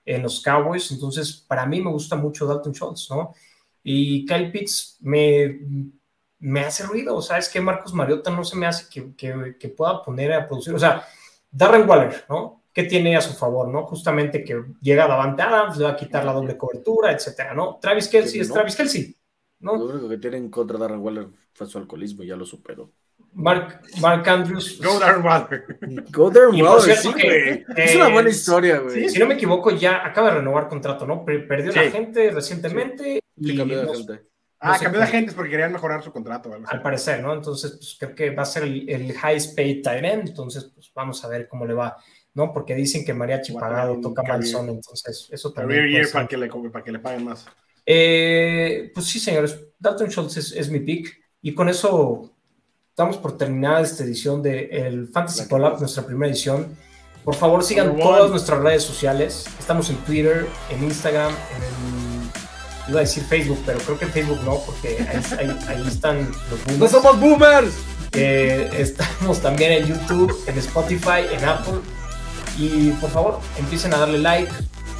en 0.04 0.22
los 0.22 0.42
Cowboys, 0.42 0.90
entonces 0.92 1.44
para 1.48 1.66
mí 1.66 1.80
me 1.80 1.90
gusta 1.90 2.16
mucho 2.16 2.46
Dalton 2.46 2.72
Schultz, 2.72 3.08
¿no? 3.10 3.34
Y 3.82 4.26
Kyle 4.26 4.52
Pitts 4.52 4.98
me 5.00 5.60
me 6.40 6.60
hace 6.60 6.84
ruido. 6.84 7.16
O 7.16 7.22
sea, 7.22 7.38
es 7.38 7.48
que 7.48 7.60
Marcos 7.60 7.94
Mariota 7.94 8.30
no 8.30 8.44
se 8.44 8.56
me 8.56 8.66
hace 8.66 8.86
que, 8.90 9.54
que, 9.58 9.68
pueda 9.68 10.02
poner 10.02 10.32
a 10.32 10.46
producir. 10.48 10.74
O 10.74 10.78
sea, 10.78 11.04
Darren 11.50 11.88
Waller, 11.88 12.24
¿no? 12.28 12.64
¿Qué 12.72 12.84
tiene 12.84 13.16
a 13.16 13.20
su 13.20 13.34
favor, 13.34 13.68
no? 13.68 13.84
Justamente 13.84 14.44
que 14.44 14.62
llega 14.80 15.08
Davante 15.08 15.42
Adams, 15.42 15.76
le 15.76 15.84
va 15.84 15.90
a 15.90 15.96
quitar 15.96 16.24
la 16.24 16.32
doble 16.32 16.56
cobertura, 16.56 17.12
etcétera, 17.12 17.52
¿no? 17.52 17.78
Travis 17.80 18.08
Kelsey 18.08 18.40
es 18.40 18.52
Travis 18.52 18.76
Kelsey, 18.76 19.16
¿no? 19.60 19.76
Lo 19.76 19.86
único 19.86 20.08
que 20.08 20.18
tiene 20.18 20.36
en 20.36 20.50
contra 20.50 20.76
de 20.76 20.82
Darren 20.82 21.00
Waller 21.00 21.28
fue 21.52 21.66
su 21.66 21.78
alcoholismo, 21.78 22.22
ya 22.22 22.36
lo 22.36 22.46
superó. 22.46 22.92
Mark, 23.32 23.82
Mark 24.00 24.28
Andrews. 24.28 24.80
Go 24.80 24.98
Darren 24.98 25.24
Waller. 25.24 25.78
Go 26.10 26.30
Darren 26.30 26.62
Waller, 26.62 26.96
sí, 26.96 27.12
güey. 27.12 27.64
es 27.76 27.96
una 27.96 28.08
buena 28.08 28.30
historia, 28.30 28.78
güey. 28.78 29.08
si 29.08 29.18
no 29.18 29.26
me 29.26 29.34
equivoco, 29.34 29.70
ya 29.70 30.06
acaba 30.06 30.30
de 30.30 30.36
renovar 30.36 30.68
contrato, 30.68 31.06
¿no? 31.06 31.24
Perdió 31.24 31.72
la 31.72 31.90
gente 31.90 32.30
recientemente. 32.30 33.20
Y 33.36 33.56
cambió 33.56 33.80
de 33.82 33.96
gente. 33.96 34.29
Ah, 34.62 34.78
cambió 34.78 35.00
de 35.00 35.06
agentes 35.06 35.34
porque 35.34 35.50
querían 35.50 35.72
mejorar 35.72 36.02
su 36.02 36.12
contrato. 36.12 36.50
Al 36.66 36.82
parecer, 36.82 37.22
¿no? 37.22 37.32
Entonces, 37.32 37.72
pues 37.72 37.96
creo 37.98 38.14
que 38.14 38.30
va 38.30 38.42
a 38.42 38.46
ser 38.46 38.64
el, 38.64 38.88
el 38.90 39.10
highest 39.10 39.56
paid 39.56 39.82
tight 39.82 40.04
end, 40.04 40.28
entonces, 40.28 40.70
pues 40.74 40.92
vamos 40.94 41.24
a 41.24 41.28
ver 41.28 41.48
cómo 41.48 41.64
le 41.64 41.72
va, 41.72 41.96
¿no? 42.34 42.52
Porque 42.52 42.74
dicen 42.74 43.04
que 43.04 43.14
Mariachi 43.14 43.54
Pagado 43.54 43.98
toca 44.00 44.22
mal 44.22 44.44
son, 44.44 44.68
entonces 44.68 45.28
eso 45.30 45.52
también. 45.52 46.06
para 46.12 46.26
que, 46.26 46.36
le, 46.36 46.48
para 46.48 46.84
que 46.84 46.92
le 46.92 46.98
paguen 46.98 47.24
más. 47.24 47.46
Eh, 47.86 48.90
pues 48.94 49.06
sí, 49.06 49.18
señores, 49.18 49.58
Dalton 49.78 50.10
Schultz 50.10 50.36
es, 50.36 50.70
mi 50.70 50.80
pick 50.80 51.18
y 51.40 51.54
con 51.54 51.70
eso 51.70 52.30
damos 52.94 53.16
por 53.16 53.38
terminada 53.38 53.80
esta 53.80 54.04
edición 54.04 54.42
de 54.42 54.66
el 54.66 55.08
Fantasy 55.08 55.48
Collab, 55.48 55.80
nuestra 55.80 56.04
primera 56.04 56.30
edición. 56.30 56.76
Por 57.24 57.34
favor, 57.34 57.64
sigan 57.64 57.96
todas 57.96 58.30
nuestras 58.30 58.60
redes 58.60 58.82
sociales. 58.82 59.46
Estamos 59.58 59.88
en 59.88 59.96
Twitter, 60.04 60.46
en 60.70 60.84
Instagram, 60.84 61.32
en 61.32 61.99
iba 62.90 62.98
a 62.98 63.02
decir 63.02 63.22
Facebook, 63.24 63.62
pero 63.64 63.78
creo 63.78 63.98
que 63.98 64.06
Facebook 64.06 64.40
no, 64.44 64.58
porque 64.58 64.98
ahí, 65.68 65.86
están 65.86 66.30
los 66.50 66.64
boomers. 66.64 66.78
¡No 66.78 66.88
somos 66.88 67.20
boomers! 67.20 67.74
Estamos 68.12 69.40
también 69.40 69.72
en 69.72 69.86
YouTube, 69.86 70.36
en 70.46 70.58
Spotify, 70.58 71.26
en 71.30 71.44
Apple. 71.44 71.80
Y 72.58 72.90
por 72.92 73.10
favor, 73.10 73.40
empiecen 73.58 73.94
a 73.94 73.98
darle 73.98 74.18
like, 74.18 74.52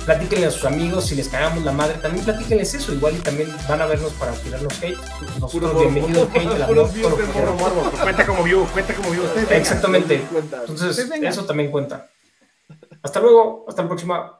platíquenle 0.07 0.47
a 0.47 0.51
sus 0.51 0.64
amigos, 0.64 1.07
si 1.07 1.16
les 1.16 1.28
cagamos 1.28 1.64
la 1.64 1.72
madre, 1.72 1.99
también 1.99 2.24
platíquenles 2.24 2.72
eso, 2.74 2.93
igual 2.95 3.16
y 3.16 3.18
también 3.18 3.53
van 3.68 3.82
a 3.82 3.86
vernos 3.86 4.12
para 4.12 4.32
tirarnos 4.32 4.72
hate. 4.80 4.97
Nosotros 5.41 5.80
bienvenidos 5.80 6.28
morbo, 6.30 6.38
hate, 6.38 6.59
la. 6.59 8.03
Cuenta 8.03 8.24
como 8.24 8.45
view, 8.45 8.66
cuenta 8.72 8.95
como 8.95 9.11
view. 9.11 9.24
Exactamente. 9.51 10.22
Entonces, 10.32 11.07
pues 11.09 11.22
eso 11.22 11.45
también 11.45 11.70
cuenta. 11.70 12.09
Hasta 13.03 13.20
luego, 13.20 13.66
hasta 13.68 13.82
la 13.82 13.88
próxima. 13.88 14.36